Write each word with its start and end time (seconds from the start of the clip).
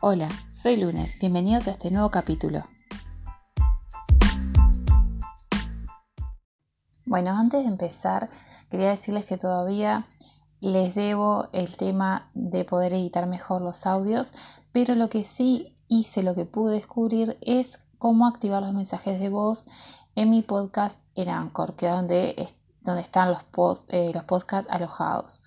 Hola, 0.00 0.28
soy 0.48 0.76
Lunes, 0.76 1.18
bienvenidos 1.18 1.66
a 1.66 1.72
este 1.72 1.90
nuevo 1.90 2.08
capítulo. 2.12 2.62
Bueno, 7.04 7.36
antes 7.36 7.64
de 7.64 7.68
empezar, 7.68 8.30
quería 8.70 8.90
decirles 8.90 9.24
que 9.24 9.38
todavía 9.38 10.06
les 10.60 10.94
debo 10.94 11.48
el 11.52 11.76
tema 11.76 12.30
de 12.34 12.64
poder 12.64 12.92
editar 12.92 13.26
mejor 13.26 13.60
los 13.60 13.86
audios, 13.86 14.32
pero 14.70 14.94
lo 14.94 15.10
que 15.10 15.24
sí 15.24 15.76
hice, 15.88 16.22
lo 16.22 16.36
que 16.36 16.44
pude 16.44 16.76
descubrir 16.76 17.36
es 17.40 17.80
cómo 17.98 18.28
activar 18.28 18.62
los 18.62 18.74
mensajes 18.74 19.18
de 19.18 19.30
voz 19.30 19.66
en 20.14 20.30
mi 20.30 20.42
podcast 20.42 21.00
en 21.16 21.28
Anchor, 21.28 21.74
que 21.74 21.86
es 21.86 21.92
donde, 21.92 22.54
donde 22.88 23.02
están 23.02 23.30
los, 23.30 23.44
post, 23.44 23.88
eh, 23.92 24.10
los 24.14 24.24
podcasts 24.24 24.70
alojados. 24.70 25.40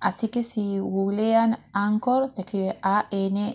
Así 0.00 0.28
que 0.28 0.44
si 0.44 0.78
googlean 0.78 1.58
Anchor, 1.72 2.30
se 2.30 2.42
escribe 2.42 2.78
A-N-C-H-O-R 2.82 3.54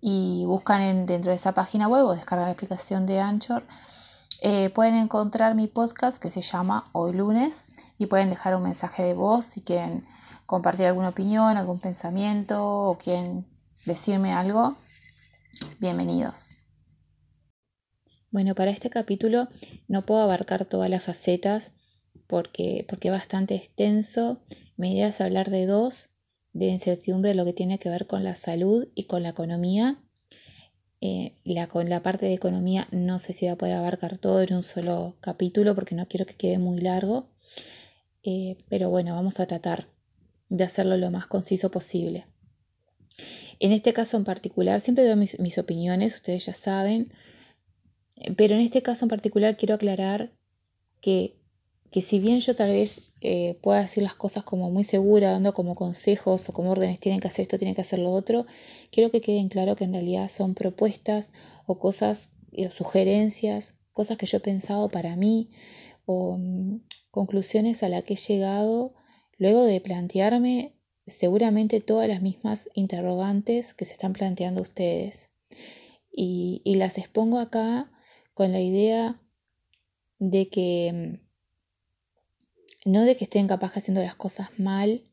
y 0.00 0.44
buscan 0.44 1.06
dentro 1.06 1.30
de 1.30 1.36
esa 1.36 1.52
página 1.52 1.88
web 1.88 2.04
o 2.04 2.14
descargan 2.14 2.46
la 2.46 2.52
aplicación 2.52 3.06
de 3.06 3.20
Anchor, 3.20 3.62
eh, 4.40 4.70
pueden 4.70 4.96
encontrar 4.96 5.54
mi 5.54 5.68
podcast 5.68 6.20
que 6.20 6.30
se 6.30 6.42
llama 6.42 6.88
Hoy 6.92 7.12
lunes 7.12 7.66
y 7.96 8.06
pueden 8.06 8.28
dejar 8.30 8.56
un 8.56 8.64
mensaje 8.64 9.04
de 9.04 9.14
voz 9.14 9.44
si 9.44 9.60
quieren 9.62 10.04
compartir 10.46 10.86
alguna 10.86 11.10
opinión, 11.10 11.56
algún 11.56 11.78
pensamiento 11.78 12.66
o 12.66 12.98
quieren 12.98 13.46
decirme 13.86 14.32
algo. 14.32 14.74
Bienvenidos. 15.78 16.50
Bueno, 18.32 18.54
para 18.54 18.70
este 18.70 18.88
capítulo 18.88 19.48
no 19.88 20.06
puedo 20.06 20.22
abarcar 20.22 20.64
todas 20.64 20.88
las 20.88 21.02
facetas 21.02 21.70
porque, 22.26 22.86
porque 22.88 23.08
es 23.08 23.12
bastante 23.12 23.54
extenso. 23.54 24.40
Mi 24.78 24.94
idea 24.94 25.08
es 25.08 25.20
hablar 25.20 25.50
de 25.50 25.66
dos, 25.66 26.08
de 26.54 26.68
incertidumbre, 26.68 27.34
lo 27.34 27.44
que 27.44 27.52
tiene 27.52 27.78
que 27.78 27.90
ver 27.90 28.06
con 28.06 28.24
la 28.24 28.34
salud 28.34 28.88
y 28.94 29.04
con 29.04 29.22
la 29.22 29.28
economía. 29.28 29.98
Eh, 31.02 31.34
la, 31.44 31.66
con 31.66 31.90
la 31.90 32.02
parte 32.02 32.24
de 32.24 32.32
economía 32.32 32.88
no 32.90 33.18
sé 33.18 33.34
si 33.34 33.44
va 33.46 33.52
a 33.52 33.56
poder 33.56 33.74
abarcar 33.74 34.16
todo 34.16 34.40
en 34.40 34.54
un 34.54 34.62
solo 34.62 35.16
capítulo 35.20 35.74
porque 35.74 35.94
no 35.94 36.08
quiero 36.08 36.24
que 36.24 36.34
quede 36.34 36.56
muy 36.56 36.80
largo. 36.80 37.28
Eh, 38.22 38.56
pero 38.70 38.88
bueno, 38.88 39.14
vamos 39.14 39.40
a 39.40 39.46
tratar 39.46 39.88
de 40.48 40.64
hacerlo 40.64 40.96
lo 40.96 41.10
más 41.10 41.26
conciso 41.26 41.70
posible. 41.70 42.24
En 43.58 43.72
este 43.72 43.92
caso 43.92 44.16
en 44.16 44.24
particular, 44.24 44.80
siempre 44.80 45.06
doy 45.06 45.16
mis, 45.16 45.38
mis 45.38 45.58
opiniones, 45.58 46.14
ustedes 46.14 46.46
ya 46.46 46.54
saben, 46.54 47.12
pero 48.36 48.54
en 48.54 48.60
este 48.60 48.82
caso 48.82 49.04
en 49.04 49.08
particular 49.08 49.56
quiero 49.56 49.74
aclarar 49.74 50.30
que 51.00 51.36
que 51.92 52.00
si 52.00 52.18
bien 52.18 52.40
yo 52.40 52.56
tal 52.56 52.70
vez 52.70 53.02
eh, 53.20 53.58
pueda 53.62 53.82
decir 53.82 54.02
las 54.02 54.14
cosas 54.16 54.42
como 54.42 54.70
muy 54.70 54.82
segura, 54.82 55.30
dando 55.30 55.52
como 55.52 55.74
consejos 55.76 56.48
o 56.48 56.52
como 56.52 56.70
órdenes, 56.70 56.98
tienen 56.98 57.20
que 57.20 57.28
hacer 57.28 57.42
esto, 57.42 57.58
tienen 57.58 57.74
que 57.74 57.82
hacer 57.82 57.98
lo 57.98 58.10
otro, 58.10 58.46
quiero 58.90 59.10
que 59.10 59.20
queden 59.20 59.48
claro 59.48 59.76
que 59.76 59.84
en 59.84 59.92
realidad 59.92 60.30
son 60.30 60.54
propuestas 60.54 61.32
o 61.66 61.78
cosas, 61.78 62.30
o 62.56 62.70
sugerencias, 62.70 63.74
cosas 63.92 64.16
que 64.16 64.26
yo 64.26 64.38
he 64.38 64.40
pensado 64.40 64.88
para 64.88 65.16
mí 65.16 65.50
o 66.06 66.38
mm, 66.38 66.80
conclusiones 67.10 67.82
a 67.82 67.90
las 67.90 68.04
que 68.04 68.14
he 68.14 68.16
llegado 68.16 68.94
luego 69.36 69.64
de 69.64 69.80
plantearme 69.82 70.72
seguramente 71.06 71.80
todas 71.80 72.08
las 72.08 72.22
mismas 72.22 72.70
interrogantes 72.74 73.74
que 73.74 73.84
se 73.84 73.92
están 73.92 74.14
planteando 74.14 74.62
ustedes. 74.62 75.28
y 76.14 76.74
las 76.76 76.98
expongo 76.98 77.38
acá 77.38 77.90
con 78.34 78.52
la 78.52 78.60
idea 78.60 79.20
de 80.18 80.48
que 80.48 81.20
mm, 82.84 82.90
no 82.90 83.04
de 83.04 83.16
que 83.16 83.24
estén 83.24 83.48
capaz 83.48 83.76
haciendo 83.76 84.02
las 84.02 84.16
cosas 84.16 84.48
mal, 84.58 85.04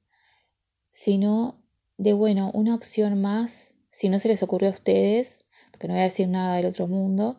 sino 0.92 1.61
de, 1.98 2.14
bueno, 2.14 2.52
una 2.53 2.76
opción 2.76 3.22
más, 3.22 3.73
si 3.92 4.10
no 4.10 4.20
se 4.20 4.27
les 4.27 4.42
ocurrió 4.44 4.70
a 4.70 4.73
ustedes, 4.73 5.45
porque 5.71 5.88
no 5.88 5.94
voy 5.94 6.02
a 6.02 6.05
decir 6.05 6.27
nada 6.27 6.55
del 6.55 6.66
otro 6.66 6.88
mundo, 6.88 7.38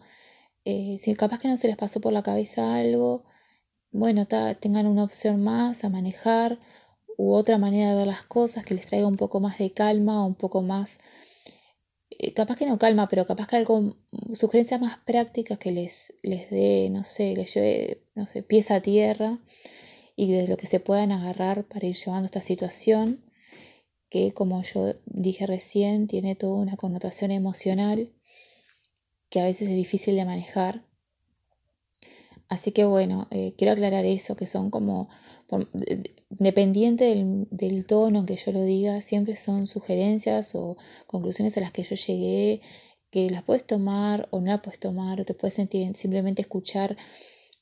eh, 0.65 0.99
si 1.01 1.15
capaz 1.15 1.39
que 1.41 1.49
no 1.49 1.57
se 1.57 1.69
les 1.69 1.77
pasó 1.77 2.01
por 2.01 2.13
la 2.13 2.23
cabeza 2.23 2.75
algo, 2.75 3.25
bueno, 3.93 4.27
tengan 4.27 4.87
una 4.87 5.05
opción 5.05 5.43
más 5.43 5.85
a 5.85 5.89
manejar 5.89 6.59
u 7.17 7.33
otra 7.33 7.59
manera 7.59 7.91
de 7.91 7.97
ver 7.97 8.07
las 8.07 8.25
cosas 8.25 8.65
que 8.65 8.75
les 8.75 8.87
traiga 8.87 9.09
un 9.09 9.17
poco 9.17 9.41
más 9.41 9.59
de 9.59 9.73
calma 9.73 10.23
o 10.23 10.27
un 10.27 10.35
poco 10.35 10.63
más, 10.63 10.99
eh, 12.11 12.35
capaz 12.35 12.57
que 12.57 12.67
no 12.67 12.79
calma, 12.79 13.09
pero 13.09 13.27
capaz 13.27 13.49
que 13.49 13.57
algo, 13.57 13.97
sugerencias 14.35 14.81
más 14.81 14.99
prácticas 14.99 15.59
que 15.59 15.73
les, 15.73 16.13
les 16.23 16.51
dé, 16.51 16.89
no 16.91 17.05
sé, 17.05 17.35
les 17.35 17.55
lleve, 17.55 18.03
no 18.15 18.27
sé, 18.27 18.43
pies 18.43 18.71
a 18.71 18.81
tierra 18.81 19.39
y 20.17 20.33
de 20.33 20.49
lo 20.49 20.57
que 20.57 20.67
se 20.67 20.81
puedan 20.81 21.13
agarrar 21.13 21.65
para 21.65 21.87
ir 21.87 21.97
llevando 21.97 22.27
esta 22.27 22.43
situación 22.43 23.25
que 24.11 24.35
como 24.35 24.63
yo 24.63 24.95
dije 25.07 25.47
recién 25.47 26.09
tiene 26.09 26.35
toda 26.35 26.61
una 26.61 26.77
connotación 26.77 27.31
emocional 27.31 28.11
que 29.31 29.41
a 29.41 29.45
veces 29.45 29.69
es 29.69 29.77
difícil 29.77 30.17
de 30.17 30.25
manejar. 30.25 30.83
Así 32.49 32.73
que 32.73 32.85
bueno, 32.85 33.29
eh, 33.31 33.55
quiero 33.57 33.73
aclarar 33.73 34.05
eso, 34.05 34.35
que 34.35 34.49
son 34.49 34.71
como, 34.71 35.09
dependiente 36.31 37.05
del, 37.05 37.47
del, 37.51 37.85
tono 37.87 38.21
en 38.21 38.27
que 38.27 38.37
yo 38.37 38.53
lo 38.53 38.63
diga, 38.63 39.03
siempre 39.03 39.37
son 39.37 39.67
sugerencias 39.67 40.55
o 40.55 40.77
conclusiones 41.07 41.57
a 41.57 41.61
las 41.61 41.73
que 41.73 41.83
yo 41.83 41.97
llegué, 41.97 42.61
que 43.11 43.29
las 43.31 43.43
puedes 43.43 43.67
tomar 43.67 44.29
o 44.31 44.41
no 44.41 44.47
las 44.47 44.61
puedes 44.61 44.81
tomar, 44.81 45.21
o 45.21 45.25
te 45.25 45.35
puedes 45.35 45.55
sentir, 45.55 45.97
simplemente 45.97 46.43
escuchar 46.43 46.97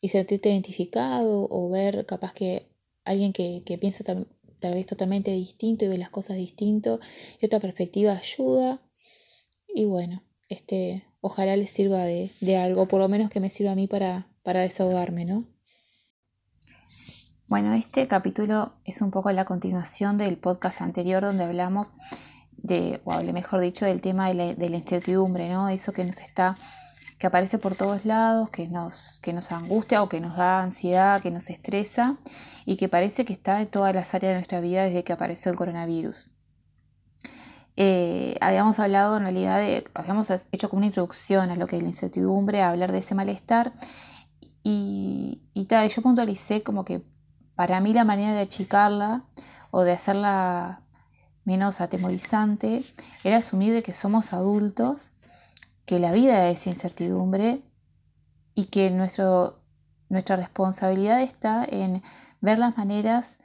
y 0.01 0.09
sentirte 0.11 0.51
identificado 0.51 1.47
o 1.51 1.69
ver 1.71 2.07
capaz 2.07 2.35
que 2.35 2.69
alguien 3.05 3.33
que, 3.33 3.63
piensa 3.81 4.05
tal, 4.05 4.27
vez 4.61 4.87
totalmente 4.87 5.31
distinto 5.33 5.85
y 5.85 5.89
ve 5.89 5.99
las 5.99 6.11
cosas 6.11 6.37
distinto 6.37 7.01
y 7.41 7.47
otra 7.47 7.61
perspectiva 7.61 8.17
ayuda 8.17 8.83
y 9.69 9.85
bueno, 9.85 10.23
este, 10.49 11.05
ojalá 11.21 11.57
les 11.57 11.71
sirva 11.71 12.05
de, 12.05 12.33
de 12.41 12.57
algo, 12.57 12.89
por 12.89 13.01
lo 13.01 13.09
menos 13.09 13.31
que 13.31 13.41
me 13.41 13.51
sirva 13.51 13.73
a 13.73 13.75
mí 13.77 13.87
para, 13.87 14.29
para 14.43 14.63
desahogarme, 14.63 15.25
¿no? 15.25 15.47
Bueno, 17.49 17.73
este 17.73 18.07
capítulo 18.09 18.73
es 18.85 19.01
un 19.01 19.11
poco 19.11 19.33
la 19.33 19.47
continuación 19.47 20.19
del 20.19 20.37
podcast 20.37 20.83
anterior 20.83 21.23
donde 21.23 21.45
hablamos 21.45 21.95
de, 22.59 23.01
o 23.05 23.13
hablé 23.13 23.33
mejor 23.33 23.61
dicho, 23.61 23.87
del 23.87 24.03
tema 24.03 24.29
de 24.29 24.35
la, 24.35 24.55
de 24.55 24.69
la 24.69 24.77
incertidumbre, 24.77 25.49
¿no? 25.49 25.71
Eso 25.71 25.95
que 25.95 26.05
nos 26.05 26.19
está 26.19 26.59
que 27.19 27.27
aparece 27.27 27.57
por 27.57 27.75
todos 27.75 28.05
lados, 28.05 28.51
que 28.51 28.69
nos, 28.69 29.19
que 29.23 29.33
nos 29.33 29.51
angustia 29.51 30.03
o 30.03 30.11
que 30.11 30.21
nos 30.21 30.37
da 30.37 30.63
ansiedad, 30.63 31.23
que 31.23 31.31
nos 31.31 31.49
estresa 31.49 32.19
y 32.67 32.77
que 32.77 32.91
parece 32.91 33.25
que 33.25 33.33
está 33.33 33.63
en 33.63 33.69
todas 33.69 33.95
las 33.95 34.13
áreas 34.13 34.33
de 34.33 34.35
nuestra 34.35 34.61
vida 34.61 34.85
desde 34.85 35.03
que 35.03 35.15
apareció 35.15 35.51
el 35.51 35.57
coronavirus. 35.57 36.31
Eh, 37.77 38.37
habíamos 38.43 38.79
hablado 38.79 39.17
en 39.17 39.23
realidad 39.23 39.59
de, 39.59 39.85
habíamos 39.95 40.31
hecho 40.53 40.69
como 40.69 40.81
una 40.81 40.89
introducción 40.89 41.49
a 41.49 41.57
lo 41.57 41.67
que 41.67 41.77
es 41.77 41.83
la 41.83 41.89
incertidumbre, 41.89 42.61
a 42.61 42.69
hablar 42.69 42.93
de 42.93 42.99
ese 42.99 43.15
malestar 43.15 43.73
y, 44.63 45.41
y 45.55 45.65
tal, 45.65 45.89
yo 45.89 46.03
puntualicé 46.03 46.63
como 46.63 46.85
que 46.85 47.01
para 47.59 47.81
mí 47.81 47.93
la 47.93 48.05
manera 48.05 48.35
de 48.35 48.43
achicarla 48.43 49.25
o 49.73 49.83
de 49.83 49.91
hacerla 49.91 50.83
menos 51.43 51.81
atemorizante 51.81 52.85
era 53.25 53.39
asumir 53.39 53.73
de 53.73 53.83
que 53.83 53.95
somos 53.95 54.33
adultos 54.33 55.11
que 55.85 55.99
la 55.99 56.13
vida 56.13 56.51
es 56.51 56.69
incertidumbre 56.69 57.65
y 58.55 58.67
que 58.67 58.91
nuestro, 58.91 59.59
nuestra 60.09 60.37
responsabilidad 60.37 61.21
está 61.21 61.65
en 61.65 62.05
ver 62.41 62.61
las 62.61 62.79
maneras 62.79 63.37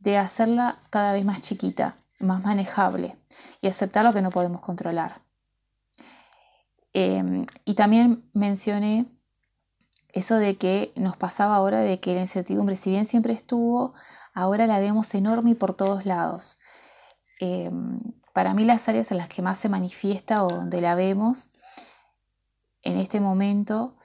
de 0.00 0.18
hacerla 0.18 0.82
cada 0.90 1.14
vez 1.14 1.24
más 1.24 1.40
chiquita, 1.40 1.96
más 2.18 2.44
manejable 2.44 3.16
y 3.62 3.68
aceptar 3.68 4.04
lo 4.04 4.12
que 4.12 4.20
no 4.20 4.28
podemos 4.28 4.60
controlar. 4.60 5.22
Em, 6.92 7.46
y 7.64 7.72
también 7.72 8.28
mencioné 8.34 9.06
eso 10.12 10.36
de 10.36 10.56
que 10.56 10.92
nos 10.96 11.16
pasaba 11.16 11.56
ahora 11.56 11.80
de 11.80 12.00
que 12.00 12.14
la 12.14 12.20
incertidumbre, 12.20 12.76
si 12.76 12.90
bien 12.90 13.06
siempre 13.06 13.32
estuvo, 13.32 13.94
ahora 14.34 14.66
la 14.66 14.78
vemos 14.78 15.14
enorme 15.14 15.50
y 15.50 15.54
por 15.54 15.74
todos 15.74 16.06
lados. 16.06 16.58
Em, 17.40 18.00
para 18.32 18.54
mí 18.54 18.64
las 18.64 18.88
áreas 18.88 19.10
en 19.10 19.18
las 19.18 19.28
que 19.28 19.42
más 19.42 19.58
se 19.58 19.68
manifiesta 19.68 20.44
o 20.44 20.48
donde 20.48 20.80
la 20.80 20.94
vemos 20.94 21.50
en 22.82 22.98
este 22.98 23.20
momento 23.20 23.96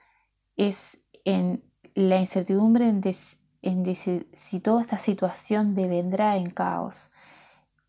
es 0.56 0.98
en 1.26 1.64
la 1.94 2.20
incertidumbre 2.20 2.88
en, 2.88 3.96
si 3.96 4.60
toda 4.60 4.82
esta 4.82 4.98
situación 5.00 5.76
devendrá 5.76 6.38
en 6.38 6.52
caos. 6.52 7.10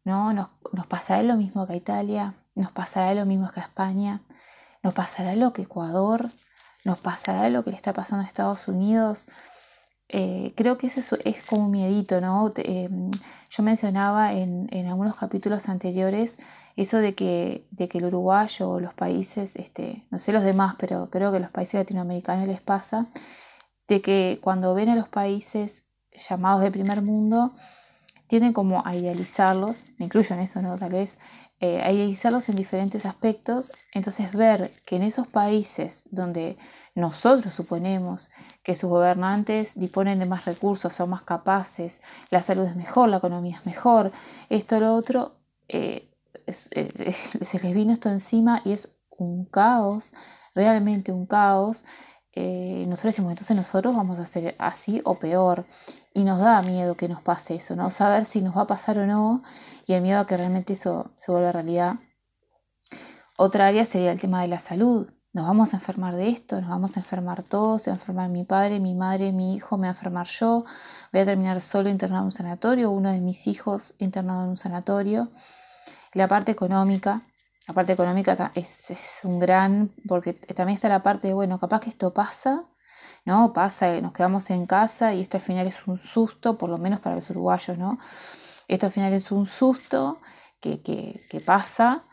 ¿no? 0.04 0.32
Nos, 0.32 0.48
nos, 0.72 0.86
pasará 0.86 1.22
lo 1.22 1.36
mismo 1.36 1.66
que 1.66 1.74
a 1.74 1.76
Italia, 1.76 2.34
nos 2.54 2.72
pasará 2.72 3.14
lo 3.14 3.26
mismo 3.26 3.50
que 3.52 3.60
a 3.60 3.64
España, 3.64 4.22
nos 4.82 4.94
pasará 4.94 5.36
lo 5.36 5.52
que 5.52 5.62
Ecuador, 5.62 6.32
nos 6.88 6.98
pasará 6.98 7.50
lo 7.50 7.62
que 7.62 7.70
le 7.70 7.76
está 7.76 7.92
pasando 7.92 8.24
a 8.24 8.26
Estados 8.26 8.66
Unidos. 8.66 9.28
Eh, 10.08 10.54
creo 10.56 10.78
que 10.78 10.86
eso 10.86 11.18
es 11.22 11.42
como 11.44 11.66
un 11.66 11.70
miedito, 11.70 12.20
¿no? 12.20 12.52
Eh, 12.56 12.88
yo 13.50 13.62
mencionaba 13.62 14.32
en, 14.32 14.86
algunos 14.86 15.16
capítulos 15.16 15.68
anteriores 15.68 16.38
eso 16.76 16.96
de 16.98 17.14
que, 17.14 17.66
de 17.72 17.88
que 17.88 17.98
el 17.98 18.06
uruguayo 18.06 18.70
o 18.70 18.80
los 18.80 18.94
países, 18.94 19.54
este, 19.56 20.06
no 20.10 20.18
sé 20.18 20.32
los 20.32 20.44
demás, 20.44 20.76
pero 20.78 21.10
creo 21.10 21.30
que 21.30 21.40
los 21.40 21.50
países 21.50 21.74
latinoamericanos 21.74 22.46
les 22.48 22.60
pasa, 22.60 23.08
de 23.88 24.00
que 24.00 24.38
cuando 24.40 24.74
ven 24.74 24.88
a 24.88 24.94
los 24.96 25.08
países 25.08 25.82
llamados 26.28 26.62
de 26.62 26.70
primer 26.70 27.02
mundo, 27.02 27.52
tienden 28.28 28.52
como 28.52 28.86
a 28.86 28.94
idealizarlos, 28.94 29.82
me 29.98 30.06
incluyo 30.06 30.34
en 30.34 30.40
eso, 30.42 30.62
¿no? 30.62 30.78
Tal 30.78 30.92
vez 30.92 31.18
eh, 31.60 31.80
hay 31.82 31.96
que 31.96 32.02
analizarlos 32.02 32.48
en 32.48 32.56
diferentes 32.56 33.04
aspectos, 33.04 33.72
entonces 33.92 34.32
ver 34.32 34.72
que 34.86 34.96
en 34.96 35.02
esos 35.02 35.26
países 35.26 36.08
donde 36.10 36.56
nosotros 36.98 37.54
suponemos 37.54 38.28
que 38.64 38.74
sus 38.74 38.90
gobernantes 38.90 39.78
disponen 39.78 40.18
de 40.18 40.26
más 40.26 40.44
recursos, 40.44 40.92
son 40.92 41.10
más 41.10 41.22
capaces, 41.22 42.00
la 42.30 42.42
salud 42.42 42.64
es 42.64 42.74
mejor, 42.74 43.08
la 43.08 43.18
economía 43.18 43.58
es 43.58 43.66
mejor, 43.66 44.10
esto, 44.48 44.80
lo 44.80 44.94
otro, 44.94 45.36
eh, 45.68 46.10
eh, 46.46 47.14
se 47.42 47.60
les 47.60 47.72
vino 47.72 47.92
esto 47.92 48.10
encima 48.10 48.62
y 48.64 48.72
es 48.72 48.90
un 49.16 49.44
caos, 49.44 50.12
realmente 50.56 51.12
un 51.12 51.26
caos. 51.26 51.84
Eh, 52.32 52.84
nosotros 52.88 53.14
decimos, 53.14 53.30
entonces 53.30 53.56
nosotros 53.56 53.94
vamos 53.94 54.18
a 54.18 54.22
hacer 54.22 54.56
así 54.58 55.00
o 55.04 55.20
peor. 55.20 55.66
Y 56.14 56.24
nos 56.24 56.40
da 56.40 56.62
miedo 56.62 56.96
que 56.96 57.08
nos 57.08 57.22
pase 57.22 57.54
eso, 57.54 57.76
¿no? 57.76 57.92
Saber 57.92 58.24
si 58.24 58.42
nos 58.42 58.56
va 58.56 58.62
a 58.62 58.66
pasar 58.66 58.98
o 58.98 59.06
no 59.06 59.44
y 59.86 59.92
el 59.92 60.02
miedo 60.02 60.18
a 60.18 60.26
que 60.26 60.36
realmente 60.36 60.72
eso 60.72 61.12
se 61.16 61.30
vuelva 61.30 61.52
realidad. 61.52 62.00
Otra 63.36 63.68
área 63.68 63.84
sería 63.84 64.10
el 64.10 64.20
tema 64.20 64.42
de 64.42 64.48
la 64.48 64.58
salud 64.58 65.08
nos 65.38 65.46
vamos 65.46 65.72
a 65.72 65.76
enfermar 65.76 66.16
de 66.16 66.30
esto, 66.30 66.60
nos 66.60 66.68
vamos 66.68 66.96
a 66.96 67.00
enfermar 67.00 67.44
todos, 67.44 67.82
se 67.82 67.90
va 67.90 67.94
a 67.94 68.00
enfermar 68.00 68.28
mi 68.28 68.42
padre, 68.42 68.80
mi 68.80 68.96
madre, 68.96 69.30
mi 69.30 69.54
hijo, 69.54 69.78
me 69.78 69.86
va 69.86 69.92
a 69.92 69.94
enfermar 69.94 70.26
yo, 70.26 70.64
voy 71.12 71.22
a 71.22 71.24
terminar 71.24 71.60
solo 71.60 71.88
internado 71.88 72.22
en 72.22 72.26
un 72.26 72.32
sanatorio, 72.32 72.90
uno 72.90 73.12
de 73.12 73.20
mis 73.20 73.46
hijos 73.46 73.94
internado 73.98 74.42
en 74.42 74.50
un 74.50 74.56
sanatorio. 74.56 75.30
La 76.12 76.26
parte 76.26 76.50
económica, 76.50 77.22
la 77.68 77.74
parte 77.74 77.92
económica 77.92 78.50
es, 78.56 78.92
un 79.22 79.38
gran, 79.38 79.92
porque 80.08 80.32
también 80.32 80.74
está 80.74 80.88
la 80.88 81.04
parte 81.04 81.28
de, 81.28 81.34
bueno, 81.34 81.60
capaz 81.60 81.82
que 81.82 81.90
esto 81.90 82.12
pasa, 82.12 82.64
¿no? 83.24 83.52
Pasa, 83.52 84.00
nos 84.00 84.12
quedamos 84.12 84.50
en 84.50 84.66
casa 84.66 85.14
y 85.14 85.20
esto 85.22 85.36
al 85.36 85.44
final 85.44 85.68
es 85.68 85.76
un 85.86 85.98
susto, 85.98 86.58
por 86.58 86.68
lo 86.68 86.78
menos 86.78 86.98
para 86.98 87.14
los 87.14 87.30
uruguayos, 87.30 87.78
¿no? 87.78 88.00
Esto 88.66 88.86
al 88.86 88.92
final 88.92 89.12
es 89.12 89.30
un 89.30 89.46
susto 89.46 90.18
que 90.60 91.42
pasa 91.46 92.07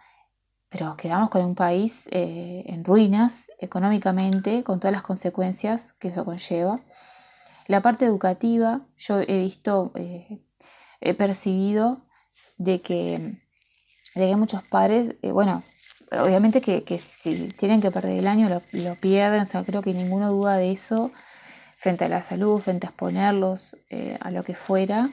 pero 0.69 0.95
quedamos 0.97 1.29
con 1.29 1.45
un 1.45 1.55
país 1.55 2.07
eh, 2.11 2.63
en 2.67 2.83
ruinas 2.83 3.51
económicamente, 3.59 4.63
con 4.63 4.79
todas 4.79 4.93
las 4.93 5.03
consecuencias 5.03 5.93
que 5.93 6.09
eso 6.09 6.25
conlleva. 6.25 6.81
La 7.67 7.81
parte 7.81 8.05
educativa, 8.05 8.81
yo 8.97 9.21
he 9.21 9.39
visto, 9.39 9.91
eh, 9.95 10.39
he 11.01 11.13
percibido 11.13 12.01
de 12.57 12.81
que, 12.81 13.39
de 14.15 14.29
que 14.29 14.35
muchos 14.35 14.63
padres, 14.63 15.15
eh, 15.21 15.31
bueno, 15.31 15.63
obviamente 16.11 16.61
que, 16.61 16.83
que, 16.83 16.99
si 16.99 17.49
tienen 17.57 17.81
que 17.81 17.91
perder 17.91 18.19
el 18.19 18.27
año 18.27 18.49
lo, 18.71 18.95
pierden, 18.95 19.41
o 19.41 19.45
sea, 19.45 19.63
creo 19.63 19.81
que 19.81 19.93
ninguno 19.93 20.31
duda 20.31 20.57
de 20.57 20.71
eso 20.71 21.11
frente 21.77 22.05
a 22.05 22.09
la 22.09 22.21
salud, 22.21 22.61
frente 22.61 22.87
a 22.87 22.89
exponerlos 22.89 23.75
a 24.19 24.31
lo 24.31 24.43
que 24.43 24.55
fuera. 24.55 25.11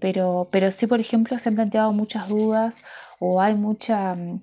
pero, 0.00 0.48
pero 0.50 0.70
sí, 0.70 0.86
por 0.86 1.00
ejemplo, 1.00 1.38
se 1.38 1.48
han 1.48 1.54
planteado 1.54 1.92
muchas 1.92 2.28
dudas 2.28 2.76
o 3.24 3.40
hay 3.40 3.54
mucha, 3.54 4.16
mm, 4.16 4.40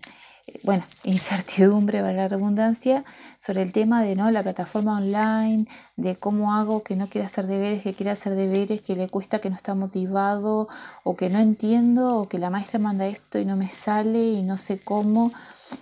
bueno, 0.63 0.85
incertidumbre, 1.03 1.99
para 1.99 2.13
la 2.13 2.27
redundancia, 2.29 3.03
sobre 3.45 3.61
el 3.61 3.73
tema 3.73 4.01
de 4.01 4.15
¿no? 4.15 4.31
la 4.31 4.41
plataforma 4.41 4.97
online, 4.97 5.67
de 5.97 6.15
cómo 6.15 6.53
hago 6.53 6.81
que 6.83 6.95
no 6.95 7.09
quiera 7.09 7.27
hacer 7.27 7.45
deberes, 7.47 7.83
que 7.83 7.93
quiera 7.93 8.13
hacer 8.13 8.35
deberes, 8.35 8.81
que 8.81 8.95
le 8.95 9.09
cuesta, 9.09 9.39
que 9.39 9.49
no 9.49 9.57
está 9.57 9.75
motivado, 9.75 10.69
o 11.03 11.15
que 11.17 11.29
no 11.29 11.39
entiendo, 11.39 12.19
o 12.19 12.29
que 12.29 12.39
la 12.39 12.49
maestra 12.49 12.79
manda 12.79 13.05
esto 13.07 13.37
y 13.37 13.45
no 13.45 13.57
me 13.57 13.69
sale 13.69 14.23
y 14.31 14.43
no 14.43 14.57
sé 14.57 14.79
cómo. 14.81 15.31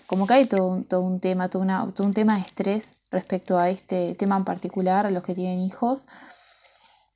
Como 0.08 0.26
que 0.26 0.34
hay 0.34 0.46
todo 0.48 0.68
un, 0.68 0.84
todo 0.86 1.02
un 1.02 1.20
tema, 1.20 1.50
todo, 1.50 1.66
todo 1.94 2.08
un 2.08 2.14
tema 2.16 2.38
de 2.38 2.42
estrés 2.42 2.96
respecto 3.12 3.60
a 3.60 3.70
este 3.70 4.16
tema 4.16 4.38
en 4.38 4.44
particular, 4.44 5.06
a 5.06 5.12
los 5.12 5.24
que 5.24 5.36
tienen 5.36 5.60
hijos. 5.60 6.08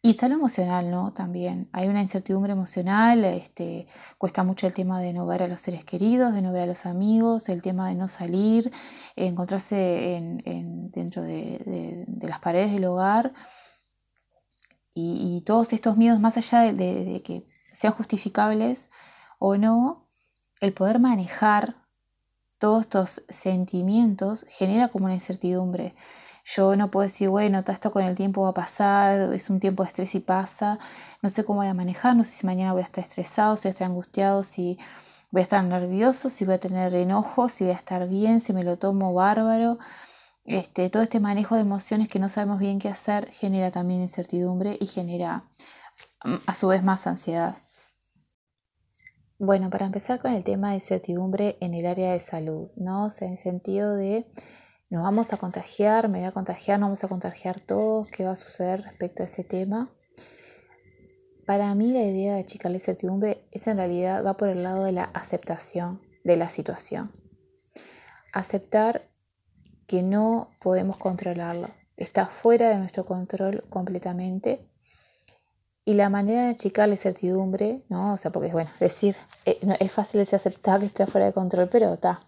Y 0.03 0.11
está 0.11 0.27
lo 0.27 0.33
emocional, 0.35 0.89
¿no? 0.89 1.13
También 1.13 1.69
hay 1.73 1.87
una 1.87 2.01
incertidumbre 2.01 2.53
emocional, 2.53 3.23
este, 3.23 3.85
cuesta 4.17 4.43
mucho 4.43 4.65
el 4.65 4.73
tema 4.73 4.99
de 4.99 5.13
no 5.13 5.27
ver 5.27 5.43
a 5.43 5.47
los 5.47 5.61
seres 5.61 5.85
queridos, 5.85 6.33
de 6.33 6.41
no 6.41 6.51
ver 6.51 6.63
a 6.63 6.65
los 6.65 6.87
amigos, 6.87 7.49
el 7.49 7.61
tema 7.61 7.87
de 7.87 7.93
no 7.95 8.07
salir, 8.07 8.71
encontrarse 9.15 10.15
en, 10.15 10.89
dentro 10.91 11.21
de, 11.21 12.05
las 12.21 12.39
paredes 12.39 12.71
del 12.73 12.85
hogar. 12.85 13.33
Y, 14.93 15.43
todos 15.45 15.71
estos 15.71 15.97
miedos, 15.97 16.19
más 16.19 16.35
allá 16.35 16.61
de, 16.61 16.73
de 16.73 17.21
que 17.23 17.45
sean 17.73 17.93
justificables 17.93 18.89
o 19.39 19.55
no, 19.55 20.07
el 20.61 20.73
poder 20.73 20.99
manejar 20.99 21.75
todos 22.57 22.83
estos 22.83 23.23
sentimientos 23.29 24.45
genera 24.49 24.89
como 24.89 25.05
una 25.05 25.15
incertidumbre. 25.15 25.93
Yo 26.45 26.75
no 26.75 26.89
puedo 26.91 27.03
decir, 27.07 27.29
bueno, 27.29 27.63
esto 27.65 27.91
con 27.91 28.03
el 28.03 28.15
tiempo 28.15 28.43
va 28.43 28.49
a 28.49 28.53
pasar, 28.53 29.33
es 29.33 29.49
un 29.49 29.59
tiempo 29.59 29.83
de 29.83 29.89
estrés 29.89 30.15
y 30.15 30.19
pasa, 30.19 30.79
no 31.21 31.29
sé 31.29 31.43
cómo 31.45 31.59
voy 31.59 31.67
a 31.67 31.73
manejar, 31.73 32.15
no 32.15 32.23
sé 32.23 32.31
si 32.31 32.45
mañana 32.45 32.73
voy 32.73 32.81
a 32.81 32.85
estar 32.85 33.03
estresado, 33.03 33.57
si 33.57 33.63
voy 33.63 33.69
a 33.69 33.73
estar 33.73 33.87
angustiado, 33.87 34.43
si 34.43 34.77
voy 35.31 35.41
a 35.41 35.43
estar 35.43 35.63
nervioso, 35.63 36.29
si 36.29 36.45
voy 36.45 36.55
a 36.55 36.59
tener 36.59 36.93
enojo, 36.95 37.49
si 37.49 37.63
voy 37.63 37.73
a 37.73 37.77
estar 37.77 38.07
bien, 38.07 38.41
si 38.41 38.53
me 38.53 38.63
lo 38.63 38.77
tomo 38.77 39.13
bárbaro. 39.13 39.77
Este, 40.43 40.89
todo 40.89 41.03
este 41.03 41.19
manejo 41.19 41.55
de 41.55 41.61
emociones 41.61 42.09
que 42.09 42.19
no 42.19 42.27
sabemos 42.29 42.59
bien 42.59 42.79
qué 42.79 42.89
hacer 42.89 43.31
genera 43.31 43.71
también 43.71 44.01
incertidumbre 44.01 44.77
y 44.79 44.87
genera 44.87 45.43
mm, 46.23 46.37
a 46.47 46.55
su 46.55 46.67
vez 46.67 46.83
más 46.83 47.05
ansiedad. 47.07 47.57
Bueno, 49.37 49.69
para 49.69 49.85
empezar 49.85 50.19
con 50.21 50.33
el 50.33 50.43
tema 50.43 50.69
de 50.69 50.75
incertidumbre 50.75 51.57
en 51.61 51.73
el 51.73 51.85
área 51.85 52.13
de 52.13 52.21
salud, 52.21 52.69
¿no? 52.75 53.05
O 53.05 53.09
sea, 53.11 53.27
en 53.27 53.37
sentido 53.37 53.95
de 53.95 54.25
nos 54.91 55.03
vamos 55.03 55.31
a 55.31 55.37
contagiar, 55.37 56.09
me 56.09 56.19
voy 56.19 56.27
a 56.27 56.33
contagiar, 56.33 56.77
nos 56.77 56.87
vamos 56.87 57.03
a 57.05 57.07
contagiar 57.07 57.61
todos, 57.61 58.09
qué 58.11 58.25
va 58.25 58.31
a 58.31 58.35
suceder 58.35 58.81
respecto 58.81 59.23
a 59.23 59.25
ese 59.25 59.45
tema. 59.45 59.89
Para 61.45 61.73
mí 61.75 61.93
la 61.93 62.03
idea 62.03 62.35
de 62.35 62.41
achicar 62.41 62.71
la 62.71 62.77
incertidumbre 62.77 63.47
es 63.51 63.65
en 63.67 63.77
realidad 63.77 64.23
va 64.25 64.35
por 64.35 64.49
el 64.49 64.63
lado 64.63 64.83
de 64.83 64.91
la 64.91 65.05
aceptación 65.05 66.01
de 66.25 66.35
la 66.35 66.49
situación. 66.49 67.13
Aceptar 68.33 69.07
que 69.87 70.03
no 70.03 70.49
podemos 70.59 70.97
controlarlo, 70.97 71.69
está 71.95 72.25
fuera 72.27 72.67
de 72.67 72.75
nuestro 72.75 73.05
control 73.05 73.63
completamente. 73.69 74.67
Y 75.85 75.93
la 75.93 76.09
manera 76.09 76.43
de 76.43 76.49
achicar 76.49 76.89
la 76.89 76.95
incertidumbre, 76.95 77.81
¿no? 77.87 78.13
O 78.13 78.17
sea, 78.17 78.31
porque 78.31 78.51
bueno, 78.51 78.69
decir, 78.81 79.15
eh, 79.45 79.57
es 79.79 79.91
fácil 79.91 80.23
de 80.25 80.35
aceptar 80.35 80.81
que 80.81 80.87
está 80.87 81.07
fuera 81.07 81.27
de 81.27 81.33
control, 81.33 81.69
pero 81.69 81.93
está, 81.93 82.27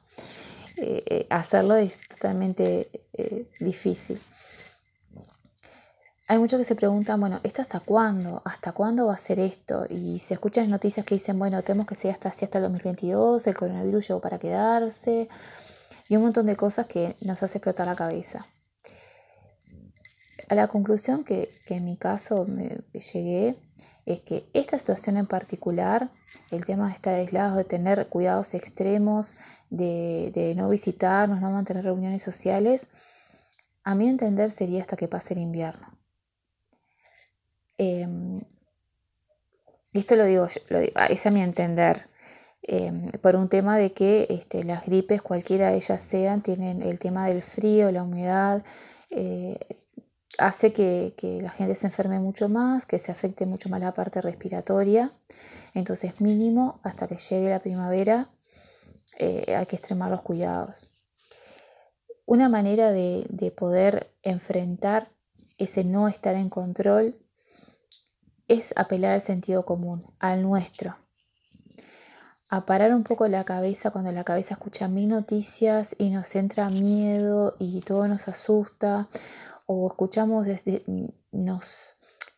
eh, 0.77 1.03
eh, 1.05 1.27
hacerlo 1.29 1.75
es 1.75 1.99
totalmente 2.07 2.89
eh, 3.13 3.47
difícil. 3.59 4.21
Hay 6.27 6.39
muchos 6.39 6.57
que 6.57 6.65
se 6.65 6.75
preguntan, 6.75 7.19
bueno, 7.19 7.41
¿esto 7.43 7.61
hasta 7.61 7.81
cuándo? 7.81 8.41
¿Hasta 8.45 8.71
cuándo 8.71 9.07
va 9.07 9.13
a 9.13 9.17
ser 9.17 9.39
esto? 9.39 9.85
Y 9.89 10.19
se 10.19 10.35
escuchan 10.35 10.69
noticias 10.69 11.05
que 11.05 11.15
dicen, 11.15 11.37
bueno, 11.37 11.61
tenemos 11.63 11.85
que 11.85 11.95
seguir 11.95 12.13
hasta, 12.13 12.29
hasta 12.29 12.57
el 12.57 12.63
2022, 12.63 13.45
el 13.45 13.55
coronavirus 13.55 14.07
llegó 14.07 14.21
para 14.21 14.39
quedarse, 14.39 15.27
y 16.07 16.15
un 16.15 16.23
montón 16.23 16.45
de 16.45 16.55
cosas 16.55 16.87
que 16.87 17.17
nos 17.21 17.43
hace 17.43 17.57
explotar 17.57 17.87
la 17.87 17.95
cabeza. 17.95 18.47
A 20.49 20.55
la 20.55 20.67
conclusión 20.69 21.23
que, 21.23 21.49
que 21.65 21.75
en 21.75 21.85
mi 21.85 21.97
caso 21.97 22.45
me 22.45 22.81
llegué 22.93 23.57
es 24.05 24.21
que 24.21 24.49
esta 24.53 24.79
situación 24.79 25.17
en 25.17 25.27
particular, 25.27 26.09
el 26.51 26.65
tema 26.65 26.87
de 26.87 26.93
estar 26.95 27.15
aislados, 27.15 27.57
de 27.57 27.63
tener 27.63 28.07
cuidados 28.07 28.53
extremos, 28.53 29.35
de, 29.73 30.53
no 30.55 30.69
visitarnos, 30.69 31.41
no 31.41 31.51
mantener 31.51 31.83
reuniones 31.83 32.23
sociales, 32.23 32.87
a 33.83 33.95
mi 33.95 34.07
entender 34.07 34.51
sería 34.51 34.81
hasta 34.81 34.95
que 34.95 35.07
pase 35.07 35.33
el 35.33 35.41
invierno. 35.41 35.87
Em, 37.77 38.41
esto 39.93 40.15
lo 40.15 40.25
digo, 40.25 40.47
lo 40.69 40.79
es 40.79 41.25
a 41.25 41.31
mi 41.31 41.41
entender, 41.41 42.07
em, 42.61 43.11
por 43.21 43.35
un 43.35 43.49
tema 43.49 43.77
de 43.77 43.93
que 43.93 44.27
este, 44.29 44.63
las 44.63 44.85
gripes, 44.85 45.21
cualquiera 45.21 45.71
de 45.71 45.77
ellas 45.77 46.01
sean, 46.01 46.41
tienen 46.41 46.81
el 46.81 46.99
tema 46.99 47.27
del 47.27 47.41
frío, 47.43 47.91
la 47.91 48.03
humedad, 48.03 48.63
eh, 49.09 49.57
hace 50.37 50.73
que, 50.73 51.13
la 51.41 51.51
gente 51.51 51.75
se 51.75 51.87
enferme 51.87 52.19
mucho 52.19 52.49
más, 52.49 52.85
que 52.85 52.99
se 52.99 53.11
afecte 53.11 53.45
mucho 53.45 53.69
más 53.69 53.81
la 53.81 53.93
parte 53.93 54.21
respiratoria. 54.21 55.11
Entonces 55.73 56.21
mínimo 56.21 56.79
hasta 56.83 57.07
que 57.07 57.15
llegue 57.15 57.49
la 57.49 57.59
primavera 57.59 58.29
eh, 59.17 59.55
hay 59.55 59.65
que 59.65 59.75
extremar 59.75 60.11
los 60.11 60.21
cuidados. 60.21 60.89
Una 62.25 62.49
manera 62.49 62.91
de, 62.91 63.53
poder 63.55 64.11
enfrentar 64.21 65.09
ese 65.57 65.83
no 65.83 66.07
estar 66.07 66.35
en 66.35 66.49
control 66.49 67.15
es 68.47 68.73
apelar 68.75 69.13
al 69.13 69.21
sentido 69.21 69.65
común, 69.65 70.05
al 70.19 70.41
nuestro. 70.41 70.97
A 72.49 72.65
parar 72.65 72.93
un 72.93 73.03
poco 73.03 73.27
la 73.27 73.43
cabeza 73.43 73.91
cuando 73.91 74.11
la 74.11 74.23
cabeza 74.23 74.53
escucha 74.53 74.87
mil 74.87 75.09
noticias 75.09 75.95
y 75.97 76.11
nos 76.11 76.35
entra 76.35 76.69
miedo 76.69 77.55
y 77.59 77.81
todo 77.81 78.07
nos 78.07 78.27
asusta 78.27 79.09
o 79.65 79.87
escuchamos 79.87 80.45
desde 80.45 80.83
nos 81.31 81.92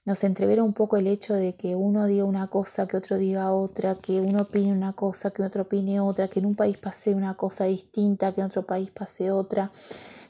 nos 0.06 0.24
entrevera 0.24 0.64
un 0.64 0.74
poco 0.74 0.98
el 0.98 1.08
hecho 1.08 1.34
de 1.34 1.56
que 1.56 1.76
uno 1.76 2.06
diga 2.06 2.26
una 2.26 2.48
cosa, 2.48 2.88
que 2.88 2.96
otro 2.96 3.18
diga 3.18 3.52
otra, 3.52 3.96
que 3.96 4.22
uno 4.22 4.44
opine 4.44 4.72
una 4.72 4.94
cosa, 4.94 5.32
que 5.32 5.42
otro 5.42 5.64
opine 5.64 6.00
otra, 6.00 6.28
que 6.28 6.40
en 6.40 6.46
un 6.46 6.56
país 6.56 6.78
pase 6.78 7.16
una 7.16 7.34
cosa 7.36 7.66
distinta, 7.66 8.34
que 8.34 8.42
en 8.42 8.48
otro 8.48 8.68
país 8.68 8.92
pase 8.92 9.32
otra, 9.32 9.72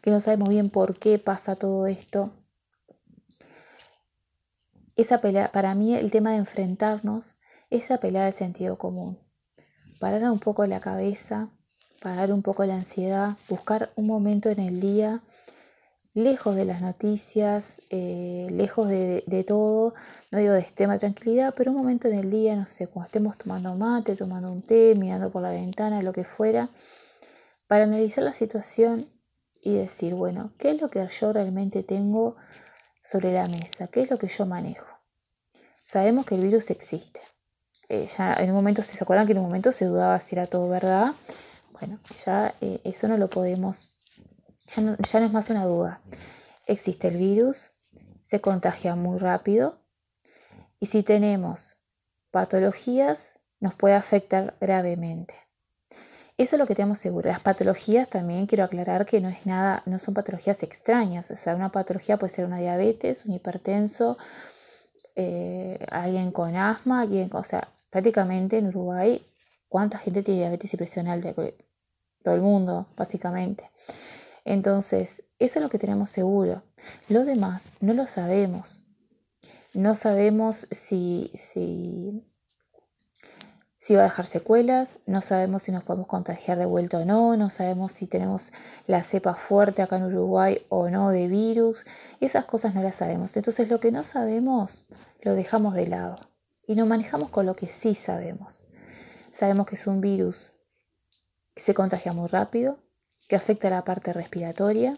que 0.02 0.12
no 0.12 0.22
sabemos 0.22 0.48
bien 0.48 0.70
por 0.70 0.98
qué 0.98 1.20
pasa 1.20 1.58
todo 1.58 1.88
esto. 1.88 2.32
Esa 4.96 5.20
pelea, 5.20 5.52
para 5.52 5.76
mí 5.76 5.94
el 5.94 6.10
tema 6.10 6.32
de 6.32 6.38
enfrentarnos 6.38 7.34
es 7.70 7.92
apelar 7.92 8.24
al 8.24 8.34
sentido 8.34 8.78
común. 8.78 9.20
parar 10.00 10.24
un 10.24 10.40
poco 10.40 10.66
la 10.68 10.80
cabeza, 10.80 11.50
parar 12.02 12.32
un 12.32 12.44
poco 12.44 12.64
la 12.64 12.76
ansiedad, 12.76 13.38
buscar 13.50 13.92
un 13.96 14.08
momento 14.08 14.50
en 14.50 14.60
el 14.60 14.80
día 14.80 15.22
lejos 16.16 16.56
de 16.56 16.64
las 16.64 16.82
noticias, 16.82 17.82
eh, 17.90 18.48
lejos 18.50 18.88
de, 18.88 19.46
todo, 19.46 19.94
no 20.32 20.40
digo 20.40 20.54
de 20.54 20.64
tema 20.64 20.94
de 20.94 21.00
tranquilidad, 21.00 21.54
pero 21.56 21.72
un 21.72 21.78
momento 21.78 22.08
en 22.08 22.16
el 22.16 22.32
día, 22.32 22.56
no 22.56 22.66
sé, 22.66 22.88
cuando 22.88 23.08
estemos 23.08 23.38
tomando 23.38 23.76
mate, 23.76 24.16
tomando 24.16 24.52
un 24.52 24.62
té, 24.62 24.96
mirando 24.96 25.30
por 25.30 25.42
la 25.42 25.50
ventana, 25.50 26.02
lo 26.02 26.14
que 26.14 26.24
fuera, 26.24 26.70
para 27.68 27.84
analizar 27.84 28.24
la 28.24 28.34
situación 28.34 29.10
y 29.62 29.76
decir, 29.76 30.14
bueno, 30.14 30.54
¿qué 30.58 30.72
es 30.72 30.82
lo 30.82 30.90
que 30.90 31.06
yo 31.06 31.34
realmente 31.34 31.84
tengo 31.84 32.38
sobre 33.04 33.34
la 33.34 33.48
mesa? 33.48 33.88
¿Qué 33.88 34.04
es 34.04 34.10
lo 34.10 34.18
que 34.18 34.30
yo 34.30 34.46
manejo? 34.46 34.88
Sabemos 35.84 36.26
que 36.26 36.36
el 36.36 36.42
virus 36.42 36.70
existe. 36.70 37.20
Eh, 37.90 38.08
ya 38.18 38.34
en 38.36 38.50
un 38.50 38.56
momento, 38.56 38.84
¿se 38.84 38.98
acuerdan 39.04 39.26
que 39.28 39.34
en 39.34 39.40
un 39.40 39.46
momento 39.46 39.74
se 39.74 39.86
dudaba 39.86 40.20
si 40.22 40.36
era 40.36 40.48
todo 40.48 40.70
verdad? 40.70 41.14
Bueno, 41.74 42.00
ya 42.26 42.56
eh, 42.62 42.80
eso 42.86 43.10
no 43.10 43.18
lo 43.18 43.30
podemos 43.30 43.95
ya 44.68 44.82
no, 44.82 44.96
es 45.00 45.32
más 45.32 45.50
una 45.50 45.66
duda. 45.66 46.02
Existe 46.66 47.08
el 47.08 47.18
virus, 47.18 47.72
se 48.26 48.42
contagia 48.42 48.96
muy 48.96 49.18
rápido 49.20 49.80
y 50.80 50.88
si 50.88 51.04
tenemos 51.04 51.76
patologías 52.32 53.34
nos 53.60 53.76
puede 53.76 53.96
afectar 53.96 54.56
gravemente. 54.60 55.34
Eso 56.38 56.58
es 56.58 56.60
lo 56.60 56.68
que 56.68 56.76
tenemos 56.76 57.00
seguro. 57.00 57.30
Las 57.30 57.40
patologías 57.40 58.10
también 58.10 58.46
quiero 58.46 58.66
aclarar 58.66 59.06
que 59.06 59.22
no 59.22 59.30
es 59.30 59.46
nada, 59.46 59.84
no 59.86 60.00
son 60.00 60.14
patologías 60.14 60.64
extrañas. 60.64 61.32
O 61.32 61.38
sea, 61.38 61.56
una 61.56 61.72
patología 61.72 62.18
puede 62.18 62.34
ser 62.34 62.46
una 62.46 62.58
diabetes, 62.58 63.26
un 63.26 63.32
hipertenso, 63.32 64.18
eh, 65.16 65.80
alguien 65.90 66.32
con 66.32 66.58
asma, 66.58 67.02
alguien, 67.02 67.30
o 67.32 67.44
sea, 67.46 67.70
prácticamente 67.90 68.58
en 68.58 68.68
Uruguay, 68.68 69.26
¿cuánta 69.70 69.98
gente 69.98 70.24
tiene 70.24 70.42
diabetes 70.42 70.74
y 70.74 70.78
presión 70.78 71.08
alta? 71.08 71.34
Todo 71.34 72.36
el 72.36 72.42
mundo, 72.42 72.88
básicamente. 72.98 73.70
Entonces, 74.46 75.24
eso 75.40 75.60
es 75.60 75.64
lo 75.64 75.70
que 75.70 75.80
tenemos 75.80 76.12
seguro. 76.12 76.64
Lo 77.10 77.26
demás 77.26 77.70
no 77.82 77.94
lo 77.94 78.08
sabemos. 78.08 78.82
No 79.74 79.96
sabemos 79.96 80.68
si, 80.72 81.32
si, 81.38 82.24
si 83.80 83.96
va 83.96 84.02
a 84.02 84.06
dejar 84.06 84.28
secuelas, 84.28 84.98
no 85.06 85.22
sabemos 85.22 85.64
si 85.64 85.72
nos 85.74 85.84
podemos 85.84 86.08
contagiar 86.08 86.58
de 86.58 86.66
vuelta 86.66 87.00
o 87.00 87.06
no, 87.06 87.36
no 87.36 87.50
sabemos 87.50 87.92
si 87.92 88.08
tenemos 88.08 88.54
la 88.88 89.04
cepa 89.04 89.36
fuerte 89.36 89.82
acá 89.82 89.98
en 89.98 90.04
Uruguay 90.04 90.66
o 90.70 90.90
no 90.90 91.10
de 91.10 91.28
virus. 91.28 91.86
Esas 92.22 92.46
cosas 92.46 92.74
no 92.74 92.82
las 92.82 92.96
sabemos. 92.96 93.36
Entonces, 93.36 93.68
lo 93.68 93.82
que 93.82 93.92
no 93.92 94.06
sabemos 94.06 94.86
lo 95.22 95.36
dejamos 95.36 95.74
de 95.74 95.88
lado 95.88 96.20
y 96.68 96.76
nos 96.76 96.88
manejamos 96.88 97.30
con 97.30 97.46
lo 97.46 97.56
que 97.56 97.68
sí 97.68 97.96
sabemos. 97.96 98.64
Sabemos 99.34 99.68
que 99.68 99.76
es 99.76 99.88
un 99.88 100.00
virus 100.00 100.54
que 101.54 101.64
se 101.64 101.74
contagia 101.74 102.14
muy 102.14 102.28
rápido, 102.28 102.80
que 103.28 103.36
afecta 103.36 103.68
a 103.68 103.72
la 103.72 103.84
parte 103.84 104.14
respiratoria 104.14 104.98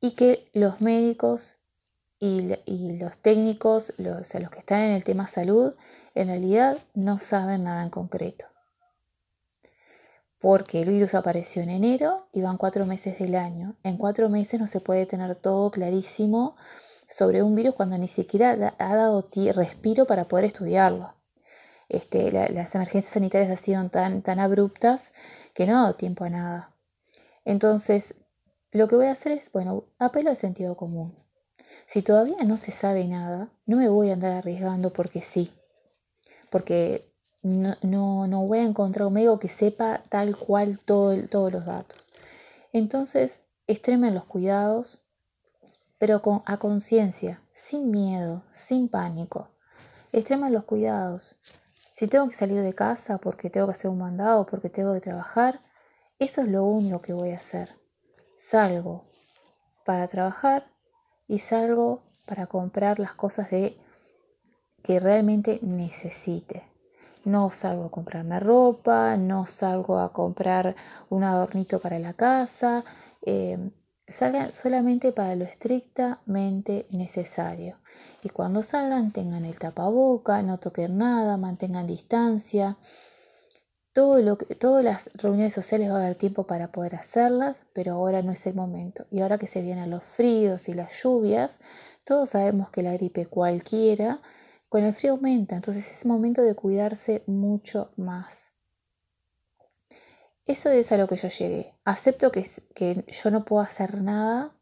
y 0.00 0.12
que 0.12 0.48
los 0.52 0.80
médicos 0.80 1.56
y, 2.18 2.98
los 2.98 3.18
técnicos, 3.18 3.92
los, 3.98 4.32
los 4.34 4.50
que 4.50 4.60
están 4.60 4.82
en 4.82 4.92
el 4.92 5.02
tema 5.02 5.26
salud, 5.26 5.74
en 6.14 6.28
realidad 6.28 6.78
no 6.94 7.18
saben 7.18 7.64
nada 7.64 7.82
en 7.82 7.90
concreto. 7.90 8.44
Porque 10.38 10.82
el 10.82 10.88
virus 10.88 11.14
apareció 11.14 11.62
en 11.62 11.70
enero 11.70 12.28
y 12.32 12.42
van 12.42 12.58
cuatro 12.58 12.86
meses 12.86 13.18
del 13.18 13.34
año. 13.34 13.74
En 13.82 13.96
cuatro 13.96 14.28
meses 14.28 14.60
no 14.60 14.68
se 14.68 14.80
puede 14.80 15.06
tener 15.06 15.34
todo 15.34 15.70
clarísimo 15.72 16.56
sobre 17.08 17.42
un 17.42 17.54
virus 17.54 17.74
cuando 17.74 17.98
ni 17.98 18.08
siquiera 18.08 18.74
ha 18.78 18.96
dado 18.96 19.28
respiro 19.54 20.06
para 20.06 20.26
poder 20.26 20.46
estudiarlo. 20.46 21.14
Este, 21.92 22.32
las 22.32 22.74
emergencias 22.74 23.12
sanitarias 23.12 23.50
han 23.50 23.56
sido 23.58 23.88
tan, 23.90 24.22
tan 24.22 24.40
abruptas 24.40 25.12
que 25.52 25.66
no 25.66 25.76
ha 25.76 25.82
dado 25.82 25.94
tiempo 25.96 26.24
a 26.24 26.30
nada. 26.30 26.74
Entonces, 27.44 28.14
lo 28.70 28.88
que 28.88 28.96
voy 28.96 29.06
a 29.06 29.12
hacer 29.12 29.32
es, 29.32 29.52
bueno, 29.52 29.84
apelo 29.98 30.30
al 30.30 30.38
sentido 30.38 30.74
común. 30.74 31.14
Si 31.86 32.00
todavía 32.00 32.38
no 32.44 32.56
se 32.56 32.70
sabe 32.70 33.06
nada, 33.06 33.50
no 33.66 33.76
me 33.76 33.90
voy 33.90 34.08
a 34.08 34.14
andar 34.14 34.32
arriesgando 34.32 34.94
porque 34.94 35.20
sí. 35.20 35.52
Porque 36.48 37.12
no, 37.42 37.76
no, 37.82 38.46
voy 38.46 38.60
a 38.60 38.64
encontrar 38.64 39.08
un 39.08 39.12
médico 39.12 39.38
que 39.38 39.50
sepa 39.50 40.02
tal 40.08 40.36
cual 40.38 40.78
todo, 40.78 41.14
todos 41.28 41.52
los 41.52 41.66
datos. 41.66 42.08
Entonces, 42.72 43.38
extremen 43.66 44.14
los 44.14 44.24
cuidados, 44.24 45.02
pero 45.98 46.22
con, 46.22 46.42
a 46.46 46.56
conciencia, 46.56 47.42
sin 47.52 47.90
miedo, 47.90 48.42
sin 48.54 48.88
pánico. 48.88 49.48
Extremen 50.12 50.54
los 50.54 50.64
cuidados. 50.64 51.36
Si 51.92 52.08
tengo 52.08 52.28
que 52.28 52.34
salir 52.34 52.62
de 52.62 52.74
casa 52.74 53.18
porque 53.18 53.50
tengo 53.50 53.66
que 53.66 53.74
hacer 53.74 53.90
un 53.90 53.98
mandado, 53.98 54.46
porque 54.46 54.70
tengo 54.70 54.94
que 54.94 55.00
trabajar, 55.00 55.60
eso 56.18 56.40
es 56.40 56.48
lo 56.48 56.64
único 56.64 57.02
que 57.02 57.12
voy 57.12 57.32
a 57.32 57.36
hacer. 57.36 57.76
Salgo 58.38 59.04
para 59.84 60.08
trabajar 60.08 60.66
y 61.28 61.38
salgo 61.38 62.02
para 62.26 62.46
comprar 62.46 62.98
las 62.98 63.14
cosas 63.14 63.50
de 63.50 63.76
que 64.82 65.00
realmente 65.00 65.58
necesite. 65.62 66.64
No 67.24 67.50
salgo 67.52 67.84
a 67.84 67.90
comprarme 67.90 68.40
ropa, 68.40 69.16
no 69.16 69.46
salgo 69.46 69.98
a 69.98 70.12
comprar 70.12 70.74
un 71.10 71.24
adornito 71.24 71.78
para 71.78 71.98
la 71.98 72.14
casa, 72.14 72.84
eh, 73.20 73.70
salgan 74.12 74.52
solamente 74.52 75.12
para 75.12 75.34
lo 75.36 75.44
estrictamente 75.44 76.86
necesario. 76.90 77.76
Y 78.22 78.28
cuando 78.28 78.62
salgan 78.62 79.12
tengan 79.12 79.44
el 79.44 79.58
tapaboca, 79.58 80.42
no 80.42 80.58
toquen 80.58 80.98
nada, 80.98 81.36
mantengan 81.36 81.86
distancia. 81.86 82.76
Todo 83.92 84.18
lo 84.20 84.38
que, 84.38 84.54
todas 84.54 84.84
las 84.84 85.10
reuniones 85.14 85.54
sociales 85.54 85.90
va 85.90 85.94
a 85.96 86.04
haber 86.04 86.14
tiempo 86.14 86.46
para 86.46 86.72
poder 86.72 86.94
hacerlas, 86.94 87.56
pero 87.74 87.94
ahora 87.94 88.22
no 88.22 88.32
es 88.32 88.46
el 88.46 88.54
momento. 88.54 89.06
Y 89.10 89.20
ahora 89.20 89.38
que 89.38 89.46
se 89.46 89.62
vienen 89.62 89.90
los 89.90 90.04
fríos 90.04 90.68
y 90.68 90.74
las 90.74 91.02
lluvias, 91.02 91.60
todos 92.04 92.30
sabemos 92.30 92.70
que 92.70 92.82
la 92.82 92.92
gripe 92.94 93.26
cualquiera 93.26 94.20
con 94.72 94.84
el 94.84 94.94
frío 94.94 95.12
aumenta, 95.12 95.54
entonces 95.54 95.90
es 95.90 96.06
momento 96.06 96.40
de 96.40 96.54
cuidarse 96.54 97.22
mucho 97.26 97.92
más. 97.98 98.51
Eso 100.44 100.70
es 100.70 100.90
a 100.90 100.96
lo 100.96 101.06
que 101.06 101.16
yo 101.16 101.28
llegué. 101.28 101.74
Acepto 101.84 102.32
que, 102.32 102.44
yo 103.06 103.30
no 103.30 103.44
puedo 103.44 103.62
hacer 103.62 104.02
nada 104.02 104.52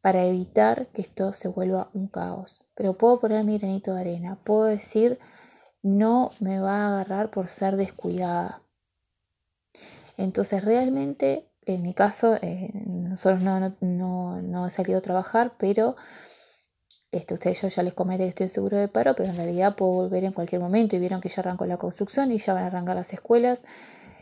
para 0.00 0.24
evitar 0.24 0.88
que 0.88 1.02
esto 1.02 1.32
se 1.32 1.48
vuelva 1.48 1.90
un 1.94 2.06
caos. 2.08 2.62
Pero 2.74 2.96
puedo 2.96 3.20
poner 3.20 3.44
mi 3.44 3.58
granito 3.58 3.94
de 3.94 4.02
arena. 4.02 4.38
Puedo 4.44 4.64
decir, 4.64 5.18
no 5.82 6.30
me 6.38 6.60
va 6.60 6.76
a 6.76 6.88
agarrar 6.88 7.30
por 7.30 7.48
ser 7.48 7.76
descuidada. 7.76 8.62
Entonces 10.16 10.64
realmente, 10.64 11.50
en 11.66 11.82
mi 11.82 11.92
caso, 11.92 12.36
eh, 12.40 12.70
nosotros 12.86 13.42
no, 13.42 13.76
no, 13.80 14.66
he 14.66 14.70
salido 14.70 14.98
a 14.98 15.02
trabajar, 15.02 15.54
pero 15.58 15.96
este, 17.10 17.34
ustedes 17.34 17.62
yo 17.62 17.68
ya 17.68 17.82
les 17.82 17.94
comenté 17.94 18.24
que 18.24 18.28
estoy 18.28 18.44
en 18.44 18.50
seguro 18.50 18.76
de 18.76 18.86
paro, 18.86 19.16
pero 19.16 19.28
en 19.28 19.36
realidad 19.36 19.74
puedo 19.74 19.92
volver 19.92 20.22
en 20.22 20.32
cualquier 20.32 20.60
momento 20.60 20.94
y 20.94 21.00
vieron 21.00 21.20
que 21.20 21.30
ya 21.30 21.40
arrancó 21.40 21.66
la 21.66 21.78
construcción 21.78 22.30
y 22.30 22.38
ya 22.38 22.54
van 22.54 22.64
a 22.64 22.66
arrancar 22.68 22.94
las 22.94 23.12
escuelas 23.12 23.64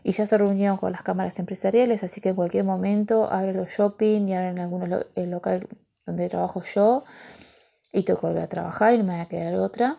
y 0.04 0.12
ya 0.12 0.26
se 0.26 0.36
reunieron 0.36 0.76
con 0.76 0.92
las 0.92 1.02
cámaras 1.02 1.38
empresariales, 1.38 2.02
así 2.02 2.20
que 2.20 2.30
en 2.30 2.36
cualquier 2.36 2.64
momento 2.64 3.30
abren 3.30 3.56
los 3.56 3.68
shopping 3.68 4.28
y 4.28 4.34
abren 4.34 4.58
algunos 4.58 5.06
el 5.14 5.30
local 5.30 5.68
donde 6.06 6.28
trabajo 6.28 6.62
yo 6.62 7.04
y 7.92 8.04
tengo 8.04 8.20
que 8.20 8.26
volver 8.26 8.42
a 8.42 8.48
trabajar 8.48 8.94
y 8.94 8.98
no 8.98 9.04
me 9.04 9.16
va 9.16 9.22
a 9.22 9.28
quedar 9.28 9.54
otra. 9.54 9.98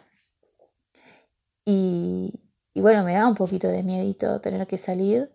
Y, 1.66 2.34
bueno, 2.76 3.04
me 3.04 3.14
da 3.14 3.28
un 3.28 3.36
poquito 3.36 3.68
de 3.68 3.84
miedito 3.84 4.42
tener 4.42 4.68
que 4.68 4.78
salir, 4.78 5.32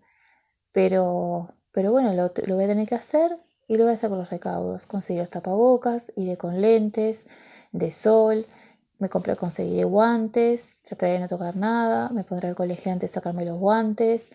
pero, 0.72 1.54
pero 1.72 1.92
bueno, 1.92 2.12
lo, 2.12 2.32
lo 2.46 2.54
voy 2.56 2.64
a 2.64 2.68
tener 2.68 2.86
que 2.86 2.96
hacer 2.96 3.38
y 3.66 3.76
lo 3.76 3.84
voy 3.84 3.92
a 3.92 3.96
hacer 3.96 4.10
con 4.10 4.18
los 4.18 4.30
recaudos. 4.30 4.86
Conseguir 4.86 5.22
los 5.22 5.30
tapabocas, 5.30 6.12
iré 6.16 6.36
con 6.36 6.60
lentes 6.60 7.26
de 7.72 7.92
sol, 7.92 8.46
me 8.98 9.08
compré, 9.08 9.36
conseguiré 9.36 9.84
guantes, 9.84 10.76
trataré 10.82 11.12
de 11.12 11.18
no 11.20 11.28
tocar 11.28 11.56
nada, 11.56 12.10
me 12.10 12.24
pondré 12.24 12.48
al 12.48 12.56
colegio 12.56 12.92
antes 12.92 13.10
de 13.10 13.14
sacarme 13.14 13.44
los 13.44 13.58
guantes, 13.58 14.28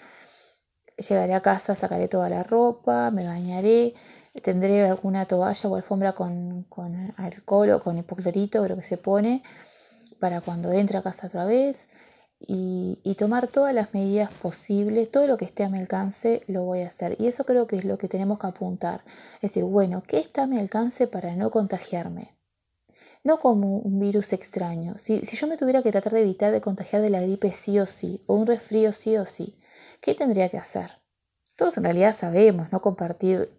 Llegaré 0.98 1.34
a 1.34 1.42
casa, 1.42 1.76
sacaré 1.76 2.08
toda 2.08 2.30
la 2.30 2.44
ropa, 2.44 3.10
me 3.12 3.26
bañaré, 3.26 3.94
tendré 4.42 4.86
alguna 4.86 5.26
toalla 5.26 5.70
o 5.70 5.76
alfombra 5.76 6.14
con, 6.14 6.64
con 6.64 7.14
alcohol 7.18 7.72
o 7.72 7.80
con 7.80 7.98
hipoclorito, 7.98 8.64
creo 8.64 8.78
que 8.78 8.84
se 8.84 8.98
pone, 8.98 9.44
para 10.20 10.42
cuando 10.42 10.72
entre 10.72 10.98
a 10.98 11.04
casa 11.04 11.28
otra 11.28 11.46
vez. 11.46 11.90
Y, 12.46 13.00
y, 13.04 13.16
tomar 13.16 13.48
todas 13.48 13.74
las 13.74 13.94
medidas 13.94 14.34
posibles, 14.34 15.10
todo 15.10 15.28
lo 15.28 15.38
que 15.38 15.46
esté 15.46 15.64
a 15.64 15.70
mi 15.70 15.80
alcance 15.80 16.44
lo 16.48 16.64
voy 16.64 16.82
a 16.82 16.88
hacer. 16.88 17.16
Y 17.18 17.28
eso 17.28 17.46
creo 17.46 17.68
que 17.68 17.78
es 17.78 17.86
lo 17.86 17.98
que 17.98 18.10
tenemos 18.10 18.38
que 18.38 18.48
apuntar. 18.48 19.06
Es 19.36 19.52
decir, 19.52 19.64
bueno, 19.64 20.04
¿qué 20.06 20.20
está 20.20 20.44
a 20.44 20.48
mi 20.48 20.60
alcance 20.60 21.08
para 21.08 21.38
no 21.38 21.52
contagiarme? 21.52 22.36
No 23.24 23.40
como 23.40 23.78
un 23.78 23.98
virus 23.98 24.34
extraño. 24.34 24.98
Si, 24.98 25.22
si 25.22 25.38
yo 25.38 25.48
me 25.48 25.56
tuviera 25.56 25.84
que 25.84 25.92
tratar 25.92 26.12
de 26.12 26.22
evitar 26.22 26.52
de 26.52 26.60
contagiar 26.60 27.02
de 27.02 27.10
la 27.10 27.22
gripe 27.22 27.54
sí 27.54 27.80
o 27.80 27.86
sí, 27.86 28.22
o 28.26 28.36
un 28.36 28.46
resfrío 28.46 28.92
sí 28.92 29.16
o 29.16 29.26
sí, 29.26 29.56
¿qué 30.04 30.14
tendría 30.14 30.50
que 30.50 30.58
hacer? 30.58 31.00
Todos 31.56 31.78
en 31.78 31.86
realidad 31.86 32.16
sabemos, 32.16 32.72
no 32.72 32.82
compartir 32.82 33.50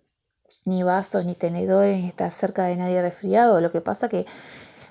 ni 0.64 0.82
vasos 0.82 1.24
ni 1.24 1.34
tenedores, 1.34 2.00
ni 2.00 2.08
estar 2.08 2.30
cerca 2.30 2.64
de 2.64 2.76
nadie 2.76 3.02
resfriado. 3.02 3.60
Lo 3.60 3.72
que 3.72 3.80
pasa 3.80 4.08
que 4.08 4.26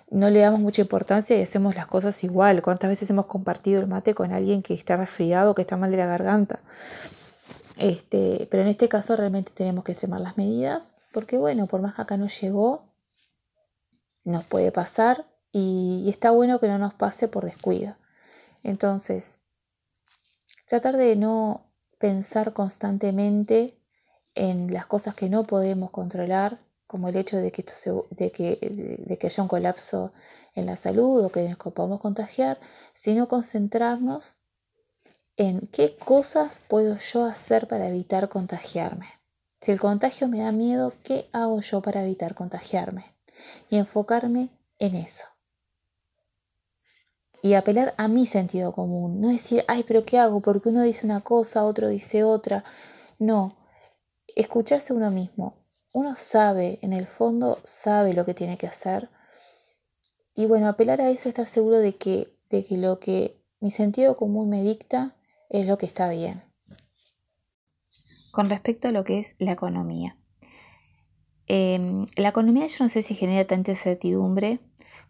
no 0.10 0.30
le 0.30 0.40
damos 0.40 0.60
mucha 0.60 0.82
importancia 0.82 1.38
y 1.38 1.44
hacemos 1.44 1.76
las 1.76 1.88
cosas 1.88 2.24
igual. 2.24 2.62
¿Cuántas 2.62 2.90
veces 2.90 3.10
hemos 3.10 3.28
compartido 3.28 3.80
el 3.80 3.88
mate 3.88 4.16
con 4.16 4.32
alguien 4.32 4.64
que 4.64 4.74
está 4.74 4.98
resfriado, 4.98 5.56
que 5.56 5.62
está 5.62 5.78
mal 5.78 5.92
de 5.92 5.98
la 5.98 6.08
garganta? 6.08 6.60
Este, 7.78 8.48
pero 8.50 8.64
en 8.64 8.70
este 8.70 8.90
caso 8.90 9.16
realmente 9.16 9.52
tenemos 9.54 9.84
que 9.84 9.94
extremar 9.94 10.22
las 10.22 10.38
medidas, 10.38 10.96
porque 11.12 11.38
bueno, 11.38 11.68
por 11.68 11.82
más 11.82 11.96
que 11.96 12.02
acá 12.02 12.18
no 12.18 12.28
llegó, 12.28 12.94
nos 14.24 14.44
puede 14.46 14.72
pasar 14.72 15.26
y, 15.52 16.10
está 16.10 16.32
bueno 16.32 16.60
que 16.60 16.68
no 16.68 16.80
nos 16.80 16.94
pase 16.96 17.28
por 17.28 17.46
descuido. 17.46 17.96
Entonces, 18.64 19.38
tratar 20.74 20.98
de 20.98 21.16
no 21.16 21.68
pensar 22.00 22.52
constantemente 22.52 23.78
en 24.34 24.74
las 24.74 24.88
cosas 24.88 25.14
que 25.14 25.30
no 25.30 25.44
podemos 25.44 25.92
controlar, 25.92 26.58
como 26.88 27.10
el 27.10 27.16
hecho 27.16 27.38
de 27.38 27.52
que, 27.52 29.20
haya 29.22 29.44
un 29.44 29.48
colapso 29.48 30.14
en 30.56 30.66
la 30.66 30.76
salud 30.76 31.26
o 31.26 31.30
que 31.30 31.48
nos 31.48 31.60
podamos 31.60 32.02
contagiar, 32.02 32.60
sino 32.96 33.28
concentrarnos 33.28 34.34
en 35.38 35.68
qué 35.72 35.96
cosas 35.96 36.60
puedo 36.68 36.98
yo 36.98 37.26
hacer 37.26 37.68
para 37.68 37.88
evitar 37.88 38.28
contagiarme. 38.30 39.10
Si 39.62 39.72
el 39.72 39.80
contagio 39.80 40.28
me 40.28 40.40
da 40.40 40.52
miedo, 40.52 40.94
¿qué 41.04 41.30
hago 41.34 41.62
yo 41.62 41.84
para 41.84 42.04
evitar 42.04 42.34
contagiarme? 42.34 43.14
Y 43.70 43.78
enfocarme 43.78 44.50
en 44.80 44.96
eso. 44.96 45.33
Y 47.44 47.56
apelar 47.56 47.94
a 47.98 48.08
mi 48.08 48.26
sentido 48.26 48.72
común. 48.72 49.20
No 49.20 49.28
decir, 49.28 49.66
ay, 49.68 49.84
pero 49.84 50.06
¿qué 50.06 50.18
hago? 50.18 50.40
Porque 50.40 50.70
uno 50.70 50.82
dice 50.82 51.06
una 51.06 51.20
cosa, 51.20 51.66
otro 51.66 51.90
dice 51.90 52.24
otra. 52.24 52.64
No, 53.20 53.58
escucharse 54.34 54.94
uno 54.94 55.12
mismo. 55.12 55.58
Uno 55.92 56.16
sabe, 56.16 56.80
en 56.82 56.94
el 56.94 57.06
fondo 57.06 57.60
sabe 57.66 58.14
lo 58.14 58.24
que 58.24 58.34
tiene 58.34 58.58
que 58.58 58.68
hacer. 58.68 59.10
Y 60.36 60.46
bueno, 60.46 60.70
apelar 60.70 61.02
a 61.02 61.10
eso, 61.10 61.28
estar 61.28 61.46
seguro 61.46 61.80
de 61.80 61.98
que, 61.98 62.34
de 62.50 62.64
que 62.64 62.78
lo 62.78 63.00
que 63.00 63.44
mi 63.60 63.72
sentido 63.72 64.16
común 64.16 64.50
me 64.50 64.64
dicta 64.64 65.18
es 65.50 65.68
lo 65.68 65.78
que 65.78 65.86
está 65.86 66.08
bien. 66.08 66.46
Con 68.32 68.50
respecto 68.50 68.88
a 68.88 68.92
lo 68.92 69.04
que 69.04 69.20
es 69.20 69.36
la 69.38 69.52
economía. 69.52 70.16
Em, 71.48 72.08
la 72.16 72.30
economía 72.30 72.68
yo 72.68 72.86
no 72.86 72.90
sé 72.90 73.04
si 73.04 73.16
genera 73.16 73.46
tanta 73.46 73.72
incertidumbre 73.72 74.62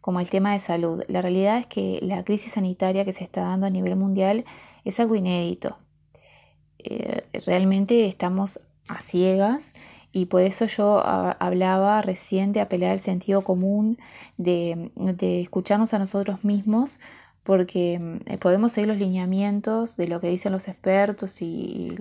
como 0.03 0.19
el 0.19 0.29
tema 0.29 0.51
de 0.51 0.59
salud. 0.59 1.01
La 1.07 1.21
realidad 1.21 1.59
es 1.59 1.67
que 1.67 1.99
la 2.01 2.25
crisis 2.25 2.51
sanitaria 2.51 3.05
que 3.05 3.13
se 3.13 3.23
está 3.23 3.43
dando 3.43 3.67
a 3.67 3.69
nivel 3.69 3.95
mundial 3.95 4.43
es 4.83 4.99
algo 4.99 5.15
inédito. 5.15 5.77
Eh, 6.79 7.23
realmente 7.45 8.05
estamos 8.07 8.59
a 8.89 8.99
ciegas 8.99 9.71
y 10.11 10.25
por 10.25 10.41
eso 10.41 10.65
yo 10.65 11.01
hablaba 11.05 12.01
recién 12.01 12.51
de 12.51 12.59
apelar 12.59 12.91
al 12.91 12.99
sentido 12.99 13.45
común, 13.45 13.97
de, 14.35 14.91
de 14.95 15.39
escucharnos 15.39 15.93
a 15.93 15.99
nosotros 15.99 16.43
mismos 16.43 16.99
porque 17.43 17.97
mm, 17.97 18.39
podemos 18.39 18.73
seguir 18.73 18.89
los 18.89 18.97
lineamientos 18.97 19.95
de 19.95 20.07
lo 20.09 20.19
que 20.19 20.27
dicen 20.27 20.51
los 20.51 20.67
expertos 20.67 21.41
y, 21.41 21.95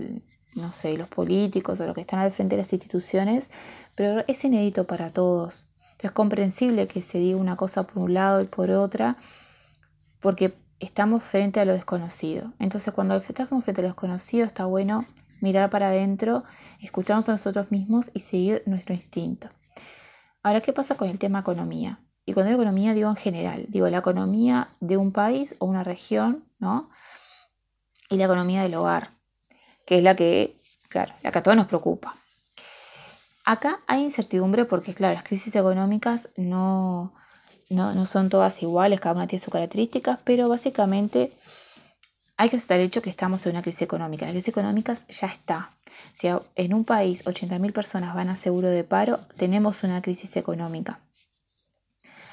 no 0.57 0.73
sé, 0.73 0.97
los 0.97 1.09
políticos 1.09 1.79
o 1.79 1.87
los 1.87 1.95
que 1.95 2.01
están 2.01 2.19
al 2.19 2.33
frente 2.33 2.57
de 2.57 2.63
las 2.63 2.73
instituciones, 2.73 3.49
pero 3.95 4.25
es 4.27 4.45
inédito 4.45 4.89
para 4.89 5.13
todos. 5.13 5.69
Es 6.03 6.11
comprensible 6.11 6.89
que 6.89 7.01
se 7.01 7.19
diga 7.19 7.39
una 7.39 7.57
cosa 7.57 7.85
por 7.85 8.03
un 8.03 8.15
lado 8.15 8.41
y 8.41 8.47
por 8.47 8.71
otra, 8.73 9.17
porque 10.21 10.55
estamos 10.81 11.23
frente 11.23 11.61
a 11.61 11.65
lo 11.65 11.73
desconocido. 11.73 12.53
Entonces, 12.59 12.93
cuando 12.93 13.17
estamos 13.17 13.63
frente 13.65 13.81
a 13.81 13.85
lo 13.85 13.89
desconocido, 13.89 14.45
está 14.45 14.67
bueno 14.67 15.07
mirar 15.41 15.71
para 15.71 15.89
adentro, 15.89 16.43
escucharnos 16.81 17.29
a 17.29 17.33
nosotros 17.33 17.71
mismos 17.71 18.11
y 18.15 18.21
seguir 18.21 18.63
nuestro 18.67 18.95
instinto. 18.95 19.49
Ahora, 20.43 20.61
¿qué 20.61 20.73
pasa 20.73 20.97
con 20.97 21.09
el 21.09 21.21
tema 21.21 21.41
economía? 21.41 22.01
Y 22.25 22.33
cuando 22.33 22.51
digo 22.51 22.63
economía 22.63 22.95
digo 22.95 23.09
en 23.09 23.17
general, 23.17 23.67
digo 23.69 23.89
la 23.89 23.99
economía 23.99 24.69
de 24.81 24.97
un 24.97 25.13
país 25.13 25.55
o 25.61 25.67
una 25.67 25.85
región, 25.85 26.45
¿no? 26.59 26.91
Y 28.11 28.17
la 28.17 28.25
economía 28.25 28.63
del 28.63 28.75
hogar, 28.75 29.11
que 29.87 29.99
es 29.99 30.03
la 30.03 30.17
que, 30.17 30.61
claro, 30.89 31.15
la 31.23 31.31
que 31.31 31.39
a 31.39 31.43
todos 31.43 31.57
nos 31.57 31.67
preocupa. 31.67 32.17
Acá 33.45 33.81
hay 33.87 34.03
incertidumbre 34.03 34.65
porque, 34.65 34.95
claro, 34.95 35.15
las 35.15 35.25
crisis 35.25 35.55
económicas 35.57 36.29
no, 36.37 37.13
no, 37.71 37.95
no 37.95 38.07
son 38.07 38.29
todas 38.29 38.63
iguales, 38.63 39.01
cada 39.01 39.17
una 39.17 39.27
tiene 39.27 39.45
sus 39.45 39.53
características, 39.53 40.21
pero 40.25 40.49
básicamente 40.49 41.33
hay 42.37 42.51
que 42.51 42.57
aceptar 42.57 42.81
el 42.81 42.87
hecho 42.87 43.03
que 43.03 43.11
estamos 43.11 43.45
en 43.47 43.53
una 43.53 43.63
crisis 43.63 43.83
económica. 43.83 44.27
La 44.27 44.33
crisis 44.33 44.49
económica 44.49 44.99
ya 45.09 45.29
está. 45.29 45.71
Si 46.19 46.29
en 46.29 46.75
un 46.75 46.85
país 46.85 47.25
80.000 47.25 47.73
personas 47.73 48.15
van 48.15 48.29
a 48.29 48.37
seguro 48.37 48.69
de 48.69 48.85
paro, 48.85 49.21
tenemos 49.37 49.83
una 49.83 50.03
crisis 50.03 50.37
económica. 50.37 51.01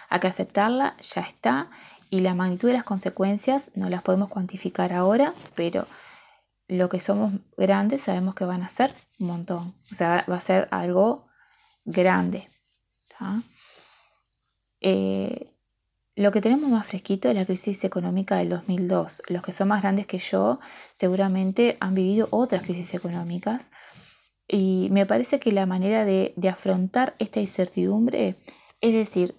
Hay 0.10 0.20
que 0.20 0.28
aceptarla, 0.28 0.96
ya 1.02 1.22
está, 1.22 1.70
y 2.10 2.22
la 2.22 2.34
magnitud 2.34 2.68
de 2.68 2.74
las 2.74 2.84
consecuencias 2.84 3.70
no 3.76 3.90
las 3.90 4.02
podemos 4.02 4.30
cuantificar 4.30 4.94
ahora, 4.94 5.34
pero 5.56 5.86
lo 6.70 6.88
que 6.88 7.02
somos 7.02 7.34
grandes 7.58 8.04
sabemos 8.04 8.36
que 8.36 8.46
van 8.46 8.62
a 8.62 8.70
ser 8.70 8.94
un 9.20 9.28
montón. 9.28 9.74
O 9.92 9.96
sea, 9.96 10.24
va 10.30 10.38
a 10.38 10.42
ser 10.42 10.68
algo 10.72 11.28
grande. 11.84 12.48
Eh, 14.80 15.52
lo 16.16 16.32
que 16.32 16.42
tenemos 16.42 16.70
más 16.70 16.88
fresquito 16.88 17.28
es 17.28 17.36
la 17.36 17.46
crisis 17.46 17.84
económica 17.84 18.38
del 18.38 18.50
2002. 18.50 19.24
Los 19.28 19.44
que 19.44 19.52
son 19.52 19.70
más 19.70 19.82
grandes 19.82 20.06
que 20.06 20.20
yo 20.20 20.60
seguramente 20.94 21.76
han 21.80 21.96
vivido 21.96 22.28
otras 22.32 22.64
crisis 22.64 22.94
económicas 22.94 23.70
y 24.48 24.90
me 24.92 25.06
parece 25.06 25.40
que 25.40 25.52
la 25.52 25.66
manera 25.66 26.06
de, 26.06 26.34
de 26.38 26.50
afrontar 26.50 27.16
esta 27.20 27.40
incertidumbre 27.40 28.38
es 28.80 28.94
decir, 28.94 29.36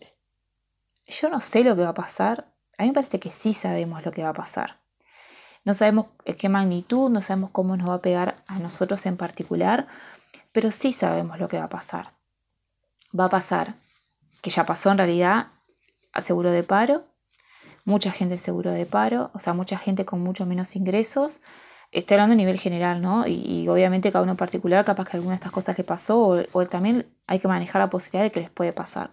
yo 1.06 1.30
no 1.30 1.40
sé 1.40 1.62
lo 1.62 1.76
que 1.76 1.82
va 1.82 1.90
a 1.90 1.94
pasar. 1.94 2.52
A 2.76 2.82
mí 2.82 2.88
me 2.88 2.94
parece 2.94 3.20
que 3.20 3.30
sí 3.30 3.54
sabemos 3.54 4.04
lo 4.04 4.10
que 4.10 4.24
va 4.24 4.30
a 4.30 4.34
pasar. 4.34 4.79
No 5.64 5.74
sabemos 5.74 6.06
qué 6.38 6.48
magnitud, 6.48 7.10
no 7.10 7.22
sabemos 7.22 7.50
cómo 7.50 7.76
nos 7.76 7.88
va 7.88 7.94
a 7.94 8.00
pegar 8.00 8.36
a 8.46 8.58
nosotros 8.58 9.04
en 9.06 9.16
particular, 9.16 9.86
pero 10.52 10.70
sí 10.70 10.92
sabemos 10.92 11.38
lo 11.38 11.48
que 11.48 11.58
va 11.58 11.64
a 11.64 11.68
pasar. 11.68 12.12
Va 13.18 13.26
a 13.26 13.30
pasar, 13.30 13.74
que 14.42 14.50
ya 14.50 14.64
pasó 14.64 14.90
en 14.90 14.98
realidad, 14.98 15.48
a 16.12 16.22
seguro 16.22 16.50
de 16.50 16.62
paro, 16.62 17.04
mucha 17.84 18.10
gente 18.10 18.38
seguro 18.38 18.70
de 18.70 18.86
paro, 18.86 19.30
o 19.34 19.40
sea, 19.40 19.52
mucha 19.52 19.78
gente 19.78 20.04
con 20.04 20.20
mucho 20.20 20.46
menos 20.46 20.76
ingresos. 20.76 21.38
Estoy 21.92 22.14
hablando 22.14 22.34
a 22.34 22.36
nivel 22.36 22.58
general, 22.58 23.02
¿no? 23.02 23.26
Y, 23.26 23.68
obviamente 23.68 24.12
cada 24.12 24.22
uno 24.22 24.32
en 24.32 24.38
particular, 24.38 24.84
capaz 24.84 25.06
que 25.06 25.16
alguna 25.16 25.32
de 25.32 25.36
estas 25.36 25.52
cosas 25.52 25.76
que 25.76 25.84
pasó, 25.84 26.18
o, 26.20 26.42
o 26.52 26.66
también 26.66 27.06
hay 27.26 27.40
que 27.40 27.48
manejar 27.48 27.80
la 27.80 27.90
posibilidad 27.90 28.24
de 28.24 28.32
que 28.32 28.40
les 28.40 28.50
puede 28.50 28.72
pasar 28.72 29.10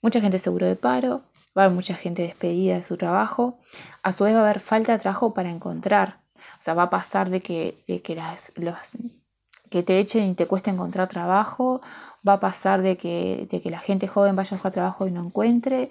mucha 0.00 0.20
gente 0.20 0.38
seguro 0.38 0.66
de 0.66 0.76
paro, 0.76 1.22
va 1.58 1.64
a 1.64 1.66
haber 1.66 1.74
mucha 1.74 1.94
gente 1.94 2.22
despedida 2.22 2.76
de 2.76 2.84
su 2.84 2.96
trabajo, 2.96 3.58
a 4.04 4.12
su 4.12 4.24
vez 4.24 4.34
va 4.34 4.38
a 4.38 4.42
haber 4.44 4.60
falta 4.60 4.92
de 4.92 5.00
trabajo 5.00 5.34
para 5.34 5.50
encontrar, 5.50 6.20
o 6.60 6.62
sea, 6.62 6.74
va 6.74 6.84
a 6.84 6.90
pasar 6.90 7.30
de 7.30 7.40
que, 7.40 7.82
que, 8.04 8.14
las, 8.14 8.52
que 9.68 9.82
te 9.82 9.98
echen 9.98 10.28
y 10.28 10.34
te 10.34 10.46
cueste 10.46 10.70
encontrar 10.70 11.08
trabajo, 11.08 11.80
va 12.26 12.34
a 12.34 12.40
pasar 12.40 12.82
de 12.82 12.96
que, 12.96 13.48
de 13.50 13.60
que 13.60 13.70
la 13.70 13.80
gente 13.80 14.06
joven 14.06 14.36
vaya 14.36 14.50
a 14.50 14.54
buscar 14.54 14.72
trabajo 14.72 15.08
y 15.08 15.10
no 15.10 15.24
encuentre, 15.24 15.88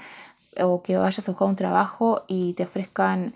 o 0.59 0.81
que 0.81 0.97
vayas 0.97 1.27
a 1.27 1.31
buscar 1.31 1.49
un 1.49 1.55
trabajo 1.57 2.23
y 2.27 2.53
te 2.53 2.63
ofrezcan 2.63 3.35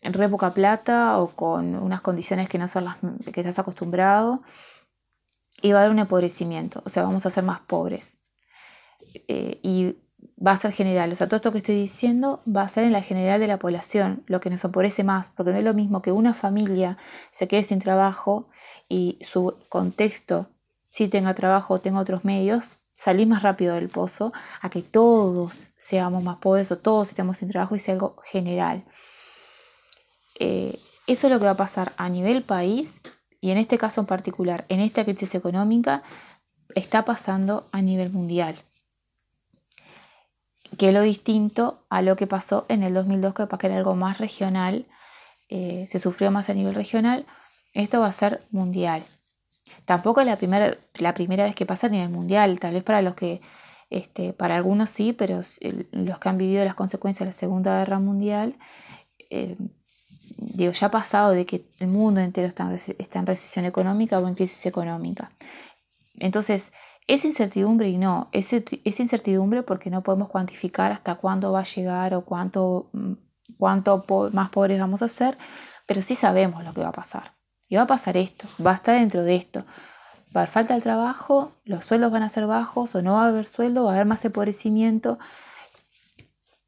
en 0.00 0.12
re 0.12 0.28
poca 0.28 0.52
plata 0.52 1.18
o 1.18 1.28
con 1.28 1.74
unas 1.76 2.00
condiciones 2.00 2.48
que 2.48 2.58
no 2.58 2.68
son 2.68 2.84
las 2.84 2.96
que 3.32 3.40
estás 3.40 3.58
acostumbrado. 3.58 4.42
Y 5.62 5.72
va 5.72 5.78
a 5.78 5.82
haber 5.82 5.92
un 5.92 5.98
empobrecimiento, 5.98 6.82
o 6.84 6.88
sea, 6.88 7.02
vamos 7.04 7.26
a 7.26 7.30
ser 7.30 7.44
más 7.44 7.60
pobres. 7.60 8.20
Eh, 9.26 9.58
y 9.62 9.96
va 10.44 10.52
a 10.52 10.56
ser 10.56 10.72
general. 10.72 11.12
O 11.12 11.16
sea, 11.16 11.26
todo 11.26 11.36
esto 11.36 11.52
que 11.52 11.58
estoy 11.58 11.76
diciendo 11.76 12.42
va 12.44 12.62
a 12.62 12.68
ser 12.68 12.84
en 12.84 12.92
la 12.92 13.02
general 13.02 13.40
de 13.40 13.46
la 13.46 13.58
población, 13.58 14.22
lo 14.26 14.40
que 14.40 14.50
nos 14.50 14.64
oporece 14.64 15.04
más, 15.04 15.30
porque 15.36 15.52
no 15.52 15.58
es 15.58 15.64
lo 15.64 15.74
mismo 15.74 16.02
que 16.02 16.12
una 16.12 16.34
familia 16.34 16.98
se 17.32 17.48
quede 17.48 17.64
sin 17.64 17.80
trabajo 17.80 18.48
y 18.88 19.18
su 19.22 19.56
contexto 19.68 20.48
si 20.90 21.08
tenga 21.08 21.34
trabajo 21.34 21.74
o 21.74 21.80
tenga 21.80 22.00
otros 22.00 22.24
medios, 22.24 22.64
salir 22.94 23.26
más 23.26 23.42
rápido 23.42 23.74
del 23.74 23.88
pozo, 23.88 24.32
a 24.60 24.70
que 24.70 24.82
todos 24.82 25.52
seamos 25.76 26.24
más 26.24 26.38
pobres 26.38 26.72
o 26.72 26.78
todos 26.78 27.08
estemos 27.08 27.36
sin 27.36 27.50
trabajo 27.50 27.76
y 27.76 27.78
sea 27.78 27.94
algo 27.94 28.16
general. 28.24 28.84
Eh, 30.40 30.78
eso 31.06 31.26
es 31.26 31.32
lo 31.32 31.38
que 31.38 31.44
va 31.44 31.52
a 31.52 31.56
pasar 31.56 31.92
a 31.96 32.08
nivel 32.08 32.42
país 32.42 33.00
y 33.40 33.50
en 33.50 33.58
este 33.58 33.78
caso 33.78 34.00
en 34.00 34.06
particular, 34.06 34.64
en 34.68 34.80
esta 34.80 35.04
crisis 35.04 35.34
económica, 35.34 36.02
está 36.74 37.04
pasando 37.04 37.68
a 37.72 37.80
nivel 37.82 38.10
mundial 38.10 38.62
que 40.76 40.88
es 40.88 40.94
lo 40.94 41.02
distinto 41.02 41.84
a 41.88 42.02
lo 42.02 42.16
que 42.16 42.26
pasó 42.26 42.66
en 42.68 42.82
el 42.82 42.94
2002, 42.94 43.34
que 43.34 43.46
para 43.46 43.58
que 43.58 43.66
era 43.68 43.76
algo 43.76 43.94
más 43.94 44.18
regional, 44.18 44.86
eh, 45.48 45.88
se 45.90 45.98
sufrió 45.98 46.30
más 46.30 46.50
a 46.50 46.54
nivel 46.54 46.74
regional, 46.74 47.26
esto 47.72 48.00
va 48.00 48.08
a 48.08 48.12
ser 48.12 48.42
mundial. 48.50 49.06
Tampoco 49.86 50.20
es 50.20 50.26
la 50.26 50.36
primera, 50.36 50.76
la 50.94 51.14
primera 51.14 51.44
vez 51.44 51.54
que 51.54 51.66
pasa 51.66 51.86
a 51.86 51.90
nivel 51.90 52.10
mundial, 52.10 52.60
tal 52.60 52.74
vez 52.74 52.82
para 52.84 53.02
los 53.02 53.14
que, 53.14 53.40
este, 53.90 54.32
para 54.32 54.56
algunos 54.56 54.90
sí, 54.90 55.12
pero 55.12 55.42
los 55.92 56.18
que 56.18 56.28
han 56.28 56.38
vivido 56.38 56.64
las 56.64 56.74
consecuencias 56.74 57.26
de 57.26 57.32
la 57.32 57.38
Segunda 57.38 57.78
Guerra 57.78 57.98
Mundial, 57.98 58.56
eh, 59.30 59.56
digo, 60.36 60.72
ya 60.72 60.88
ha 60.88 60.90
pasado 60.90 61.30
de 61.30 61.46
que 61.46 61.64
el 61.78 61.88
mundo 61.88 62.20
entero 62.20 62.48
está 62.48 62.64
en, 62.64 62.80
está 62.98 63.18
en 63.18 63.26
recesión 63.26 63.64
económica 63.64 64.18
o 64.18 64.28
en 64.28 64.34
crisis 64.34 64.66
económica. 64.66 65.32
Entonces, 66.18 66.72
Es 67.08 67.24
incertidumbre 67.24 67.88
y 67.88 67.96
no, 67.96 68.28
es, 68.32 68.52
incertidumbre 68.52 69.62
porque 69.62 69.88
no 69.88 70.02
podemos 70.02 70.28
cuantificar 70.28 70.92
hasta 70.92 71.16
cuándo 71.16 71.50
va 71.50 71.60
a 71.60 71.64
llegar 71.64 72.14
o 72.14 72.20
cuánto, 72.20 72.90
mm, 72.92 73.12
cuánto 73.58 74.04
más 74.32 74.50
pobres 74.50 74.78
vamos 74.78 75.00
a 75.00 75.08
ser, 75.08 75.38
pero 75.86 76.02
sí 76.02 76.14
sabemos 76.14 76.62
lo 76.64 76.74
que 76.74 76.82
va 76.82 76.90
a 76.90 76.92
pasar. 76.92 77.32
Y 77.66 77.76
va 77.76 77.82
a 77.82 77.86
pasar 77.86 78.18
esto, 78.18 78.46
va 78.64 78.72
a 78.72 78.74
estar 78.74 78.94
dentro 78.94 79.22
de 79.22 79.36
esto. 79.36 79.64
Va 80.36 80.40
a 80.40 80.44
haber 80.44 80.52
falta 80.52 80.74
de 80.74 80.82
trabajo, 80.82 81.52
los 81.64 81.86
sueldos 81.86 82.12
van 82.12 82.22
a 82.22 82.28
ser 82.28 82.46
bajos 82.46 82.94
o 82.94 83.00
no 83.02 83.14
va 83.14 83.24
a 83.24 83.28
haber 83.28 83.46
sueldo, 83.46 83.84
va 83.84 83.92
a 83.92 83.94
haber 83.94 84.06
más 84.06 84.22
empobrecimiento. 84.24 85.18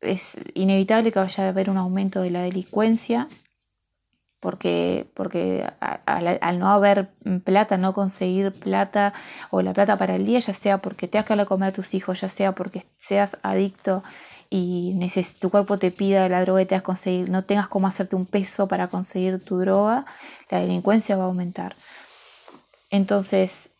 Es 0.01 0.39
inevitable 0.55 1.13
que 1.13 1.19
vaya 1.19 1.45
a 1.45 1.49
haber 1.51 1.69
un 1.69 1.77
aumento 1.77 2.23
de 2.23 2.31
la 2.31 2.41
delincuencia 2.41 3.29
porque, 4.41 5.07
porque 5.15 5.67
al, 5.79 6.59
no 6.59 6.71
haber 6.71 7.11
plata, 7.45 7.77
no 7.77 7.93
conseguir 7.93 8.53
plata 8.53 9.13
o 9.51 9.61
la 9.61 9.75
plata 9.75 9.97
para 9.97 10.17
el 10.17 10.27
día, 10.27 10.41
ya 10.41 10.55
sea 10.55 10.79
porque 10.79 11.09
te 11.09 11.23
que 11.23 11.47
comer 11.47 11.69
a 11.69 11.73
tus 11.73 11.95
hijos, 11.95 12.21
ya 12.23 12.31
sea 12.31 12.53
porque 12.53 12.87
seas 12.99 13.37
adicto 13.43 14.03
y 14.49 14.99
tu 15.39 15.51
cuerpo 15.51 15.79
te 15.79 15.93
pida 15.93 16.29
la 16.29 16.41
droga 16.41 16.63
y 16.63 16.67
te 16.67 16.83
conseguir, 16.83 17.31
no 17.31 17.45
tengas 17.45 17.69
cómo 17.69 17.87
hacerte 17.87 18.17
un 18.17 18.27
peso 18.27 18.67
para 18.67 18.89
conseguir 18.89 19.45
tu 19.45 19.59
droga, 19.59 20.07
la 20.51 20.61
delincuencia 20.61 21.17
va 21.17 21.25
a 21.25 21.27
aumentar. 21.27 21.77
Entonces, 22.91 23.71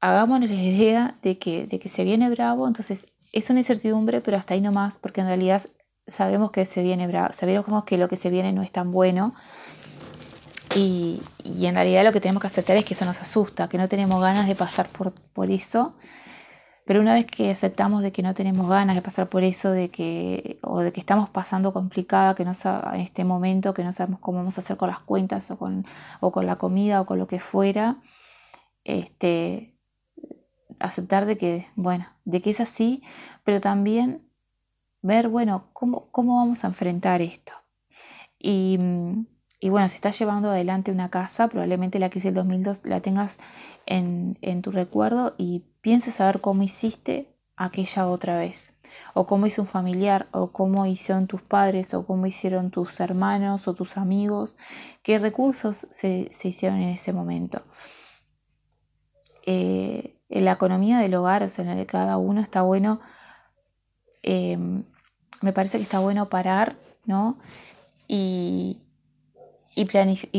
hagámonos 0.00 0.50
la 0.50 0.56
idea 0.56 1.14
de 1.22 1.38
que, 1.38 1.66
de 1.66 1.78
que 1.78 1.88
se 1.88 2.02
viene 2.02 2.28
bravo, 2.28 2.66
entonces 2.66 3.06
es 3.32 3.50
una 3.50 3.60
incertidumbre, 3.60 4.20
pero 4.20 4.36
hasta 4.36 4.54
ahí 4.54 4.60
no 4.60 4.72
más, 4.72 4.98
porque 4.98 5.20
en 5.20 5.28
realidad 5.28 5.62
sabemos 6.08 6.50
que 6.50 6.64
se 6.66 6.82
viene 6.82 7.06
bravo, 7.06 7.32
sabemos 7.32 7.84
que 7.84 7.96
lo 7.96 8.08
que 8.08 8.16
se 8.16 8.30
viene 8.30 8.52
no 8.52 8.62
es 8.62 8.72
tan 8.72 8.90
bueno 8.90 9.34
y, 10.74 11.22
en 11.44 11.74
realidad 11.74 12.04
lo 12.04 12.12
que 12.12 12.20
tenemos 12.20 12.40
que 12.40 12.48
aceptar 12.48 12.76
es 12.76 12.84
que 12.84 12.94
eso 12.94 13.04
nos 13.04 13.20
asusta, 13.20 13.68
que 13.68 13.78
no 13.78 13.88
tenemos 13.88 14.20
ganas 14.20 14.46
de 14.46 14.54
pasar 14.54 14.88
por, 14.88 15.12
por 15.12 15.50
eso. 15.50 15.94
Pero 16.84 17.00
una 17.00 17.14
vez 17.14 17.26
que 17.26 17.50
aceptamos 17.50 18.02
de 18.02 18.12
que 18.12 18.22
no 18.22 18.34
tenemos 18.34 18.68
ganas 18.68 18.94
de 18.94 19.02
pasar 19.02 19.28
por 19.28 19.42
eso, 19.42 19.70
de 19.72 19.90
que, 19.90 20.58
o 20.62 20.80
de 20.80 20.92
que 20.92 21.00
estamos 21.00 21.28
pasando 21.30 21.72
complicada, 21.72 22.34
que 22.36 22.44
no 22.44 22.52
en 22.92 23.00
este 23.00 23.24
momento, 23.24 23.74
que 23.74 23.82
no 23.82 23.92
sabemos 23.92 24.20
cómo 24.20 24.38
vamos 24.38 24.56
a 24.56 24.60
hacer 24.60 24.76
con 24.76 24.88
las 24.88 25.00
cuentas 25.00 25.50
o 25.50 25.58
con, 25.58 25.84
o 26.20 26.30
con 26.30 26.46
la 26.46 26.56
comida 26.56 27.00
o 27.00 27.06
con 27.06 27.18
lo 27.18 27.26
que 27.26 27.40
fuera, 27.40 27.96
este, 28.84 29.74
aceptar 30.78 31.26
de 31.26 31.36
que, 31.38 31.66
bueno, 31.74 32.06
de 32.24 32.40
que 32.40 32.50
es 32.50 32.60
así, 32.60 33.02
pero 33.44 33.60
también 33.60 34.22
ver, 35.02 35.28
bueno, 35.28 35.68
cómo, 35.72 36.08
cómo 36.12 36.36
vamos 36.36 36.64
a 36.64 36.68
enfrentar 36.68 37.20
esto. 37.20 37.52
Y 38.38 38.78
mm, 38.80 39.26
y 39.58 39.70
bueno, 39.70 39.88
si 39.88 39.96
estás 39.96 40.18
llevando 40.18 40.50
adelante 40.50 40.90
una 40.92 41.10
casa, 41.10 41.48
probablemente 41.48 41.98
la 41.98 42.10
crisis 42.10 42.26
del 42.26 42.34
2002 42.34 42.82
la 42.84 43.00
tengas 43.00 43.38
en, 43.86 44.38
en 44.42 44.62
tu 44.62 44.70
recuerdo 44.70 45.34
y 45.38 45.64
pienses 45.80 46.20
a 46.20 46.26
ver 46.26 46.40
cómo 46.40 46.62
hiciste 46.62 47.34
aquella 47.56 48.06
otra 48.06 48.38
vez, 48.38 48.72
o 49.14 49.26
cómo 49.26 49.46
hizo 49.46 49.62
un 49.62 49.68
familiar, 49.68 50.28
o 50.32 50.52
cómo 50.52 50.84
hicieron 50.86 51.26
tus 51.26 51.42
padres, 51.42 51.94
o 51.94 52.06
cómo 52.06 52.26
hicieron 52.26 52.70
tus 52.70 53.00
hermanos 53.00 53.66
o 53.66 53.74
tus 53.74 53.96
amigos, 53.96 54.56
qué 55.02 55.18
recursos 55.18 55.86
se, 55.90 56.28
se 56.32 56.48
hicieron 56.48 56.80
en 56.80 56.90
ese 56.90 57.12
momento. 57.12 57.62
Eh, 59.46 60.16
en 60.28 60.44
la 60.44 60.52
economía 60.52 60.98
del 60.98 61.14
hogar, 61.14 61.42
o 61.44 61.48
sea, 61.48 61.64
en 61.64 61.70
el 61.70 61.78
de 61.78 61.86
cada 61.86 62.18
uno, 62.18 62.40
está 62.40 62.62
bueno, 62.62 63.00
eh, 64.22 64.58
me 65.40 65.52
parece 65.52 65.78
que 65.78 65.84
está 65.84 66.00
bueno 66.00 66.28
parar, 66.28 66.76
¿no? 67.04 67.38
Y, 68.08 68.82
y, 69.76 69.84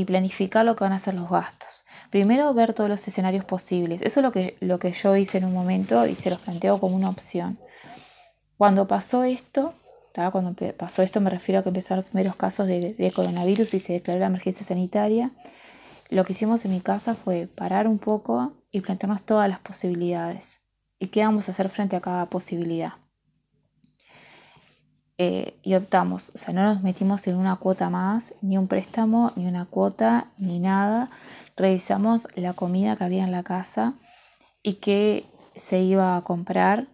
planificar 0.06 0.66
lo 0.66 0.76
que 0.76 0.84
van 0.84 0.94
a 0.94 1.00
ser 1.00 1.14
los 1.14 1.30
gastos. 1.30 1.86
Primero 2.10 2.54
ver 2.54 2.74
todos 2.74 2.90
los 2.90 3.08
escenarios 3.08 3.46
posibles. 3.46 4.02
Eso 4.02 4.20
es 4.20 4.24
lo 4.24 4.32
que, 4.32 4.58
lo 4.60 4.80
que 4.80 4.92
yo 4.92 5.16
hice 5.16 5.38
en 5.38 5.46
un 5.46 5.54
momento 5.54 6.06
y 6.06 6.16
se 6.16 6.30
los 6.30 6.40
planteo 6.40 6.80
como 6.80 6.96
una 6.96 7.10
opción. 7.10 7.60
Cuando 8.58 8.88
pasó 8.88 9.24
esto, 9.24 9.74
cuando 10.32 10.56
pasó 10.76 11.04
esto 11.04 11.22
me 11.22 11.30
refiero 11.30 11.60
a 11.60 11.64
que 11.64 11.70
empezaron 11.70 11.98
los 11.98 12.12
primeros 12.12 12.36
casos 12.36 12.68
de, 12.68 13.12
coronavirus 13.16 13.74
y 13.76 13.80
se 13.80 13.94
declaró 13.94 14.20
la 14.20 14.26
emergencia 14.26 14.66
sanitaria, 14.66 15.30
lo 16.10 16.26
que 16.26 16.34
hicimos 16.34 16.66
en 16.66 16.72
mi 16.72 16.82
casa 16.82 17.14
fue 17.14 17.48
parar 17.48 17.88
un 17.88 18.00
poco 18.00 18.54
y 18.72 18.82
plantearnos 18.82 19.22
todas 19.24 19.48
las 19.48 19.60
posibilidades 19.60 20.60
y 20.98 21.08
qué 21.08 21.24
vamos 21.24 21.48
a 21.48 21.52
hacer 21.52 21.70
frente 21.70 21.96
a 21.96 22.02
cada 22.02 22.26
posibilidad. 22.26 22.94
Eh, 25.20 25.58
y 25.64 25.74
optamos, 25.74 26.32
o 26.36 26.38
sea, 26.38 26.54
no 26.54 26.62
nos 26.64 26.84
metimos 26.84 27.26
en 27.26 27.38
una 27.38 27.56
cuota 27.56 27.90
más, 27.90 28.36
ni 28.42 28.56
un 28.58 28.68
préstamo, 28.68 29.32
ni 29.36 29.48
una 29.48 29.66
cuota, 29.66 30.28
ni 30.38 30.60
nada. 30.60 31.10
Revisamos 31.56 32.28
la 32.36 32.54
comida 32.54 32.96
que 32.96 33.04
había 33.04 33.24
en 33.24 33.32
la 33.32 33.42
casa 33.42 33.96
y 34.62 34.76
que 34.76 35.26
se 35.56 35.80
iba 35.80 36.16
a 36.18 36.22
comprar. 36.22 36.88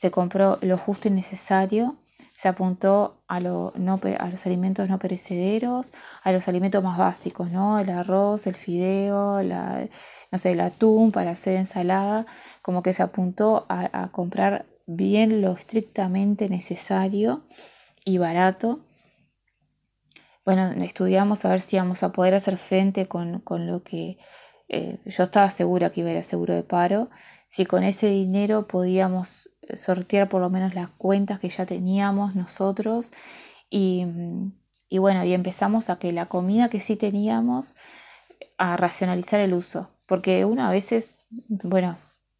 Se 0.00 0.12
compró 0.12 0.58
lo 0.62 0.78
justo 0.78 1.08
y 1.08 1.10
necesario. 1.10 1.96
Se 2.32 2.46
apuntó 2.46 3.22
a, 3.26 3.40
lo 3.40 3.72
no, 3.76 4.00
a 4.20 4.28
los 4.28 4.46
alimentos 4.46 4.88
no 4.88 5.00
perecederos, 5.00 5.92
a 6.22 6.30
los 6.30 6.46
alimentos 6.46 6.84
más 6.84 6.96
básicos, 6.96 7.50
¿no? 7.50 7.80
El 7.80 7.90
arroz, 7.90 8.46
el 8.46 8.54
fideo, 8.54 9.42
la, 9.42 9.88
no 10.30 10.38
sé, 10.38 10.52
el 10.52 10.60
atún 10.60 11.10
para 11.10 11.32
hacer 11.32 11.56
ensalada. 11.56 12.26
Como 12.62 12.84
que 12.84 12.94
se 12.94 13.02
apuntó 13.02 13.66
a, 13.68 14.04
a 14.04 14.12
comprar 14.12 14.66
bien 14.88 15.42
lo 15.42 15.52
estrictamente 15.52 16.48
necesario 16.48 17.42
y 18.04 18.16
barato. 18.18 18.80
Bueno, 20.44 20.72
estudiamos 20.82 21.44
a 21.44 21.50
ver 21.50 21.60
si 21.60 21.76
íbamos 21.76 22.02
a 22.02 22.10
poder 22.10 22.34
hacer 22.34 22.56
frente 22.56 23.06
con, 23.06 23.42
lo 23.46 23.82
que 23.82 24.16
eh, 24.68 24.98
yo 25.04 25.24
estaba 25.24 25.50
segura 25.50 25.90
que 25.90 26.00
iba 26.00 26.08
a 26.08 26.12
ir 26.14 26.18
a 26.18 26.22
seguro 26.22 26.54
de 26.54 26.62
paro, 26.62 27.10
si 27.50 27.66
con 27.66 27.84
ese 27.84 28.08
dinero 28.08 28.66
podíamos 28.66 29.50
sortear 29.76 30.30
por 30.30 30.40
lo 30.40 30.48
menos 30.48 30.74
las 30.74 30.88
cuentas 30.90 31.38
que 31.38 31.50
ya 31.50 31.66
teníamos 31.66 32.34
nosotros. 32.34 33.12
Y, 33.68 34.06
y 34.88 34.98
bueno, 34.98 35.22
y 35.24 35.34
empezamos 35.34 35.90
a 35.90 35.98
que 35.98 36.12
la 36.12 36.26
comida 36.26 36.70
que 36.70 36.80
sí 36.80 36.96
teníamos, 36.96 37.74
a 38.56 38.76
racionalizar 38.76 39.40
el 39.40 39.52
uso, 39.52 39.90
porque 40.06 40.44
uno 40.44 40.66
a 40.66 40.70
veces, 40.70 41.16
bueno, 41.48 41.98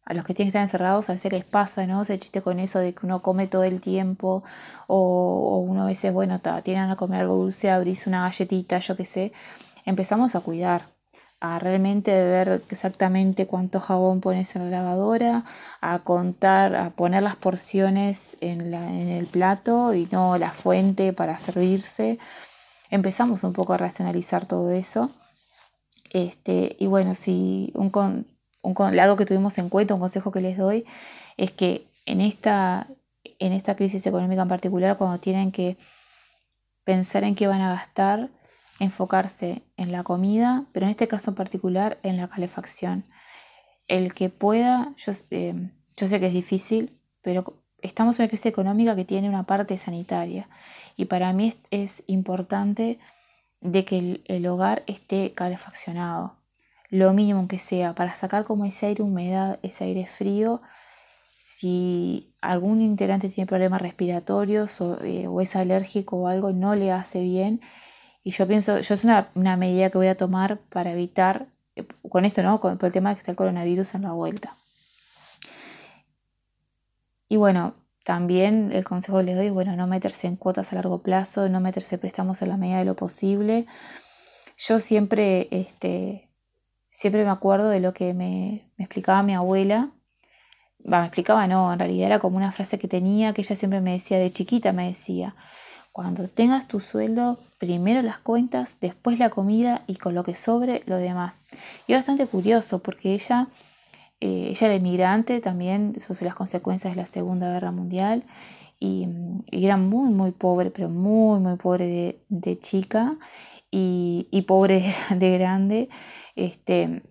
a 0.09 0.15
los 0.15 0.25
que 0.25 0.33
tienen 0.33 0.51
que 0.51 0.57
estar 0.57 0.63
encerrados 0.63 1.07
a 1.07 1.13
veces 1.13 1.31
les 1.31 1.45
pasa, 1.45 1.85
¿no? 1.85 2.03
Se 2.03 2.17
chiste 2.17 2.41
con 2.41 2.59
eso 2.59 2.79
de 2.79 2.93
que 2.93 3.05
uno 3.05 3.21
come 3.21 3.47
todo 3.47 3.63
el 3.63 3.79
tiempo 3.79 4.43
o, 4.87 5.59
uno 5.59 5.83
a 5.83 5.85
veces, 5.85 6.11
bueno, 6.11 6.41
tienen 6.63 6.89
a 6.89 6.95
comer 6.95 7.21
algo 7.21 7.35
dulce, 7.35 7.69
abrís 7.69 8.07
una 8.07 8.23
galletita, 8.23 8.79
yo 8.79 8.97
qué 8.97 9.05
sé. 9.05 9.33
Empezamos 9.85 10.35
a 10.35 10.39
cuidar, 10.41 10.87
a 11.39 11.59
realmente 11.59 12.11
ver 12.11 12.63
exactamente 12.69 13.45
cuánto 13.45 13.79
jabón 13.79 14.19
pones 14.19 14.55
en 14.55 14.71
la 14.71 14.79
lavadora, 14.79 15.45
a 15.79 15.99
contar, 15.99 16.75
a 16.75 16.89
poner 16.89 17.21
las 17.21 17.35
porciones 17.35 18.35
en, 18.41 18.71
la, 18.71 18.89
en 18.89 19.09
el 19.09 19.27
plato 19.27 19.93
y 19.93 20.07
no 20.11 20.39
la 20.39 20.51
fuente 20.53 21.13
para 21.13 21.37
servirse. 21.37 22.17
Empezamos 22.89 23.43
un 23.43 23.53
poco 23.53 23.73
a 23.73 23.77
racionalizar 23.77 24.47
todo 24.47 24.71
eso. 24.71 25.11
Este, 26.11 26.75
y 26.79 26.87
bueno, 26.87 27.13
si 27.13 27.71
un, 27.75 27.91
un, 28.61 28.75
algo 28.99 29.17
que 29.17 29.25
tuvimos 29.25 29.57
en 29.57 29.69
cuenta, 29.69 29.93
un 29.93 29.99
consejo 29.99 30.31
que 30.31 30.41
les 30.41 30.57
doy, 30.57 30.85
es 31.37 31.51
que 31.51 31.87
en 32.05 32.21
esta, 32.21 32.87
en 33.23 33.53
esta 33.53 33.75
crisis 33.75 34.05
económica 34.05 34.41
en 34.41 34.47
particular, 34.47 34.97
cuando 34.97 35.19
tienen 35.19 35.51
que 35.51 35.77
pensar 36.83 37.23
en 37.23 37.35
qué 37.35 37.47
van 37.47 37.61
a 37.61 37.73
gastar, 37.73 38.29
enfocarse 38.79 39.61
en 39.77 39.91
la 39.91 40.03
comida, 40.03 40.65
pero 40.71 40.85
en 40.85 40.91
este 40.91 41.07
caso 41.07 41.31
en 41.31 41.35
particular 41.35 41.99
en 42.03 42.17
la 42.17 42.29
calefacción. 42.29 43.05
El 43.87 44.13
que 44.13 44.29
pueda, 44.29 44.93
yo, 44.97 45.11
eh, 45.31 45.69
yo 45.97 46.07
sé 46.07 46.19
que 46.19 46.27
es 46.27 46.33
difícil, 46.33 46.97
pero 47.21 47.61
estamos 47.81 48.17
en 48.17 48.23
una 48.23 48.29
crisis 48.29 48.45
económica 48.47 48.95
que 48.95 49.05
tiene 49.05 49.29
una 49.29 49.43
parte 49.43 49.77
sanitaria 49.77 50.49
y 50.95 51.05
para 51.05 51.33
mí 51.33 51.55
es, 51.71 52.03
importante 52.07 52.99
de 53.61 53.85
que 53.85 54.21
el 54.25 54.47
hogar 54.47 54.83
esté 54.87 55.33
calefaccionado 55.33 56.38
lo 56.89 57.13
mínimo 57.13 57.47
que 57.47 57.59
sea, 57.59 57.93
para 57.93 58.15
sacar 58.15 58.45
como 58.45 58.65
ese 58.65 58.87
aire 58.87 59.03
humedad, 59.03 59.59
ese 59.61 59.85
aire 59.85 60.07
frío. 60.07 60.61
Si 61.41 62.33
algún 62.41 62.81
integrante 62.81 63.29
tiene 63.29 63.47
problemas 63.47 63.81
respiratorios 63.81 64.81
o, 64.81 64.99
eh, 65.03 65.27
es 65.41 65.55
alérgico 65.55 66.17
o 66.17 66.27
algo, 66.27 66.51
no 66.51 66.75
le 66.75 66.91
hace 66.91 67.21
bien. 67.21 67.61
Y 68.23 68.31
yo 68.31 68.47
pienso, 68.47 68.79
yo 68.79 68.95
es 68.95 69.03
una, 69.03 69.31
medida 69.35 69.89
que 69.89 69.97
voy 69.97 70.07
a 70.07 70.17
tomar 70.17 70.59
para 70.69 70.91
evitar, 70.91 71.47
eh, 71.75 71.85
con 72.09 72.25
esto, 72.25 72.43
¿no? 72.43 72.59
Con, 72.59 72.79
el 72.81 72.91
tema 72.91 73.09
de 73.09 73.15
que 73.15 73.19
está 73.19 73.31
el 73.31 73.37
coronavirus 73.37 73.95
en 73.95 74.03
la 74.03 74.11
vuelta. 74.13 74.57
Y 77.27 77.37
bueno, 77.37 77.75
también 78.03 78.71
el 78.71 78.83
consejo 78.83 79.17
que 79.19 79.25
les 79.25 79.35
doy, 79.35 79.49
bueno, 79.51 79.75
no 79.75 79.85
meterse 79.87 80.27
en 80.27 80.35
cuotas 80.35 80.71
a 80.71 80.75
largo 80.75 81.03
plazo, 81.03 81.47
no 81.49 81.59
meterse 81.59 81.97
préstamos 81.97 82.41
en 82.41 82.49
la 82.49 82.57
medida 82.57 82.79
de 82.79 82.85
lo 82.85 82.95
posible. 82.95 83.67
Yo 84.57 84.79
siempre, 84.79 85.47
este, 85.51 86.28
siempre 86.99 87.23
me 87.23 87.31
acuerdo 87.31 87.69
de 87.69 87.79
lo 87.79 87.93
que 87.93 88.13
me, 88.13 88.65
explicaba 88.77 89.23
mi 89.23 89.33
abuela. 89.33 89.89
me 90.83 91.01
explicaba, 91.05 91.47
no, 91.47 91.71
en 91.73 91.79
realidad 91.79 92.07
era 92.07 92.19
como 92.19 92.37
una 92.37 92.51
frase 92.51 92.77
que 92.77 92.87
tenía, 92.89 93.33
que 93.33 93.41
ella 93.41 93.55
siempre 93.55 93.81
me 93.81 93.93
decía, 93.93 94.17
de 94.19 94.31
chiquita 94.33 94.73
me 94.73 94.87
decía, 94.89 95.35
cuando 95.93 96.27
tengas 96.27 96.67
tu 96.67 96.79
sueldo, 96.81 97.39
primero 97.57 98.01
las 98.01 98.19
cuentas, 98.19 98.75
después 98.81 99.17
la 99.17 99.29
comida 99.29 99.83
y 99.87 99.95
con 99.95 100.13
lo 100.13 100.23
que 100.23 100.35
sobre 100.35 100.83
lo 100.87 100.97
demás. 100.97 101.39
Y 101.87 101.93
bastante 101.93 102.27
curioso 102.27 102.79
porque 102.79 103.13
ella 103.13 103.47
Eh, 104.21 104.49
ella 104.51 104.67
era 104.67 104.75
inmigrante 104.75 105.41
también, 105.41 105.95
sufrió 106.07 106.27
las 106.27 106.35
consecuencias 106.35 106.95
de 106.95 107.01
la 107.01 107.07
Segunda 107.07 107.51
Guerra 107.53 107.71
Mundial 107.71 108.23
y, 108.79 109.07
era 109.51 109.77
muy, 109.77 110.09
muy 110.11 110.31
pobre, 110.31 110.71
pero 110.71 110.89
muy, 110.89 111.39
muy 111.39 111.57
pobre 111.57 112.21
de, 112.29 112.59
chica 112.59 113.17
y, 113.71 114.27
y, 114.31 114.43
pobre 114.43 114.95
de 115.15 115.37
grande. 115.37 115.89
Este, 116.39 117.03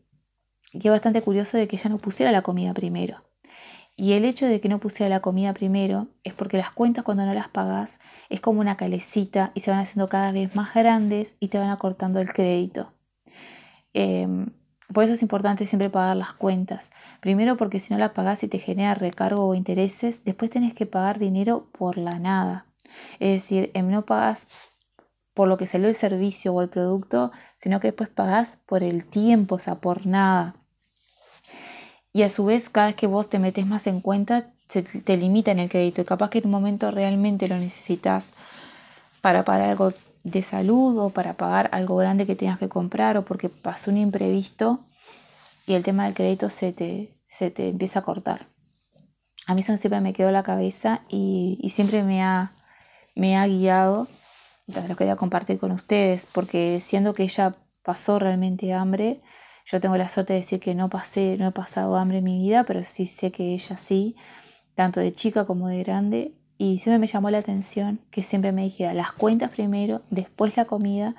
es 0.73 0.91
bastante 0.91 1.21
curioso 1.21 1.59
de 1.59 1.69
que 1.69 1.77
ella 1.77 1.91
no 1.91 1.99
pusiera 1.99 2.33
la 2.33 2.41
comida 2.41 2.73
primero. 2.73 3.23
Y 3.95 4.13
el 4.13 4.25
hecho 4.25 4.47
de 4.47 4.61
que 4.61 4.71
no 4.71 4.79
pusiera 4.79 5.11
la 5.11 5.21
comida 5.21 5.53
primero 5.53 6.07
es 6.25 6.33
porque 6.33 6.57
las 6.57 6.73
cuentas 6.73 7.05
cuando 7.05 7.27
no 7.27 7.35
las 7.35 7.49
pagas 7.49 7.99
es 8.31 8.41
como 8.41 8.61
una 8.61 8.79
calecita 8.79 9.53
y 9.55 9.61
se 9.61 9.71
van 9.71 9.81
haciendo 9.81 10.09
cada 10.09 10.33
vez 10.33 10.55
más 10.55 10.73
grandes 10.73 11.37
y 11.41 11.49
te 11.49 11.59
van 11.59 11.69
acortando 11.69 12.21
el 12.21 12.33
crédito. 12.33 12.93
Em, 13.93 14.47
por 14.95 15.05
eso 15.05 15.13
es 15.13 15.21
importante 15.21 15.67
siempre 15.67 15.91
pagar 15.91 16.17
las 16.17 16.33
cuentas. 16.33 16.89
Primero 17.21 17.59
porque 17.59 17.81
si 17.81 17.93
no 17.93 17.99
las 17.99 18.13
pagas 18.13 18.43
y 18.45 18.49
te 18.49 18.61
genera 18.61 18.95
recargo 18.95 19.47
o 19.47 19.55
intereses, 19.55 20.25
después 20.25 20.51
tenés 20.51 20.73
que 20.73 20.87
pagar 20.87 21.19
dinero 21.19 21.69
por 21.73 21.99
la 21.99 22.19
nada. 22.19 22.65
Es 23.21 23.43
decir, 23.43 23.71
em, 23.75 23.91
no 23.91 24.07
pagas 24.07 24.47
por 25.35 25.49
lo 25.49 25.57
que 25.57 25.67
salió 25.67 25.87
el 25.89 25.95
servicio 25.95 26.53
o 26.53 26.63
el 26.63 26.69
producto, 26.69 27.31
sino 27.59 27.81
que 27.81 27.89
después 27.89 28.09
pagas 28.09 28.59
por 28.67 28.83
el 28.83 29.05
tiempo, 29.05 29.57
o 29.57 29.59
sea, 29.59 29.77
por 29.77 30.07
nada. 30.07 30.55
Y 32.13 32.23
a 32.23 32.31
su 32.31 32.45
vez, 32.45 32.69
cada 32.69 32.89
vez 32.89 32.97
que 32.97 33.07
vos 33.07 33.29
te 33.29 33.39
metes 33.39 33.67
más 33.67 33.87
en 33.87 34.01
cuenta, 34.01 34.51
se 34.69 34.83
te 34.83 35.17
limita 35.17 35.51
en 35.51 35.59
el 35.59 35.71
crédito. 35.71 36.01
Y 36.01 36.05
capaz 36.05 36.31
que 36.31 36.39
en 36.39 36.47
un 36.47 36.53
momento 36.53 36.91
realmente 36.91 37.49
lo 37.49 37.57
necesitas 37.59 38.25
para 39.21 39.45
pagar 39.45 39.71
algo 39.71 39.93
de 40.25 40.43
salud 40.43 40.99
o 40.99 41.11
para 41.11 41.35
pagar 41.35 41.69
algo 41.73 41.97
grande 41.97 42.27
que 42.27 42.37
tengas 42.37 42.59
que 42.59 42.69
comprar 42.69 43.17
o 43.17 43.25
porque 43.25 43.49
pasó 43.49 43.91
un 43.91 43.97
imprevisto 43.97 44.81
y 45.67 45.75
el 45.75 45.85
tema 45.85 46.05
del 46.05 46.15
crédito 46.15 46.51
se 46.51 46.73
te, 46.73 47.15
se 47.29 47.51
te 47.51 47.69
empieza 47.69 48.01
a 48.01 48.03
cortar. 48.03 48.49
A 49.47 49.55
mí 49.55 49.61
eso 49.61 49.77
siempre 49.77 50.01
me 50.01 50.13
quedó 50.13 50.31
la 50.31 50.43
cabeza 50.43 51.03
y, 51.09 51.59
y 51.61 51.71
siempre 51.71 52.03
me 52.03 52.23
ha, 52.23 52.53
me 53.15 53.37
ha 53.37 53.47
guiado. 53.47 54.09
Entonces 54.69 54.91
lo 54.91 54.97
quería 54.97 55.17
compartir 55.17 55.59
con 55.59 55.73
ustedes 55.73 56.27
porque 56.27 56.81
siendo 56.85 57.15
que 57.15 57.25
ella 57.25 57.57
pasó 57.83 58.19
realmente 58.19 58.75
hambre, 58.75 59.23
yo 59.65 59.81
tengo 59.81 59.97
la 59.97 60.09
suerte 60.09 60.35
de 60.35 60.41
decir 60.41 60.61
que 60.61 60.75
no 60.75 60.91
pasé, 60.91 61.37
no 61.39 61.49
he 61.49 61.53
pasado 61.53 61.97
hambre 61.97 62.19
en 62.19 62.25
mi 62.25 62.39
vida, 62.39 62.65
pero 62.65 62.85
sí 62.85 63.07
sé 63.07 63.33
que 63.33 63.55
ella 63.55 63.77
sí, 63.79 64.15
tanto 64.75 65.01
de 65.01 65.15
chica 65.15 65.47
como 65.47 65.69
de 65.69 65.83
grande. 65.83 66.33
Y 66.59 66.81
siempre 66.81 66.99
me 66.99 67.07
llamó 67.07 67.31
la 67.31 67.39
atención 67.39 68.01
que 68.11 68.23
siempre 68.23 68.53
me 68.53 68.65
dijera 68.65 68.93
las 68.93 69.13
cuentas 69.13 69.51
primero, 69.51 70.03
después 70.11 70.57
la 70.57 70.67
comida 70.67 71.15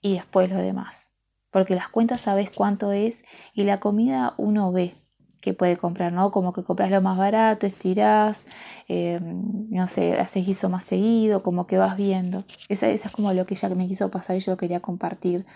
y 0.00 0.14
después 0.14 0.50
lo 0.50 0.56
demás. 0.56 1.08
Porque 1.50 1.74
las 1.74 1.88
cuentas 1.88 2.22
sabes 2.22 2.50
cuánto 2.50 2.92
es 2.92 3.22
y 3.54 3.64
la 3.64 3.80
comida 3.80 4.34
uno 4.36 4.72
ve 4.72 4.94
que 5.40 5.54
puede 5.54 5.76
comprar, 5.76 6.12
¿no? 6.12 6.30
Como 6.30 6.52
que 6.52 6.62
compras 6.62 6.90
lo 6.90 7.00
más 7.00 7.16
barato, 7.16 7.66
estirás, 7.66 8.44
eh, 8.88 9.18
no 9.22 9.86
sé, 9.88 10.12
haces 10.18 10.46
guiso 10.46 10.68
más 10.68 10.84
seguido, 10.84 11.42
como 11.42 11.66
que 11.66 11.78
vas 11.78 11.96
viendo. 11.96 12.44
Esa, 12.68 12.88
es 12.88 13.02
como 13.10 13.32
lo 13.32 13.46
que 13.46 13.54
ella 13.54 13.68
me 13.70 13.88
quiso 13.88 14.10
pasar 14.10 14.36
y 14.36 14.40
yo 14.40 14.56
quería 14.56 14.80
compartir 14.80 15.46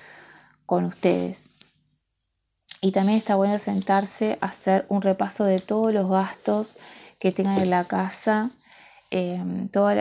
con 0.66 0.84
ustedes. 0.84 1.48
Y 2.80 2.92
también 2.92 3.18
está 3.18 3.36
bueno 3.36 3.58
sentarse 3.58 4.38
a 4.40 4.46
hacer 4.46 4.86
un 4.88 5.02
repaso 5.02 5.44
de 5.44 5.58
todos 5.58 5.92
los 5.92 6.08
gastos 6.08 6.76
que 7.18 7.32
tengan 7.32 7.62
en 7.62 7.70
la 7.70 7.84
casa, 7.84 8.50
eh, 9.10 9.42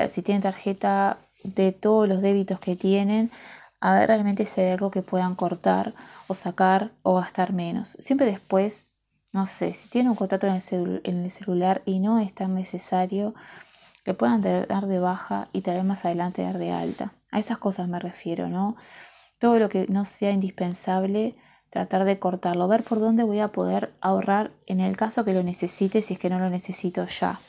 si 0.10 0.22
tienen 0.22 0.42
tarjeta, 0.42 1.18
de 1.44 1.72
todos 1.72 2.08
los 2.08 2.22
débitos 2.22 2.60
que 2.60 2.76
tienen, 2.76 3.32
a 3.80 3.94
ver 3.94 4.08
realmente 4.08 4.46
si 4.46 4.62
hay 4.62 4.72
algo 4.72 4.92
que 4.92 5.02
puedan 5.02 5.36
cortar 5.36 5.94
o 6.28 6.34
sacar 6.36 6.92
o 7.04 7.16
gastar 7.16 7.52
menos. 7.54 7.98
Siempre 8.00 8.26
después, 8.26 8.86
no 9.34 9.48
sé, 9.48 9.74
si 9.74 9.90
tienen 9.90 10.12
un 10.12 10.16
contrato 10.16 10.46
en 10.48 10.54
el, 10.54 11.32
celular 11.32 11.82
y 11.86 12.00
no 12.00 12.20
es 12.20 12.34
tan 12.34 12.54
necesario, 12.54 13.34
que 14.06 14.14
puedan 14.14 14.42
dar 14.42 14.86
de 14.86 15.00
baja 15.00 15.50
y 15.54 15.62
tal 15.62 15.76
vez 15.76 15.84
más 15.84 16.06
adelante 16.06 16.44
dar 16.44 16.60
de 16.60 16.72
alta. 16.72 17.14
A 17.32 17.40
esas 17.40 17.58
cosas 17.58 17.88
me 17.88 18.00
refiero, 18.00 18.48
¿no? 18.48 18.76
Todo 19.40 19.58
lo 19.58 19.70
que 19.70 19.88
no 19.88 20.06
sea 20.06 20.32
indispensable 20.32 21.36
tratar 21.72 22.06
de 22.06 22.20
cortarlo, 22.20 22.68
ver 22.68 22.84
por 22.84 23.00
dónde 23.00 23.24
voy 23.24 23.40
a 23.40 23.48
poder 23.48 23.94
ahorrar 24.02 24.52
en 24.68 24.80
el 24.80 24.96
caso 24.96 25.26
que 25.26 25.34
lo 25.34 25.42
necesite, 25.42 26.04
si 26.04 26.14
es 26.14 26.20
que 26.20 26.30
no 26.30 26.38
lo 26.38 26.50
necesito 26.52 27.08
ya. 27.08 27.40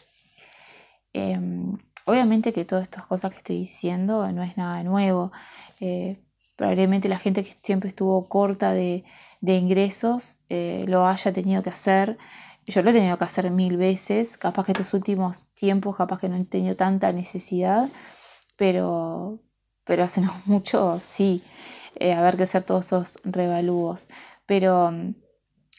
Em, 1.12 1.76
obviamente 2.06 2.54
que 2.54 2.64
todas 2.64 2.84
estas 2.84 3.04
cosas 3.06 3.32
que 3.32 3.38
estoy 3.38 3.58
diciendo 3.58 4.26
no 4.32 4.42
es 4.42 4.56
nada 4.56 4.82
nuevo. 4.82 5.32
Eh, 5.80 6.18
probablemente 6.56 7.08
la 7.10 7.18
gente 7.18 7.44
que 7.44 7.58
siempre 7.62 7.90
estuvo 7.90 8.26
corta 8.28 8.72
de, 8.72 9.04
ingresos 9.52 10.36
eh, 10.48 10.84
lo 10.88 11.06
haya 11.06 11.32
tenido 11.32 11.62
que 11.62 11.70
hacer. 11.70 12.18
Yo 12.66 12.82
lo 12.82 12.90
he 12.90 12.92
tenido 12.92 13.18
que 13.18 13.24
hacer 13.24 13.50
mil 13.50 13.76
veces, 13.76 14.38
capaz 14.38 14.64
que 14.64 14.72
estos 14.72 14.94
últimos 14.94 15.46
tiempos, 15.54 15.96
capaz 15.96 16.20
que 16.20 16.28
no 16.28 16.36
he 16.36 16.44
tenido 16.44 16.76
tanta 16.76 17.12
necesidad, 17.12 17.90
pero, 18.56 19.40
pero 19.84 20.04
hace 20.04 20.20
no 20.22 20.34
mucho 20.46 20.98
sí 21.00 21.42
eh, 21.96 22.12
haber 22.14 22.36
que 22.36 22.44
hacer 22.44 22.62
todos 22.64 22.86
esos 22.86 23.16
revalúos. 23.24 24.08
Pero, 24.46 24.90
mm, 24.90 25.14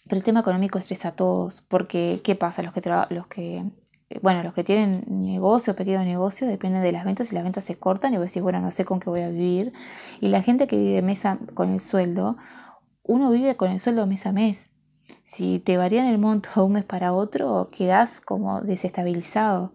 pero 0.06 0.18
el 0.18 0.24
tema 0.24 0.42
económico 0.42 0.78
estresa 0.80 1.10
a 1.10 1.16
todos, 1.16 1.62
porque 1.68 2.22
¿qué 2.24 2.36
pasa? 2.36 2.62
Los 2.62 2.74
que, 2.74 2.82
los 3.10 3.28
que 3.28 3.64
eh, 4.10 4.20
bueno, 4.22 4.44
los 4.44 4.54
que 4.54 4.64
tienen 4.64 5.04
negocio, 5.08 5.76
pequeño 5.76 6.04
negocio, 6.04 6.48
dependen 6.48 6.84
de 6.84 6.92
las 6.92 7.06
ventas 7.06 7.32
y 7.32 7.36
las 7.36 7.44
ventas 7.44 7.66
se 7.66 7.78
cortan 7.78 8.14
y 8.14 8.18
vos 8.18 8.28
decís, 8.28 8.44
bueno, 8.44 8.60
no 8.62 8.72
sé 8.72 8.86
con 8.86 9.00
qué 9.00 9.10
voy 9.10 9.22
a 9.22 9.30
vivir. 9.30 9.74
Y 10.22 10.28
la 10.30 10.44
gente 10.44 10.68
que 10.68 10.78
vive 10.78 11.02
mes 11.02 11.24
con 11.54 11.74
el 11.74 11.80
sueldo, 11.80 12.38
uno 13.08 13.30
vive 13.32 13.56
con 13.56 13.72
el 13.72 13.80
sueldo 13.80 14.08
mes 14.08 14.26
a 14.26 14.32
mes. 14.32 14.72
Si 15.26 15.60
te 15.60 15.78
varían 15.78 16.08
el 16.08 16.18
monto 16.18 16.50
de 16.56 16.62
un 16.62 16.74
mes 16.74 16.86
para 16.86 17.14
otro, 17.14 17.70
quedás 17.72 18.20
como 18.22 18.62
desestabilizado. 18.62 19.72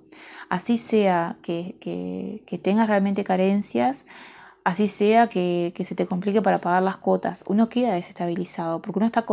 Así 0.49 0.79
sea 0.79 1.37
que, 1.43 2.43
tengas 2.63 2.89
realmente 2.89 3.25
carencias, 3.25 4.05
así 4.65 4.89
sea 4.89 5.29
que, 5.29 5.73
se 5.87 5.95
te 5.95 6.07
complique 6.07 6.43
para 6.43 6.59
pagar 6.59 6.83
las 6.83 6.97
cuotas, 6.97 7.45
uno 7.47 7.69
queda 7.69 7.95
desestabilizado 7.95 8.83
porque 8.83 8.99
uno 8.99 9.07
está 9.07 9.25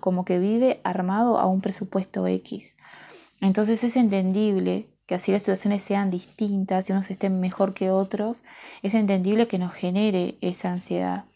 como 0.00 0.24
que 0.24 0.38
vive 0.38 0.80
armado 0.82 1.38
a 1.38 1.46
un 1.46 1.60
presupuesto 1.60 2.26
X. 2.26 2.76
Entonces 3.40 3.84
es 3.84 3.96
entendible 3.96 4.88
que 5.06 5.14
así 5.14 5.30
las 5.30 5.42
situaciones 5.42 5.84
sean 5.84 6.10
distintas 6.10 6.88
y 6.88 6.92
unos 6.92 7.10
estén 7.10 7.38
mejor 7.38 7.74
que 7.74 7.90
otros, 7.90 8.42
es 8.82 8.94
entendible 8.94 9.46
que 9.46 9.58
nos 9.58 9.72
genere 9.72 10.36
esa 10.40 10.72
ansiedad. 10.72 11.26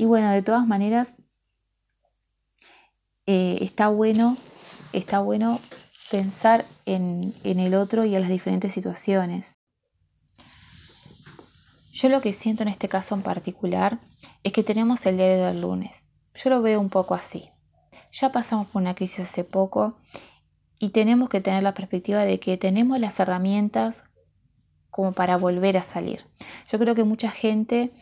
Y 0.00 0.06
bueno, 0.06 0.30
de 0.30 0.40
todas 0.40 0.66
maneras, 0.66 1.12
eh, 3.26 3.58
está 3.60 3.88
bueno, 3.88 4.38
está 4.94 5.20
bueno 5.20 5.60
pensar 6.10 6.64
en 6.86 7.34
el 7.44 7.74
otro 7.74 8.06
y 8.06 8.14
en 8.14 8.22
las 8.22 8.30
diferentes 8.30 8.72
situaciones. 8.72 9.54
Yo 11.92 12.08
lo 12.08 12.22
que 12.22 12.32
siento 12.32 12.62
en 12.62 12.70
este 12.70 12.88
caso 12.88 13.14
en 13.14 13.20
particular 13.20 14.00
es 14.42 14.54
que 14.54 14.62
tenemos 14.62 15.04
el 15.04 15.18
día 15.18 15.48
del 15.48 15.60
lunes. 15.60 15.92
Yo 16.34 16.48
lo 16.48 16.62
veo 16.62 16.80
un 16.80 16.88
poco 16.88 17.14
así. 17.14 17.50
Ya 18.10 18.32
pasamos 18.32 18.68
por 18.68 18.80
una 18.80 18.94
crisis 18.94 19.20
hace 19.28 19.44
poco 19.44 19.98
y 20.78 20.92
tenemos 20.92 21.28
que 21.28 21.42
tener 21.42 21.62
la 21.62 21.74
perspectiva 21.74 22.24
de 22.24 22.40
que 22.40 22.56
tenemos 22.56 22.98
las 23.00 23.20
herramientas 23.20 24.02
como 24.88 25.12
para 25.12 25.36
volver 25.36 25.76
a 25.76 25.82
salir. 25.82 26.24
Yo 26.72 26.78
creo 26.78 26.94
que 26.94 27.04
mucha 27.04 27.30
gente 27.30 27.92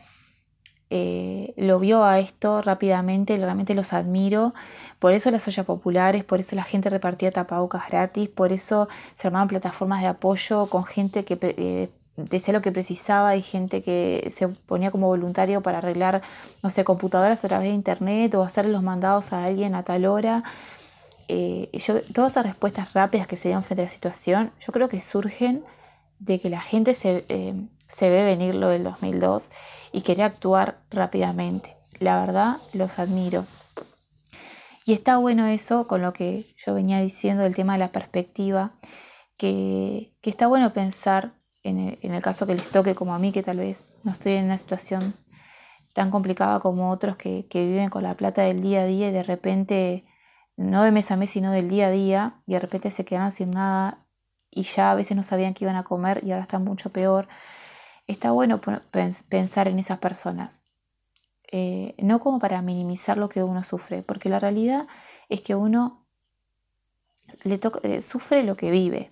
eh, 0.91 1.53
lo 1.57 1.79
vio 1.79 2.05
a 2.05 2.19
esto 2.19 2.63
rápidamente, 2.63 3.37
realmente 3.37 3.75
los 3.75 3.93
admiro. 3.93 4.55
Por 4.99 5.13
eso 5.13 5.31
las 5.31 5.47
ollas 5.47 5.67
populares, 5.67 6.25
por 6.25 6.41
eso 6.41 6.57
la 6.57 6.65
gente 6.65 6.91
repartía 6.91 7.31
tapabocas 7.31 7.89
gratis, 7.89 8.29
por 8.29 8.53
eso 8.53 8.89
se 9.17 9.29
armaban 9.29 9.49
plataformas 9.49 10.03
de 10.03 10.09
apoyo 10.09 10.67
con 10.67 10.85
gente 10.85 11.25
que 11.25 11.39
eh, 11.41 11.89
decía 12.17 12.53
lo 12.53 12.63
que 12.63 12.73
precisaba, 12.73 13.31
hay 13.31 13.43
gente 13.43 13.83
que 13.83 14.33
se 14.35 14.49
ponía 14.49 14.91
como 14.91 15.07
voluntario 15.07 15.63
para 15.63 15.79
arreglar, 15.79 16.23
no 16.63 16.71
sé, 16.71 16.85
computadoras 16.85 17.45
a 17.45 17.49
través 17.49 17.69
de 17.69 17.75
internet 17.75 18.35
o 18.35 18.43
hacer 18.43 18.67
los 18.67 18.83
mandados 18.83 19.33
a 19.33 19.45
alguien 19.45 19.75
a 19.75 19.85
tal 19.85 20.05
hora. 20.07 20.43
Eh, 21.29 21.69
yo, 21.87 22.01
todas 22.15 22.33
esas 22.33 22.47
respuestas 22.47 22.93
rápidas 22.95 23.29
que 23.29 23.37
se 23.37 23.49
dieron 23.49 23.63
frente 23.63 23.83
a 23.83 23.85
la 23.87 23.93
situación, 23.93 24.51
yo 24.67 24.73
creo 24.73 24.89
que 24.89 25.01
surgen 25.01 25.63
de 26.19 26.41
que 26.41 26.51
la 26.51 26.61
gente 26.61 26.95
se, 26.95 27.25
eh, 27.29 27.55
se 27.89 28.09
ve 28.11 28.25
venir 28.25 28.55
lo 28.55 28.69
del 28.69 28.85
2002 28.85 29.49
y 29.93 30.03
quería 30.03 30.27
actuar 30.27 30.81
rápidamente. 30.91 31.77
La 31.99 32.21
verdad, 32.21 32.59
los 32.73 32.99
admiro. 32.99 33.47
Y 34.85 34.93
está 34.93 35.19
bueno 35.19 35.47
eso 35.47 35.87
con 35.87 36.01
lo 36.01 36.13
que 36.13 36.55
yo 36.65 36.75
venía 36.75 37.01
diciendo 37.01 37.43
del 37.43 37.55
tema 37.55 37.75
de 37.75 37.81
la 37.81 37.93
perspectiva, 37.93 38.73
que, 39.37 40.13
que 40.23 40.31
está 40.31 40.47
bueno 40.47 40.73
pensar 40.73 41.33
en 41.63 42.15
el, 42.15 42.23
caso 42.23 42.47
que 42.47 42.55
les 42.55 42.71
toque 42.71 42.95
como 42.95 43.15
a 43.15 43.19
mí, 43.19 43.33
que 43.33 43.43
tal 43.43 43.59
vez 43.59 43.85
no 44.03 44.13
estoy 44.13 44.33
en 44.35 44.47
una 44.47 44.59
situación 44.59 45.15
tan 45.95 46.11
complicada 46.11 46.61
como 46.61 46.91
otros 46.91 47.17
que, 47.17 47.47
viven 47.53 47.91
con 47.91 48.03
la 48.03 48.15
plata 48.15 48.43
del 48.43 48.61
día 48.61 48.83
a 48.83 48.87
día 48.87 49.09
y 49.09 49.13
de 49.13 49.23
repente, 49.23 50.05
no 50.57 50.83
de 50.83 50.93
mes 50.93 51.11
a 51.11 51.17
mes, 51.17 51.31
sino 51.31 51.53
del 51.53 51.69
día 51.69 51.89
a 51.89 51.91
día, 51.91 52.41
y 52.47 52.53
de 52.53 52.61
repente 52.61 52.91
se 52.91 53.05
quedaron 53.05 53.33
sin 53.33 53.51
nada 53.51 54.05
y 54.51 54.63
ya 54.63 54.93
a 54.93 54.95
veces 54.95 55.17
no 55.17 55.23
sabían 55.23 55.55
qué 55.55 55.65
iban 55.65 55.77
a 55.77 55.85
comer 55.85 56.23
y 56.25 56.31
ahora 56.33 56.45
están 56.45 56.65
mucho 56.65 56.91
peor. 56.91 57.29
Está 58.09 58.33
bueno 58.33 58.61
pensar 59.29 59.69
en 59.69 59.79
esas 59.79 59.99
personas, 59.99 60.61
eh, 61.53 61.95
no 61.99 62.21
como 62.21 62.39
para 62.39 62.63
minimizar 62.63 63.19
lo 63.19 63.29
que 63.29 63.43
uno 63.43 63.63
sufre, 63.65 64.03
porque 64.03 64.29
la 64.29 64.41
realidad 64.41 64.89
es 65.29 65.43
que 65.43 65.55
uno 65.55 66.05
le 67.45 67.61
eh, 67.83 68.03
sufre 68.03 68.43
lo 68.43 68.57
que 68.57 68.71
vive. 68.71 69.11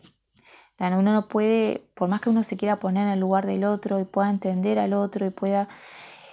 Uno 0.79 1.03
no 1.03 1.29
puede, 1.29 1.89
por 1.95 2.09
más 2.09 2.21
que 2.21 2.31
uno 2.31 2.45
se 2.45 2.57
quiera 2.57 2.81
poner 2.81 3.05
en 3.05 3.15
el 3.15 3.21
lugar 3.21 3.47
del 3.47 3.65
otro 3.65 3.99
y 3.99 4.05
pueda 4.05 4.29
entender 4.29 4.79
al 4.79 4.93
otro 4.93 5.25
y 5.25 5.31
pueda, 5.31 5.69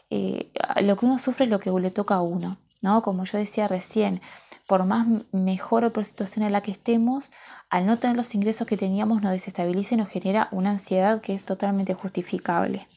eh, 0.10 0.52
lo 0.82 0.98
que 0.98 1.06
uno 1.06 1.20
sufre 1.20 1.46
es 1.46 1.52
lo 1.52 1.60
que 1.60 1.72
le 1.72 1.92
toca 1.92 2.16
a 2.16 2.22
uno, 2.22 2.58
¿no? 2.82 3.02
Como 3.04 3.24
yo 3.26 3.38
decía 3.38 3.68
recién, 3.68 4.22
por 4.68 4.86
más 4.86 5.08
mejor 5.32 5.86
o 5.86 5.94
por 5.94 6.04
situación 6.06 6.46
en 6.46 6.52
la 6.52 6.62
que 6.62 6.72
estemos, 6.72 7.30
al 7.74 7.88
no 7.88 7.98
tener 7.98 8.16
los 8.16 8.36
ingresos 8.36 8.68
que 8.68 8.78
teníamos 8.78 9.24
nos 9.24 9.32
desestabiliza 9.32 9.96
y 9.96 9.98
nos 9.98 10.08
genera 10.08 10.48
una 10.52 10.70
ansiedad 10.70 11.22
que 11.22 11.34
es 11.34 11.44
totalmente 11.44 11.96
justificable, 11.96 12.88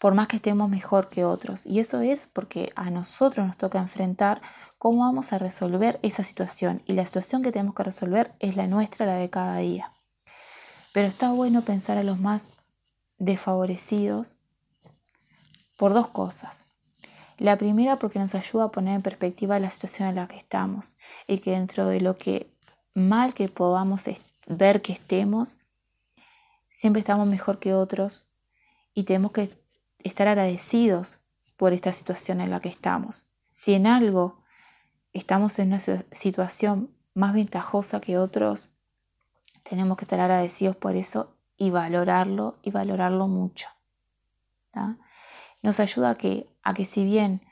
por 0.00 0.12
más 0.14 0.26
que 0.26 0.38
estemos 0.38 0.68
mejor 0.68 1.08
que 1.08 1.24
otros. 1.24 1.64
Y 1.64 1.78
eso 1.78 2.00
es 2.00 2.26
porque 2.32 2.72
a 2.74 2.90
nosotros 2.90 3.46
nos 3.46 3.56
toca 3.58 3.78
enfrentar 3.78 4.42
cómo 4.76 5.04
vamos 5.04 5.32
a 5.32 5.38
resolver 5.38 6.00
esa 6.02 6.24
situación. 6.24 6.82
Y 6.84 6.94
la 6.94 7.06
situación 7.06 7.44
que 7.44 7.52
tenemos 7.52 7.76
que 7.76 7.84
resolver 7.84 8.32
es 8.40 8.56
la 8.56 8.66
nuestra, 8.66 9.06
la 9.06 9.14
de 9.14 9.30
cada 9.30 9.58
día. 9.58 9.92
Pero 10.92 11.06
está 11.06 11.30
bueno 11.30 11.62
pensar 11.62 11.96
a 11.96 12.02
los 12.02 12.18
más 12.18 12.44
desfavorecidos 13.18 14.36
por 15.78 15.94
dos 15.94 16.08
cosas. 16.08 16.58
La 17.38 17.56
primera 17.56 18.00
porque 18.00 18.18
nos 18.18 18.34
ayuda 18.34 18.64
a 18.64 18.72
poner 18.72 18.96
en 18.96 19.02
perspectiva 19.02 19.60
la 19.60 19.70
situación 19.70 20.08
en 20.08 20.16
la 20.16 20.26
que 20.26 20.38
estamos 20.38 20.92
y 21.28 21.38
que 21.38 21.52
dentro 21.52 21.86
de 21.86 22.00
lo 22.00 22.18
que 22.18 22.51
mal 22.94 23.34
que 23.34 23.48
podamos 23.48 24.04
ver 24.46 24.82
que 24.82 24.92
estemos, 24.92 25.56
siempre 26.70 27.00
estamos 27.00 27.26
mejor 27.26 27.58
que 27.58 27.74
otros 27.74 28.24
y 28.94 29.04
tenemos 29.04 29.32
que 29.32 29.50
estar 30.00 30.28
agradecidos 30.28 31.18
por 31.56 31.72
esta 31.72 31.92
situación 31.92 32.40
en 32.40 32.50
la 32.50 32.60
que 32.60 32.68
estamos. 32.68 33.24
Si 33.52 33.74
en 33.74 33.86
algo 33.86 34.42
estamos 35.12 35.58
en 35.58 35.68
una 35.68 35.80
situación 36.12 36.90
más 37.14 37.34
ventajosa 37.34 38.00
que 38.00 38.18
otros, 38.18 38.70
tenemos 39.62 39.96
que 39.96 40.04
estar 40.04 40.20
agradecidos 40.20 40.76
por 40.76 40.96
eso 40.96 41.36
y 41.56 41.70
valorarlo 41.70 42.56
y 42.62 42.70
valorarlo 42.70 43.28
mucho. 43.28 43.68
Nos 45.62 45.78
ayuda 45.78 46.16
que, 46.16 46.48
a 46.62 46.74
que 46.74 46.86
si 46.86 47.04
bien 47.04 47.42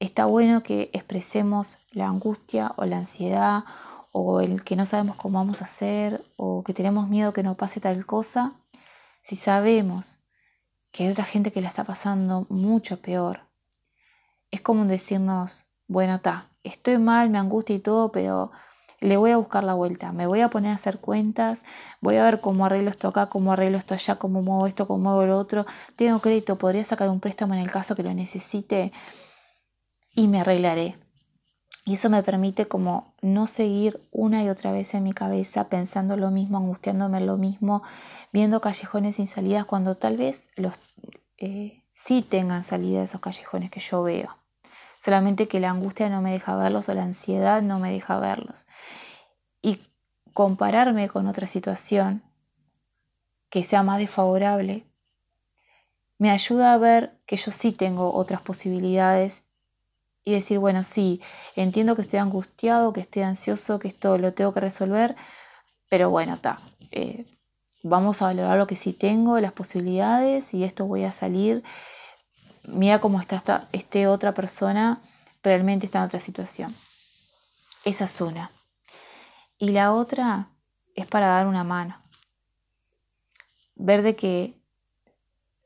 está 0.00 0.24
bueno 0.24 0.62
que 0.62 0.90
expresemos 0.92 1.78
la 1.92 2.08
angustia 2.08 2.72
o 2.76 2.84
la 2.86 2.98
ansiedad 2.98 3.64
o 4.12 4.40
el 4.40 4.64
que 4.64 4.76
no 4.76 4.86
sabemos 4.86 5.16
cómo 5.16 5.38
vamos 5.38 5.62
a 5.62 5.64
hacer 5.64 6.24
o 6.36 6.62
que 6.64 6.74
tenemos 6.74 7.08
miedo 7.08 7.32
que 7.32 7.42
no 7.42 7.56
pase 7.56 7.80
tal 7.80 8.04
cosa, 8.06 8.52
si 9.22 9.36
sabemos 9.36 10.06
que 10.92 11.04
hay 11.04 11.12
otra 11.12 11.24
gente 11.24 11.52
que 11.52 11.60
la 11.60 11.68
está 11.68 11.84
pasando 11.84 12.46
mucho 12.48 13.00
peor, 13.00 13.40
es 14.50 14.60
como 14.60 14.84
decirnos, 14.84 15.64
bueno, 15.86 16.16
está, 16.16 16.48
estoy 16.64 16.98
mal, 16.98 17.30
me 17.30 17.38
angustia 17.38 17.76
y 17.76 17.80
todo, 17.80 18.10
pero 18.10 18.50
le 19.00 19.16
voy 19.16 19.30
a 19.30 19.36
buscar 19.36 19.64
la 19.64 19.74
vuelta, 19.74 20.12
me 20.12 20.26
voy 20.26 20.40
a 20.40 20.50
poner 20.50 20.72
a 20.72 20.74
hacer 20.74 20.98
cuentas, 20.98 21.62
voy 22.00 22.16
a 22.16 22.24
ver 22.24 22.40
cómo 22.40 22.66
arreglo 22.66 22.90
esto 22.90 23.08
acá, 23.08 23.26
cómo 23.26 23.52
arreglo 23.52 23.78
esto 23.78 23.94
allá, 23.94 24.16
cómo 24.16 24.42
muevo 24.42 24.66
esto, 24.66 24.86
cómo 24.86 25.04
muevo 25.04 25.24
lo 25.24 25.38
otro, 25.38 25.66
tengo 25.96 26.20
crédito, 26.20 26.56
podría 26.56 26.84
sacar 26.84 27.08
un 27.08 27.20
préstamo 27.20 27.54
en 27.54 27.60
el 27.60 27.70
caso 27.70 27.94
que 27.94 28.02
lo 28.02 28.12
necesite 28.12 28.92
y 30.14 30.28
me 30.28 30.40
arreglaré. 30.40 30.98
Y 31.84 31.94
eso 31.94 32.10
me 32.10 32.22
permite 32.22 32.66
como 32.66 33.14
no 33.22 33.46
seguir 33.46 34.00
una 34.10 34.44
y 34.44 34.48
otra 34.48 34.72
vez 34.72 34.92
en 34.94 35.02
mi 35.02 35.12
cabeza 35.12 35.68
pensando 35.68 36.16
lo 36.16 36.30
mismo, 36.30 36.58
angustiándome 36.58 37.20
lo 37.20 37.36
mismo, 37.36 37.82
viendo 38.32 38.60
callejones 38.60 39.16
sin 39.16 39.28
salidas 39.28 39.64
cuando 39.64 39.96
tal 39.96 40.16
vez 40.16 40.46
los 40.56 40.74
eh, 41.38 41.82
sí 41.92 42.22
tengan 42.22 42.64
salida 42.64 43.02
esos 43.02 43.20
callejones 43.20 43.70
que 43.70 43.80
yo 43.80 44.02
veo. 44.02 44.36
Solamente 45.02 45.48
que 45.48 45.60
la 45.60 45.70
angustia 45.70 46.10
no 46.10 46.20
me 46.20 46.32
deja 46.32 46.54
verlos 46.56 46.88
o 46.88 46.94
la 46.94 47.02
ansiedad 47.02 47.62
no 47.62 47.78
me 47.78 47.90
deja 47.92 48.18
verlos. 48.20 48.66
Y 49.62 49.80
compararme 50.34 51.08
con 51.08 51.26
otra 51.26 51.46
situación 51.46 52.22
que 53.48 53.64
sea 53.64 53.82
más 53.82 53.98
desfavorable 53.98 54.84
me 56.18 56.30
ayuda 56.30 56.74
a 56.74 56.78
ver 56.78 57.18
que 57.26 57.38
yo 57.38 57.50
sí 57.50 57.72
tengo 57.72 58.12
otras 58.12 58.42
posibilidades 58.42 59.42
y 60.24 60.32
decir, 60.32 60.58
bueno, 60.58 60.84
sí, 60.84 61.20
entiendo 61.56 61.96
que 61.96 62.02
estoy 62.02 62.18
angustiado, 62.18 62.92
que 62.92 63.00
estoy 63.00 63.22
ansioso, 63.22 63.78
que 63.78 63.88
esto 63.88 64.18
lo 64.18 64.34
tengo 64.34 64.52
que 64.52 64.60
resolver, 64.60 65.16
pero 65.88 66.10
bueno, 66.10 66.34
está. 66.34 66.60
Eh, 66.90 67.26
vamos 67.82 68.20
a 68.20 68.26
valorar 68.26 68.58
lo 68.58 68.66
que 68.66 68.76
sí 68.76 68.92
tengo, 68.92 69.40
las 69.40 69.52
posibilidades 69.52 70.52
y 70.54 70.64
esto 70.64 70.86
voy 70.86 71.04
a 71.04 71.12
salir. 71.12 71.62
Mira 72.64 73.00
cómo 73.00 73.20
está 73.20 73.36
esta 73.36 73.68
este 73.72 74.06
otra 74.06 74.32
persona, 74.34 75.00
realmente 75.42 75.86
está 75.86 75.98
en 75.98 76.04
otra 76.04 76.20
situación. 76.20 76.74
Esa 77.84 78.04
es 78.04 78.20
una. 78.20 78.50
Y 79.58 79.70
la 79.70 79.92
otra 79.92 80.50
es 80.94 81.06
para 81.06 81.28
dar 81.28 81.46
una 81.46 81.64
mano. 81.64 81.96
Ver 83.74 84.02
de 84.02 84.14
que 84.14 84.54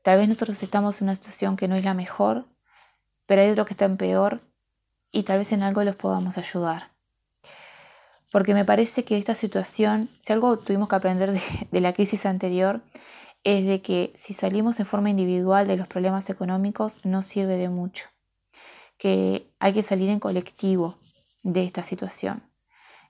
tal 0.03 0.17
vez 0.17 0.29
nosotros 0.29 0.61
estamos 0.63 1.01
en 1.01 1.09
una 1.09 1.15
situación 1.15 1.57
que 1.57 1.67
no 1.67 1.75
es 1.75 1.83
la 1.83 1.93
mejor, 1.93 2.45
pero 3.25 3.41
hay 3.41 3.49
otros 3.49 3.67
que 3.67 3.73
están 3.73 3.97
peor 3.97 4.41
y 5.11 5.23
tal 5.23 5.39
vez 5.39 5.51
en 5.51 5.63
algo 5.63 5.83
los 5.83 5.95
podamos 5.95 6.37
ayudar. 6.37 6.91
Porque 8.31 8.53
me 8.53 8.65
parece 8.65 9.05
que 9.05 9.17
esta 9.17 9.35
situación, 9.35 10.09
si 10.25 10.33
algo 10.33 10.59
tuvimos 10.59 10.89
que 10.89 10.95
aprender 10.95 11.31
de, 11.71 11.81
la 11.81 11.93
crisis 11.93 12.25
anterior, 12.25 12.81
es 13.43 13.65
de 13.65 13.81
que 13.81 14.13
si 14.17 14.33
salimos 14.33 14.79
en 14.79 14.85
forma 14.85 15.09
individual 15.09 15.67
de 15.67 15.77
los 15.77 15.87
problemas 15.87 16.29
económicos 16.29 16.99
no 17.05 17.23
sirve 17.23 17.57
de 17.57 17.69
mucho. 17.69 18.07
Que 18.97 19.47
hay 19.59 19.73
que 19.73 19.83
salir 19.83 20.09
en 20.09 20.19
colectivo 20.19 20.97
de 21.43 21.63
esta 21.63 21.83
situación. 21.83 22.43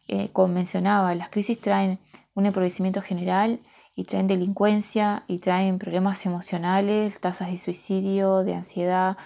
Eh, 0.07 0.29
como 0.33 0.49
mencionaba, 0.49 1.15
las 1.15 1.29
crisis 1.29 1.59
traen 1.59 1.99
un 2.35 2.45
empobrecimiento 2.45 3.01
general 3.01 3.59
y 3.95 4.03
traen 4.03 4.27
delincuencia 4.27 5.23
y 5.27 5.39
traen 5.39 5.79
problemas 5.79 6.25
emocionales, 6.25 7.19
tasas 7.19 7.49
de 7.49 7.57
suicidio, 7.57 8.43
de 8.43 8.53
ansiedad, 8.53 9.17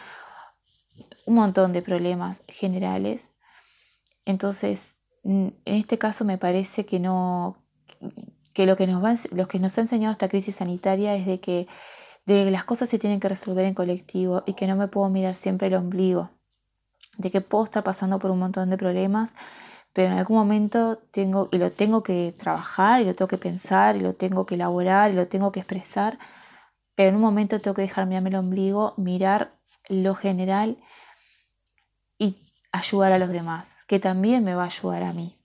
un 1.29 1.35
montón 1.35 1.73
de 1.73 1.83
problemas 1.83 2.41
generales. 2.47 3.23
Entonces, 4.25 4.79
en 5.23 5.55
este 5.65 5.99
caso 5.99 6.25
me 6.25 6.39
parece 6.39 6.87
que 6.87 6.99
no 6.99 7.55
que 8.53 8.65
lo 8.65 8.75
que 8.75 8.87
nos 8.87 9.03
va, 9.03 9.15
lo 9.29 9.47
que 9.47 9.59
nos 9.59 9.77
ha 9.77 9.81
enseñado 9.81 10.11
esta 10.11 10.27
crisis 10.27 10.55
sanitaria 10.55 11.15
es 11.15 11.27
de 11.27 11.39
que 11.39 11.67
de 12.25 12.49
las 12.49 12.63
cosas 12.63 12.89
se 12.89 12.97
tienen 12.97 13.19
que 13.19 13.29
resolver 13.29 13.65
en 13.65 13.75
colectivo 13.75 14.41
y 14.47 14.55
que 14.55 14.65
no 14.65 14.75
me 14.75 14.87
puedo 14.87 15.07
mirar 15.09 15.35
siempre 15.35 15.67
el 15.67 15.75
ombligo, 15.75 16.31
de 17.17 17.29
que 17.29 17.41
puedo 17.41 17.65
estar 17.65 17.83
pasando 17.83 18.17
por 18.17 18.31
un 18.31 18.39
montón 18.39 18.71
de 18.71 18.77
problemas, 18.77 19.31
pero 19.93 20.11
en 20.11 20.17
algún 20.17 20.37
momento 20.37 20.97
tengo 21.11 21.47
y 21.51 21.59
lo 21.59 21.71
tengo 21.71 22.01
que 22.01 22.33
trabajar 22.39 23.01
y 23.01 23.05
lo 23.05 23.13
tengo 23.13 23.27
que 23.27 23.37
pensar 23.37 23.95
y 23.95 23.99
lo 23.99 24.15
tengo 24.15 24.47
que 24.47 24.55
elaborar 24.55 25.11
y 25.11 25.15
lo 25.15 25.27
tengo 25.27 25.51
que 25.51 25.59
expresar, 25.59 26.17
pero 26.95 27.09
en 27.09 27.15
un 27.15 27.21
momento 27.21 27.59
tengo 27.59 27.75
que 27.75 27.83
dejar 27.83 28.07
mirarme 28.07 28.29
el 28.29 28.35
ombligo, 28.35 28.95
mirar 28.97 29.51
lo 29.89 30.15
general 30.15 30.77
ayudar 32.71 33.11
a 33.11 33.19
los 33.19 33.29
demás, 33.29 33.77
que 33.87 33.99
también 33.99 34.43
me 34.43 34.55
va 34.55 34.63
a 34.63 34.67
ayudar 34.67 35.03
a 35.03 35.13
mí. 35.13 35.35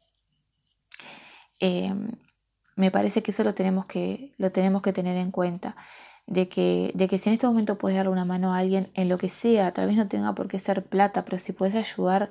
Em, 1.58 2.12
me 2.76 2.90
parece 2.90 3.22
que 3.22 3.30
eso 3.30 3.44
lo 3.44 3.54
tenemos 3.54 3.86
que, 3.86 4.34
lo 4.38 4.50
tenemos 4.52 4.82
que 4.82 4.92
tener 4.92 5.16
en 5.16 5.30
cuenta. 5.30 5.76
De 6.26 6.48
que, 6.48 6.90
de 6.94 7.06
que 7.08 7.18
si 7.18 7.28
en 7.28 7.34
este 7.34 7.46
momento 7.46 7.76
puedes 7.76 7.96
darle 7.96 8.10
una 8.12 8.24
mano 8.24 8.54
a 8.54 8.58
alguien 8.58 8.90
en 8.94 9.10
lo 9.10 9.18
que 9.18 9.28
sea, 9.28 9.72
tal 9.72 9.86
vez 9.88 9.96
no 9.96 10.08
tenga 10.08 10.34
por 10.34 10.48
qué 10.48 10.58
ser 10.58 10.82
plata, 10.84 11.24
pero 11.24 11.38
si 11.38 11.52
puedes 11.52 11.74
ayudar 11.74 12.30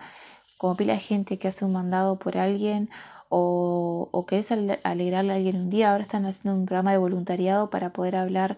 como 0.58 0.76
pila 0.76 0.94
de 0.94 1.00
gente 1.00 1.38
que 1.38 1.48
hace 1.48 1.64
un 1.66 1.74
mandado 1.74 2.18
por 2.18 2.38
alguien 2.38 2.90
o, 3.30 4.10
o 4.12 4.26
querés 4.26 4.52
alegrarle 4.84 5.34
a 5.34 5.36
alguien 5.36 5.58
un 5.58 5.70
día, 5.70 5.92
ahora 5.92 6.04
están 6.04 6.26
haciendo 6.26 6.60
un 6.60 6.66
programa 6.66 6.92
de 6.92 6.98
voluntariado 6.98 7.70
para 7.70 7.92
poder 7.94 8.16
hablar 8.16 8.58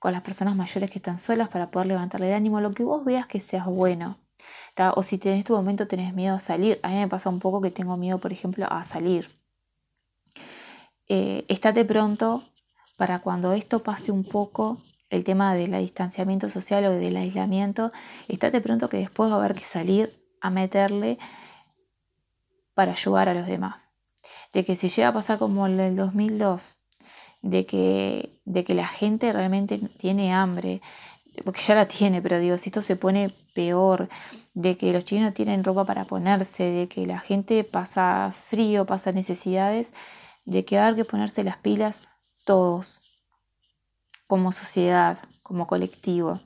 con 0.00 0.12
las 0.12 0.22
personas 0.22 0.56
mayores 0.56 0.90
que 0.90 0.98
están 0.98 1.20
solas, 1.20 1.48
para 1.48 1.70
poder 1.70 1.86
levantarle 1.86 2.28
el 2.28 2.34
ánimo, 2.34 2.60
lo 2.60 2.72
que 2.72 2.82
vos 2.82 3.04
veas 3.04 3.26
que 3.28 3.40
seas 3.40 3.66
bueno. 3.66 4.16
O 4.94 5.02
si 5.02 5.20
en 5.22 5.34
este 5.34 5.52
momento 5.52 5.86
tenés 5.86 6.14
miedo 6.14 6.34
a 6.34 6.40
salir. 6.40 6.80
A 6.82 6.88
mí 6.88 6.94
me 6.94 7.08
pasa 7.08 7.28
un 7.28 7.40
poco 7.40 7.60
que 7.60 7.70
tengo 7.70 7.96
miedo, 7.96 8.18
por 8.18 8.32
ejemplo, 8.32 8.66
a 8.70 8.84
salir. 8.84 9.28
Eh, 11.08 11.44
estate 11.48 11.84
pronto 11.84 12.42
para 12.96 13.20
cuando 13.20 13.52
esto 13.52 13.82
pase 13.82 14.12
un 14.12 14.24
poco, 14.24 14.78
el 15.10 15.24
tema 15.24 15.54
del 15.54 15.72
distanciamiento 15.72 16.48
social 16.48 16.84
o 16.86 16.92
del 16.92 17.16
aislamiento, 17.16 17.92
estate 18.28 18.60
pronto 18.60 18.88
que 18.88 18.98
después 18.98 19.30
va 19.30 19.34
a 19.34 19.38
haber 19.38 19.54
que 19.54 19.64
salir 19.64 20.24
a 20.40 20.50
meterle 20.50 21.18
para 22.74 22.92
ayudar 22.92 23.28
a 23.28 23.34
los 23.34 23.46
demás. 23.46 23.88
De 24.54 24.64
que 24.64 24.76
si 24.76 24.88
llega 24.88 25.08
a 25.08 25.12
pasar 25.12 25.38
como 25.38 25.66
el 25.66 25.76
del 25.76 25.96
2002, 25.96 26.76
de 27.42 27.66
que, 27.66 28.40
de 28.44 28.64
que 28.64 28.74
la 28.74 28.88
gente 28.88 29.32
realmente 29.32 29.78
tiene 29.98 30.32
hambre, 30.32 30.80
porque 31.44 31.62
ya 31.62 31.74
la 31.74 31.88
tiene, 31.88 32.22
pero 32.22 32.38
digo, 32.38 32.56
si 32.58 32.70
esto 32.70 32.82
se 32.82 32.96
pone 32.96 33.28
peor, 33.54 34.08
de 34.54 34.76
que 34.76 34.92
los 34.92 35.04
chinos 35.04 35.34
tienen 35.34 35.64
ropa 35.64 35.84
para 35.84 36.04
ponerse, 36.04 36.64
de 36.64 36.88
que 36.88 37.06
la 37.06 37.20
gente 37.20 37.64
pasa 37.64 38.34
frío, 38.48 38.86
pasa 38.86 39.12
necesidades, 39.12 39.92
de 40.44 40.64
que 40.64 40.78
hay 40.78 40.94
que 40.94 41.04
ponerse 41.04 41.44
las 41.44 41.58
pilas 41.58 42.00
todos, 42.44 43.00
como 44.26 44.52
sociedad, 44.52 45.18
como 45.42 45.66
colectivo, 45.66 46.40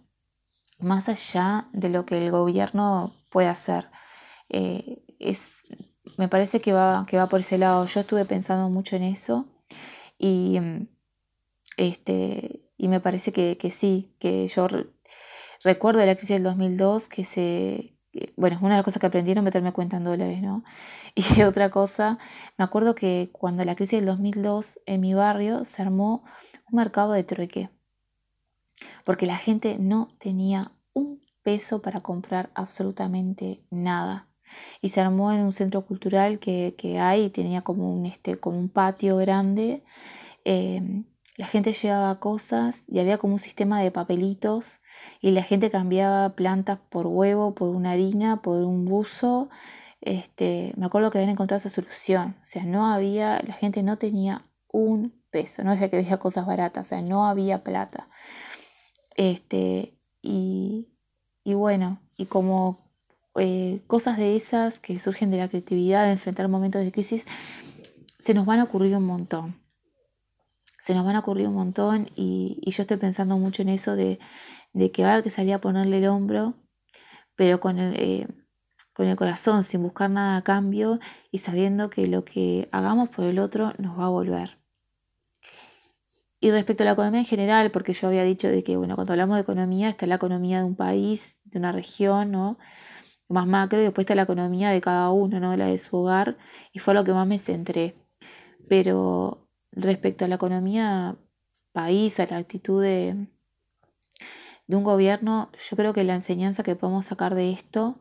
más 0.79 1.09
allá 1.09 1.69
de 1.73 1.89
lo 1.89 2.05
que 2.07 2.19
el 2.19 2.31
gobierno 2.31 3.13
puede 3.31 3.49
hacer. 3.49 3.89
Eh, 4.49 5.03
es, 5.19 5.67
me 6.17 6.29
parece 6.29 6.61
que 6.61 6.73
va, 6.73 7.07
que 7.09 7.17
va 7.17 7.29
por 7.29 7.41
ese 7.41 7.59
lado. 7.59 7.87
Yo 7.87 8.01
estuve 8.01 8.25
pensando 8.25 8.69
mucho 8.69 8.97
en 8.97 9.03
eso 9.05 9.47
y, 10.19 10.59
este, 11.77 12.63
y 12.77 12.89
me 12.89 13.01
parece 13.01 13.33
que, 13.33 13.57
que 13.59 13.71
sí, 13.71 14.15
que 14.19 14.47
yo 14.49 14.69
recuerdo 15.63 16.05
la 16.05 16.15
crisis 16.15 16.37
del 16.37 16.45
2002 16.45 17.09
que 17.09 17.25
se... 17.25 17.96
Bueno, 18.37 18.57
es 18.57 18.63
una 18.63 18.71
de 18.71 18.77
las 18.77 18.85
cosas 18.85 19.01
que 19.01 19.07
aprendí 19.07 19.35
no 19.35 19.43
meterme 19.43 19.73
cuenta 19.73 19.97
en 19.97 20.05
dólares, 20.05 20.43
¿no? 20.43 20.63
Y 21.37 21.43
otra 21.43 21.71
cosa, 21.71 22.19
me 22.59 22.65
acuerdo 22.65 22.95
que 22.95 23.31
cuando 23.33 23.65
la 23.65 23.75
crisis 23.75 23.99
del 23.99 24.07
2002 24.07 24.81
en 24.87 25.01
mi 25.01 25.15
barrio 25.15 25.65
se 25.65 25.83
armó 25.83 26.25
un 26.71 26.77
mercado 26.77 27.13
de 27.13 27.25
trueque, 27.25 27.71
porque 29.05 29.27
la 29.27 29.39
gente 29.39 29.79
no 29.79 30.09
tenía 30.19 30.73
un 30.93 31.23
peso 31.43 31.81
para 31.81 32.01
comprar 32.01 32.51
absolutamente 32.55 33.63
nada 33.71 34.29
y 34.81 34.91
se 34.91 35.01
armó 35.01 35.33
en 35.33 35.41
un 35.41 35.53
centro 35.53 35.85
cultural 35.87 36.39
que, 36.39 36.75
que 36.79 36.99
hay, 36.99 37.31
tenía 37.31 37.63
como 37.63 37.93
un, 37.93 38.07
este, 38.07 38.39
como 38.39 38.59
un 38.59 38.69
patio 38.69 39.17
grande. 39.17 39.83
Eh, 40.45 41.05
la 41.37 41.47
gente 41.47 41.73
llevaba 41.73 42.19
cosas 42.21 42.85
y 42.89 42.99
había 42.99 43.19
como 43.19 43.35
un 43.35 43.41
sistema 43.41 43.81
de 43.83 43.91
papelitos 43.91 44.81
y 45.21 45.31
la 45.31 45.43
gente 45.43 45.71
cambiaba 45.71 46.31
plantas 46.31 46.79
por 46.91 47.07
huevo, 47.07 47.55
por 47.55 47.69
una 47.71 47.93
harina, 47.93 48.43
por 48.43 48.63
un 48.63 48.85
buzo. 48.85 49.49
Este, 50.01 50.73
me 50.77 50.87
acuerdo 50.87 51.11
que 51.11 51.19
habían 51.19 51.33
encontrado 51.33 51.59
esa 51.59 51.71
solución. 51.71 52.37
O 52.43 52.45
sea, 52.45 52.65
no 52.65 52.87
había, 52.87 53.41
la 53.43 53.55
gente 53.55 53.83
no 53.83 53.99
tenía 53.99 54.39
un 54.71 55.13
peso, 55.31 55.65
no 55.65 55.73
es 55.73 55.91
que 55.91 55.97
había 55.97 56.19
cosas 56.19 56.47
baratas, 56.47 56.87
o 56.87 56.89
sea, 56.91 57.03
no 57.03 57.27
había 57.27 57.63
plata. 57.65 58.09
Este, 59.17 59.99
y, 60.23 60.89
y 61.45 61.55
bueno, 61.55 62.01
y 62.17 62.27
como 62.27 62.87
eh, 63.39 63.83
cosas 63.87 64.17
de 64.17 64.37
esas 64.37 64.79
que 64.79 64.99
surgen 64.99 65.31
de 65.31 65.39
la 65.39 65.49
creatividad, 65.49 66.05
de 66.05 66.13
enfrentar 66.13 66.49
momentos 66.49 66.83
de 66.83 66.93
crisis, 66.93 67.27
se 68.21 68.35
nos 68.35 68.47
van 68.47 68.61
a 68.61 68.65
ocurrir 68.65 68.97
un 68.97 69.05
montón. 69.05 69.61
Se 70.83 70.95
nos 70.95 71.05
van 71.05 71.17
a 71.17 71.21
ocurrir 71.21 71.49
un 71.49 71.55
montón 71.55 72.09
y, 72.15 72.61
yo 72.65 72.83
estoy 72.83 72.97
pensando 72.97 73.37
mucho 73.37 73.63
en 73.63 73.69
eso 73.69 73.95
de, 73.97 74.19
de 74.77 74.91
que 74.93 75.05
va 75.05 75.23
que 75.23 75.31
salir 75.31 75.55
a 75.55 75.61
ponerle 75.61 75.99
el 75.99 76.07
hombro, 76.09 76.55
pero 77.35 77.61
con 77.61 77.79
el, 77.79 77.95
eh, 77.99 78.29
con 78.93 79.07
el 79.07 79.17
corazón, 79.17 79.65
sin 79.65 79.83
buscar 79.83 80.11
nada 80.11 80.37
a 80.37 80.43
cambio 80.43 81.01
y 81.31 81.39
sabiendo 81.39 81.89
que 81.89 82.07
lo 82.07 82.25
que 82.25 82.69
hagamos 82.73 83.09
por 83.09 83.25
el 83.25 83.39
otro 83.39 83.73
nos 83.79 83.99
va 83.99 84.05
a 84.07 84.11
volver. 84.11 84.59
Y 86.41 86.51
respecto 86.51 86.83
a 86.83 86.87
la 86.87 86.93
economía 86.93 87.21
en 87.21 87.27
general, 87.27 87.71
porque 87.71 87.95
yo 87.95 88.09
había 88.09 88.23
dicho 88.23 88.49
de 88.49 88.63
que, 88.63 88.77
bueno, 88.77 88.97
cuando 88.97 89.15
hablamos 89.15 89.37
de 89.37 89.43
economía 89.43 89.89
está 89.89 90.07
la 90.07 90.17
economía 90.17 90.59
de 90.59 90.65
un 90.65 90.77
país, 90.77 91.39
de 91.45 91.59
una 91.59 91.73
región, 91.73 92.31
¿no? 92.31 92.59
más 93.29 93.47
macro 93.47 93.81
y 93.81 93.85
después 93.85 94.05
está 94.05 94.15
la 94.15 94.23
economía 94.23 94.71
de 94.71 94.81
cada 94.81 95.11
uno, 95.11 95.41
¿no? 95.41 95.57
La 95.57 95.67
de 95.67 95.79
su 95.79 95.97
hogar 95.97 96.37
y 96.73 96.79
fue 96.79 96.95
lo 96.95 97.03
que 97.05 97.13
más 97.13 97.27
me 97.27 97.39
centré. 97.39 97.97
Pero 98.69 99.49
respecto 99.73 100.25
a 100.25 100.29
la 100.29 100.37
economía 100.37 101.17
país, 101.73 102.21
a 102.21 102.27
la 102.27 102.37
actitud 102.39 102.83
de, 102.83 103.27
de 104.67 104.77
un 104.77 104.85
gobierno, 104.85 105.51
yo 105.71 105.77
creo 105.77 105.93
que 105.93 106.05
la 106.05 106.15
enseñanza 106.15 106.63
que 106.63 106.77
podemos 106.77 107.07
sacar 107.07 107.35
de 107.35 107.53
esto 107.53 107.99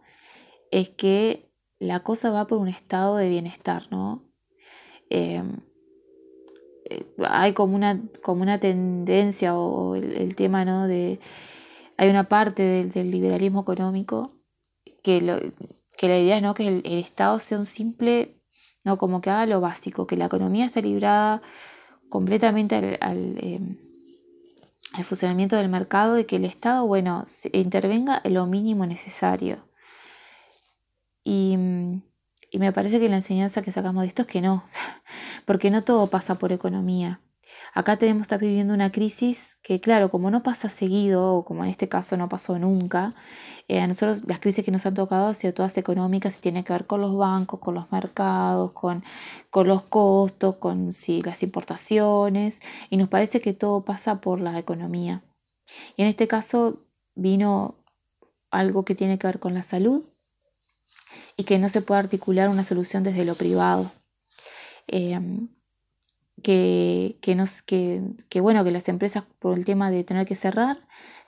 es 0.71 0.89
que 0.89 1.49
la 1.79 2.01
cosa 2.01 2.31
va 2.31 2.47
por 2.47 2.57
un 2.57 2.67
estado 2.67 3.17
de 3.17 3.29
bienestar, 3.29 3.87
¿no? 3.91 4.23
Em, 5.09 5.61
eh, 6.89 7.05
hay 7.27 7.53
como 7.53 7.75
una, 7.75 8.01
como 8.23 8.41
una 8.41 8.59
tendencia 8.59 9.55
o 9.57 9.95
el, 9.95 10.35
tema, 10.35 10.65
¿no? 10.65 10.87
De, 10.87 11.19
hay 11.97 12.09
una 12.09 12.25
parte 12.29 12.85
del 12.85 13.11
liberalismo 13.11 13.61
económico 13.61 14.35
que, 15.03 15.21
lo, 15.21 15.39
que 15.97 16.07
la 16.07 16.19
idea 16.19 16.37
es 16.37 16.43
¿no? 16.43 16.53
que 16.53 16.67
el, 16.67 16.81
Estado 16.85 17.39
sea 17.39 17.59
un 17.59 17.65
simple, 17.65 18.35
no 18.83 18.97
como 18.97 19.21
que 19.21 19.29
haga 19.29 19.45
lo 19.45 19.61
básico, 19.61 20.07
que 20.07 20.17
la 20.17 20.25
economía 20.25 20.65
esté 20.65 20.81
librada 20.81 21.41
completamente 22.09 22.75
al, 22.75 22.97
al, 23.01 23.77
em, 24.97 25.03
funcionamiento 25.03 25.55
del 25.55 25.69
mercado 25.69 26.19
y 26.19 26.25
que 26.25 26.37
el 26.37 26.45
Estado, 26.45 26.85
bueno, 26.85 27.25
intervenga 27.53 28.21
en 28.23 28.33
lo 28.33 28.45
mínimo 28.45 28.85
necesario. 28.85 29.67
Y, 31.23 31.57
y 32.51 32.59
me 32.59 32.71
parece 32.71 32.99
que 32.99 33.09
la 33.09 33.17
enseñanza 33.17 33.61
que 33.61 33.71
sacamos 33.71 34.03
de 34.03 34.07
esto 34.09 34.23
es 34.23 34.27
que 34.27 34.41
no, 34.41 34.63
porque 35.45 35.71
no 35.71 35.83
todo 35.83 36.07
pasa 36.07 36.35
por 36.35 36.51
economía. 36.51 37.21
Acá 37.73 37.97
tenemos 37.97 38.23
estar 38.23 38.39
viviendo 38.39 38.73
una 38.73 38.91
crisis 38.91 39.54
que, 39.65 39.81
claro, 39.81 40.11
como 40.11 40.29
no 40.29 40.43
pasa 40.43 40.69
seguido, 40.69 41.33
o 41.37 41.43
como 41.43 41.63
en 41.63 41.71
este 41.71 41.89
caso 41.89 42.15
no 42.17 42.29
pasó 42.29 42.59
nunca, 42.59 43.15
eh, 43.67 43.79
a 43.79 43.87
nosotros 43.87 44.23
las 44.27 44.39
crisis 44.39 44.63
que 44.63 44.69
nos 44.69 44.85
han 44.85 44.93
tocado 44.93 45.27
han 45.29 45.35
sido 45.35 45.55
todas 45.55 45.75
económicas 45.79 46.37
y 46.37 46.41
tienen 46.41 46.63
que 46.63 46.71
ver 46.71 46.85
con 46.85 47.01
los 47.01 47.17
bancos, 47.17 47.59
con 47.59 47.73
los 47.73 47.91
mercados, 47.91 48.73
con, 48.73 49.03
con 49.49 49.67
los 49.67 49.81
costos, 49.85 50.57
con 50.57 50.93
sí, 50.93 51.23
las 51.23 51.41
importaciones, 51.41 52.61
y 52.91 52.97
nos 52.97 53.09
parece 53.09 53.41
que 53.41 53.53
todo 53.53 53.83
pasa 53.83 54.21
por 54.21 54.39
la 54.39 54.59
economía. 54.59 55.23
Y 55.97 56.03
en 56.03 56.09
este 56.09 56.27
caso 56.27 56.83
vino 57.15 57.73
algo 58.51 58.85
que 58.85 58.93
tiene 58.93 59.17
que 59.17 59.25
ver 59.25 59.39
con 59.39 59.55
la 59.55 59.63
salud 59.63 60.03
y 61.37 61.43
que 61.45 61.57
no 61.57 61.69
se 61.69 61.81
puede 61.81 62.01
articular 62.01 62.49
una 62.49 62.65
solución 62.65 63.03
desde 63.03 63.25
lo 63.25 63.33
privado. 63.33 63.91
Eh, 64.87 65.19
que, 66.45 67.17
que, 67.23 67.33
nos, 67.33 67.63
que, 67.63 68.03
que, 68.29 68.39
bueno, 68.39 68.63
que 68.63 68.69
las 68.69 68.87
empresas 68.87 69.23
por 69.39 69.57
el 69.57 69.65
tema 69.65 69.89
de 69.89 70.03
tener 70.03 70.27
que 70.27 70.35
cerrar, 70.35 70.77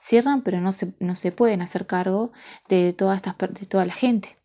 cierran, 0.00 0.42
pero 0.42 0.60
no 0.60 0.70
se, 0.70 0.94
no 1.00 1.16
se 1.16 1.32
pueden 1.32 1.60
hacer 1.60 1.88
cargo 1.88 2.30
de 2.68 2.92
toda, 2.92 3.16
estas, 3.16 3.36
de 3.36 3.66
toda 3.66 3.84
la 3.84 3.94
gente. 3.94 4.38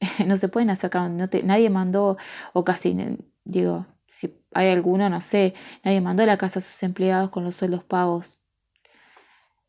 no 0.26 0.38
se 0.38 0.48
pueden 0.48 0.70
hacer 0.70 0.88
cargo, 0.88 1.10
no 1.10 1.28
nadie 1.44 1.68
mandó, 1.68 2.16
o 2.54 2.64
casi, 2.64 2.96
digo, 3.44 3.84
si 4.06 4.34
hay 4.54 4.70
alguno, 4.70 5.10
no 5.10 5.20
sé, 5.20 5.52
nadie 5.84 6.00
mandó 6.00 6.22
a 6.22 6.26
la 6.26 6.38
casa 6.38 6.60
a 6.60 6.62
sus 6.62 6.82
empleados 6.82 7.28
con 7.28 7.44
los 7.44 7.56
sueldos 7.56 7.84
pagos, 7.84 8.38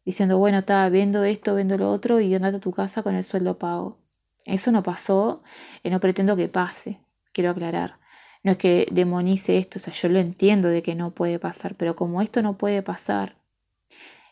diciendo, 0.06 0.38
bueno, 0.38 0.60
está, 0.60 0.88
vendo 0.88 1.26
esto, 1.26 1.56
vendo 1.56 1.78
lo 1.78 1.92
otro 1.92 2.22
y 2.22 2.34
andate 2.34 2.58
a 2.58 2.62
tu 2.62 2.72
casa 2.72 3.04
con 3.04 3.16
el 3.16 3.26
sueldo 3.26 3.58
pago. 3.58 4.00
Eso 4.46 4.72
no 4.72 4.82
pasó, 4.82 5.44
y 5.84 5.90
no 5.90 6.00
pretendo 6.00 6.38
que 6.38 6.48
pase, 6.48 7.02
quiero 7.34 7.50
aclarar. 7.52 8.00
No 8.44 8.52
es 8.54 8.58
que 8.58 8.88
demonice 8.92 9.58
esto, 9.58 9.80
o 9.80 9.82
sea, 9.82 9.94
yo 9.94 10.10
lo 10.10 10.20
entiendo 10.20 10.70
de 10.70 10.84
que 10.84 10.96
no 10.96 11.12
puede 11.12 11.40
pasar, 11.40 11.76
pero 11.76 11.96
como 11.96 12.22
esto 12.22 12.42
no 12.42 12.58
puede 12.58 12.82
pasar, 12.82 13.36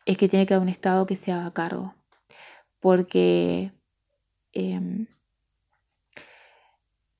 es 0.05 0.17
que 0.17 0.29
tiene 0.29 0.45
que 0.45 0.53
haber 0.53 0.63
un 0.63 0.69
Estado 0.69 1.05
que 1.05 1.15
se 1.15 1.31
haga 1.31 1.51
cargo. 1.51 1.95
Porque, 2.79 3.71
em, 4.53 5.07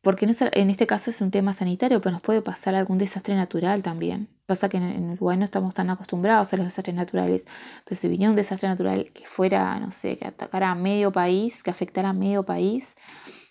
porque 0.02 0.28
no, 0.28 0.34
en 0.52 0.70
este 0.70 0.86
caso 0.86 1.10
es 1.10 1.20
un 1.22 1.32
tema 1.32 1.54
sanitario, 1.54 2.00
pero 2.00 2.14
nos 2.14 2.22
puede 2.22 2.42
pasar 2.44 2.76
algún 2.76 3.00
desastre 3.00 3.36
natural 3.36 3.82
también. 3.82 4.30
Pasa 4.46 4.70
que 4.70 4.78
en 4.78 5.10
Uruguay 5.12 5.38
no 5.38 5.46
estamos 5.46 5.74
tan 5.74 5.90
acostumbrados 5.90 6.54
a 6.54 6.58
los 6.58 6.68
desastres 6.68 6.96
naturales, 6.96 7.44
pero 7.86 8.00
si 8.00 8.08
viniera 8.08 8.30
un 8.30 8.36
desastre 8.36 8.70
natural 8.70 9.12
que 9.14 9.26
fuera, 9.26 9.80
no 9.80 9.92
sé, 9.92 10.18
que 10.18 10.28
atacara 10.28 10.70
a 10.72 10.76
medio 10.76 11.12
país, 11.12 11.64
que 11.64 11.72
afectara 11.72 12.10
a 12.10 12.14
medio 12.14 12.44
país, 12.44 12.88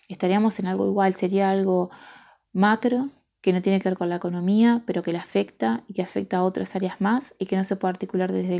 estaríamos 0.07 0.57
en 0.59 0.67
algo 0.67 0.87
igual, 0.87 1.15
sería 1.15 1.49
algo 1.51 1.89
macro 2.53 3.09
que 3.45 3.53
no 3.53 3.61
tiene 3.61 3.79
que 3.79 3.89
ver 3.89 3.97
con 3.99 4.09
la 4.09 4.15
economía, 4.15 4.81
pero 4.87 5.03
que 5.03 5.11
le 5.11 5.19
afecta 5.19 5.83
y 5.87 5.93
que 5.93 6.01
afecta 6.01 6.37
a 6.37 6.43
otras 6.43 6.75
áreas 6.75 6.99
más 6.99 7.35
y 7.37 7.45
que 7.45 7.55
no 7.55 7.63
se 7.63 7.75
puede 7.75 7.91
articular 7.91 8.31
desde, 8.31 8.59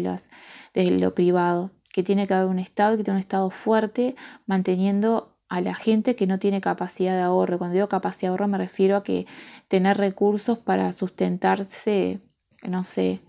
lo 0.91 1.15
privado, 1.15 1.71
que 1.91 2.03
tiene 2.03 2.27
que 2.27 2.35
haber 2.35 2.45
un 2.45 2.59
Estado, 2.59 2.95
que 2.95 3.03
tiene 3.03 3.17
un 3.17 3.23
Estado 3.23 3.49
fuerte 3.49 4.15
manteniendo 4.45 5.39
a 5.49 5.59
la 5.59 5.73
gente 5.73 6.15
que 6.15 6.27
no 6.27 6.37
tiene 6.37 6.61
capacidad 6.61 7.15
de 7.15 7.23
ahorro. 7.23 7.57
Cuando 7.57 7.73
digo 7.73 7.89
capacidad 7.89 8.27
de 8.27 8.33
ahorro 8.33 8.47
me 8.47 8.59
refiero 8.59 8.97
a 8.97 9.03
que 9.03 9.25
tener 9.69 9.97
recursos 9.97 10.59
para 10.59 10.93
sustentarse, 10.93 12.19
no 12.61 12.83
sé, 12.83 13.21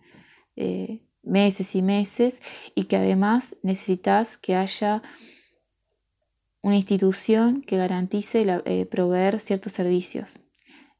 eh, 0.56 1.00
meses 1.22 1.74
y 1.74 1.80
meses 1.80 2.38
y 2.74 2.84
que 2.84 2.98
además 2.98 3.56
necesitas 3.62 4.36
que 4.36 4.56
haya 4.56 5.02
una 6.60 6.76
institución 6.76 7.62
que 7.62 7.78
garantice 7.78 8.44
la, 8.44 8.60
eh, 8.66 8.84
proveer 8.84 9.40
ciertos 9.40 9.72
servicios. 9.72 10.38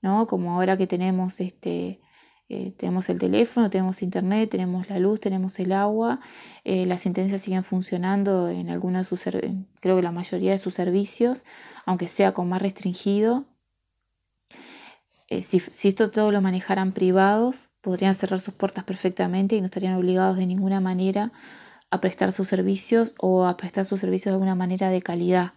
¿No? 0.07 0.27
Como 0.27 0.53
ahora 0.55 0.77
que 0.77 0.87
tenemos 0.87 1.41
este 1.41 2.01
eh, 2.49 2.73
tenemos 2.79 3.09
el 3.09 3.19
teléfono, 3.19 3.71
tenemos 3.71 4.03
internet, 4.03 4.51
tenemos 4.51 4.89
la 4.89 5.01
luz, 5.01 5.21
tenemos 5.21 5.59
el 5.59 5.73
agua, 5.73 6.21
eh, 6.63 6.87
las 6.87 7.05
intendencias 7.05 7.43
siguen 7.43 7.65
funcionando 7.65 8.49
en 8.49 8.71
algunos 8.71 9.03
de 9.03 9.09
sus 9.09 9.23
creo 9.81 9.97
que 9.97 10.03
la 10.03 10.13
mayoría 10.13 10.53
de 10.53 10.59
sus 10.59 10.75
servicios, 10.75 11.45
aunque 11.87 12.07
sea 12.07 12.35
con 12.35 12.49
más 12.49 12.63
restringido. 12.63 13.47
Eh, 15.29 15.43
si, 15.43 15.59
si, 15.59 15.89
esto 15.89 16.13
todo 16.13 16.31
lo 16.31 16.41
manejaran 16.41 16.93
privados, 16.93 17.69
podrían 17.81 18.15
cerrar 18.15 18.39
sus 18.39 18.55
puertas 18.55 18.85
perfectamente 18.85 19.57
y 19.57 19.61
no 19.61 19.67
estarían 19.67 19.97
obligados 19.97 20.37
de 20.37 20.47
ninguna 20.47 20.81
manera 20.81 21.33
a 21.91 22.01
prestar 22.01 22.33
sus 22.33 22.47
servicios 22.47 23.15
o 23.19 23.45
a 23.47 23.57
prestar 23.57 23.87
sus 23.87 24.01
servicios 24.01 24.27
de 24.27 24.35
alguna 24.35 24.55
manera 24.55 24.89
de 24.91 25.03
calidad. 25.03 25.55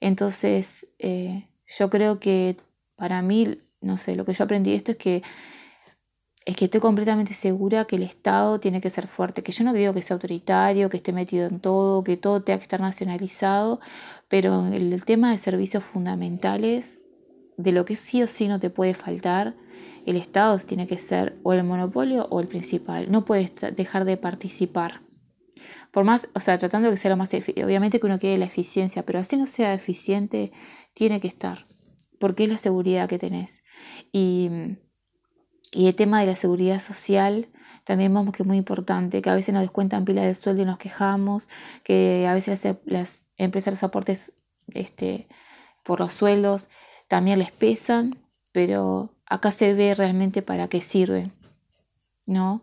Entonces, 0.00 0.88
yo 1.78 1.90
creo 1.90 2.18
que 2.18 2.56
para 3.02 3.20
mí, 3.20 3.58
no 3.80 3.98
sé, 3.98 4.14
lo 4.14 4.24
que 4.24 4.32
yo 4.32 4.44
aprendí 4.44 4.70
de 4.70 4.76
esto 4.76 4.92
es 4.92 4.96
que 4.96 5.24
es 6.46 6.54
que 6.54 6.66
estoy 6.66 6.80
completamente 6.80 7.34
segura 7.34 7.84
que 7.84 7.96
el 7.96 8.04
Estado 8.04 8.60
tiene 8.60 8.80
que 8.80 8.90
ser 8.90 9.08
fuerte, 9.08 9.42
que 9.42 9.50
yo 9.50 9.64
no 9.64 9.72
digo 9.72 9.92
que 9.92 10.02
sea 10.02 10.14
autoritario, 10.14 10.88
que 10.88 10.98
esté 10.98 11.12
metido 11.12 11.48
en 11.48 11.58
todo, 11.58 12.04
que 12.04 12.16
todo 12.16 12.44
tenga 12.44 12.58
que 12.60 12.62
estar 12.62 12.80
nacionalizado, 12.80 13.80
pero 14.28 14.68
el, 14.68 14.92
el 14.92 15.04
tema 15.04 15.32
de 15.32 15.38
servicios 15.38 15.82
fundamentales 15.82 17.00
de 17.56 17.72
lo 17.72 17.84
que 17.84 17.96
sí 17.96 18.22
o 18.22 18.28
sí 18.28 18.46
no 18.46 18.60
te 18.60 18.70
puede 18.70 18.94
faltar, 18.94 19.56
el 20.06 20.14
Estado 20.14 20.56
tiene 20.60 20.86
que 20.86 20.98
ser 20.98 21.40
o 21.42 21.52
el 21.54 21.64
monopolio 21.64 22.28
o 22.30 22.38
el 22.38 22.46
principal. 22.46 23.10
No 23.10 23.24
puedes 23.24 23.50
dejar 23.74 24.04
de 24.04 24.16
participar. 24.16 25.00
Por 25.90 26.04
más, 26.04 26.28
o 26.36 26.40
sea, 26.40 26.56
tratando 26.56 26.88
de 26.88 26.94
que 26.94 27.00
sea 27.00 27.10
lo 27.10 27.16
más 27.16 27.34
obviamente 27.34 27.98
que 27.98 28.06
uno 28.06 28.20
quiere 28.20 28.38
la 28.38 28.44
eficiencia, 28.44 29.02
pero 29.02 29.18
así 29.18 29.36
no 29.36 29.48
sea 29.48 29.74
eficiente, 29.74 30.52
tiene 30.94 31.20
que 31.20 31.26
estar, 31.26 31.66
porque 32.22 32.44
es 32.44 32.50
la 32.50 32.58
seguridad 32.58 33.08
que 33.08 33.18
tenés. 33.18 33.64
Y, 34.12 34.48
y 35.72 35.88
el 35.88 35.96
tema 35.96 36.20
de 36.20 36.26
la 36.26 36.36
seguridad 36.36 36.80
social, 36.80 37.48
también 37.82 38.14
vemos 38.14 38.32
que 38.32 38.44
es 38.44 38.46
muy 38.46 38.58
importante, 38.58 39.20
que 39.22 39.28
a 39.28 39.34
veces 39.34 39.52
nos 39.52 39.62
descuentan 39.62 40.04
pilas 40.04 40.26
de 40.26 40.34
sueldo 40.34 40.62
y 40.62 40.64
nos 40.64 40.78
quejamos, 40.78 41.48
que 41.82 42.28
a 42.28 42.32
veces 42.32 42.62
las, 42.84 43.24
empresas 43.38 43.72
los 43.72 43.82
aportes 43.82 44.34
este, 44.68 45.26
por 45.82 45.98
los 45.98 46.12
sueldos 46.12 46.68
también 47.08 47.40
les 47.40 47.50
pesan, 47.50 48.14
pero 48.52 49.16
acá 49.26 49.50
se 49.50 49.74
ve 49.74 49.92
realmente 49.96 50.42
para 50.42 50.68
qué 50.68 50.80
sirven, 50.80 51.32
¿no? 52.24 52.62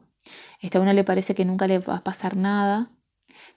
Este, 0.61 0.77
a 0.77 0.81
uno 0.81 0.93
le 0.93 1.03
parece 1.03 1.35
que 1.35 1.43
nunca 1.43 1.67
le 1.67 1.79
va 1.79 1.97
a 1.97 2.03
pasar 2.05 2.37
nada, 2.37 2.91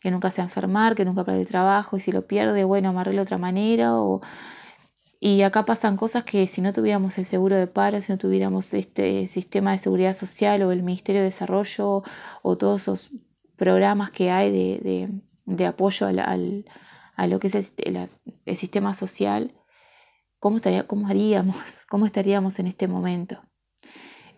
que 0.01 0.11
nunca 0.11 0.33
se 0.33 0.43
va 0.43 0.47
a 0.47 0.49
enfermar, 0.49 0.97
que 0.97 1.05
nunca 1.05 1.23
pierde 1.23 1.43
el 1.43 1.47
trabajo 1.47 1.97
y 1.97 2.01
si 2.01 2.11
lo 2.11 2.27
pierde, 2.27 2.65
bueno, 2.65 2.89
amarré 2.89 3.13
de 3.13 3.21
otra 3.21 3.39
manera 3.39 3.95
o... 3.95 4.21
Y 5.25 5.43
acá 5.43 5.65
pasan 5.65 5.97
cosas 5.97 6.25
que 6.25 6.49
si 6.49 6.61
no 6.61 6.73
tuviéramos 6.73 7.17
el 7.17 7.27
seguro 7.27 7.55
de 7.55 7.69
paro, 7.69 8.03
si 8.03 8.11
no 8.11 8.19
tuviéramos 8.19 8.75
este 8.75 9.29
sistema 9.29 9.71
de 9.71 9.79
seguridad 9.79 10.15
social 10.17 10.61
o 10.65 10.73
el 10.73 10.83
Ministerio 10.83 11.21
de 11.21 11.27
Desarrollo 11.27 12.03
o 12.43 12.59
todos 12.59 12.83
esos 12.83 13.13
programas 13.55 14.11
que 14.11 14.33
hay 14.33 14.51
de, 14.51 15.23
de, 15.47 15.65
apoyo 15.67 16.09
al, 16.09 16.65
a 17.15 17.27
lo 17.29 17.39
que 17.39 17.47
es 17.47 17.73
el, 17.77 18.09
el 18.47 18.57
sistema 18.57 18.95
social, 18.95 19.53
¿cómo, 20.41 20.57
estaría, 20.57 20.89
¿cómo 20.89 21.07
haríamos? 21.07 21.57
¿Cómo 21.89 22.05
estaríamos 22.07 22.59
en 22.59 22.67
este 22.67 22.89
momento? 22.89 23.41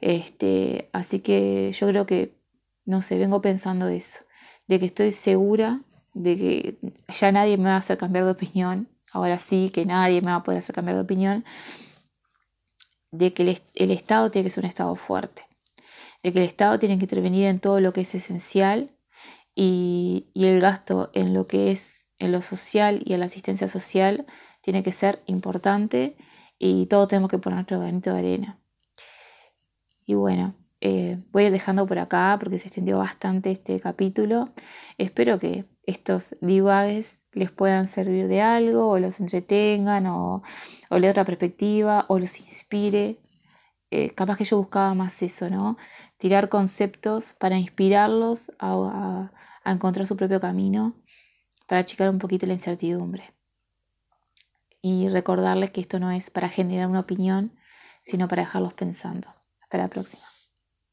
Este, 0.02 0.90
así 0.92 1.20
que 1.20 1.72
yo 1.72 1.86
creo 1.86 2.04
que, 2.04 2.36
no 2.84 3.00
sé, 3.00 3.16
vengo 3.16 3.40
pensando 3.40 3.88
eso 3.88 4.18
de 4.66 4.78
que 4.78 4.84
estoy 4.84 5.12
segura 5.12 5.80
de 6.12 6.36
que 6.36 6.78
ya 7.18 7.32
nadie 7.32 7.56
me 7.56 7.70
va 7.70 7.76
a 7.76 7.78
hacer 7.78 7.96
cambiar 7.96 8.26
de 8.26 8.32
opinión, 8.32 8.90
ahora 9.14 9.38
sí 9.38 9.70
que 9.72 9.86
nadie 9.86 10.20
me 10.20 10.32
va 10.32 10.36
a 10.38 10.42
poder 10.42 10.58
hacer 10.58 10.74
cambiar 10.74 10.96
de 10.96 11.02
opinión, 11.02 11.44
de 13.12 13.32
que 13.32 13.60
el, 13.74 13.90
Estado 13.92 14.30
tiene 14.30 14.48
que 14.48 14.50
ser 14.50 14.64
un 14.64 14.70
Estado 14.70 14.94
fuerte, 14.96 15.42
de 16.22 16.32
que 16.32 16.40
el 16.40 16.44
Estado 16.44 16.78
tiene 16.78 16.98
que 16.98 17.04
intervenir 17.04 17.46
en 17.46 17.60
todo 17.60 17.80
lo 17.80 17.92
que 17.92 18.02
es 18.02 18.14
esencial 18.14 18.90
y, 19.54 20.26
el 20.34 20.60
gasto 20.60 21.10
en 21.14 21.32
lo 21.32 21.46
que 21.46 21.70
es 21.70 22.04
en 22.18 22.32
lo 22.32 22.42
social 22.42 23.02
y 23.04 23.14
en 23.14 23.20
la 23.20 23.26
asistencia 23.26 23.68
social 23.68 24.26
tiene 24.62 24.82
que 24.82 24.92
ser 24.92 25.22
importante 25.26 26.16
y 26.58 26.86
todos 26.86 27.08
tenemos 27.08 27.30
que 27.30 27.38
poner 27.38 27.56
nuestro 27.56 27.80
granito 27.80 28.12
de 28.12 28.18
arena. 28.18 28.58
Y 30.06 30.14
bueno, 30.14 30.54
eh, 30.80 31.18
voy 31.32 31.50
dejando 31.50 31.86
por 31.86 31.98
acá 31.98 32.36
porque 32.40 32.58
se 32.58 32.68
extendió 32.68 32.98
bastante 32.98 33.50
este 33.50 33.80
capítulo. 33.80 34.50
Espero 34.98 35.38
que 35.38 35.66
estos 35.86 36.36
divagues 36.40 37.18
les 37.34 37.50
puedan 37.50 37.88
servir 37.88 38.28
de 38.28 38.40
algo 38.40 38.88
o 38.88 38.98
los 38.98 39.20
entretengan 39.20 40.06
o, 40.06 40.42
o 40.90 40.98
le 40.98 41.10
otra 41.10 41.24
perspectiva 41.24 42.06
o 42.08 42.18
los 42.18 42.38
inspire. 42.40 43.18
Eh, 43.90 44.14
capaz 44.14 44.36
que 44.36 44.44
yo 44.44 44.58
buscaba 44.58 44.94
más 44.94 45.22
eso, 45.22 45.50
¿no? 45.50 45.76
Tirar 46.18 46.48
conceptos 46.48 47.34
para 47.34 47.58
inspirarlos 47.58 48.52
a, 48.58 49.30
a 49.64 49.72
encontrar 49.72 50.06
su 50.06 50.16
propio 50.16 50.40
camino, 50.40 50.94
para 51.66 51.80
achicar 51.80 52.10
un 52.10 52.18
poquito 52.18 52.46
la 52.46 52.54
incertidumbre. 52.54 53.34
Y 54.82 55.08
recordarles 55.08 55.70
que 55.70 55.80
esto 55.80 55.98
no 55.98 56.10
es 56.10 56.30
para 56.30 56.48
generar 56.48 56.88
una 56.88 57.00
opinión, 57.00 57.52
sino 58.04 58.28
para 58.28 58.42
dejarlos 58.42 58.74
pensando. 58.74 59.28
Hasta 59.62 59.78
la 59.78 59.88
próxima. 59.88 60.33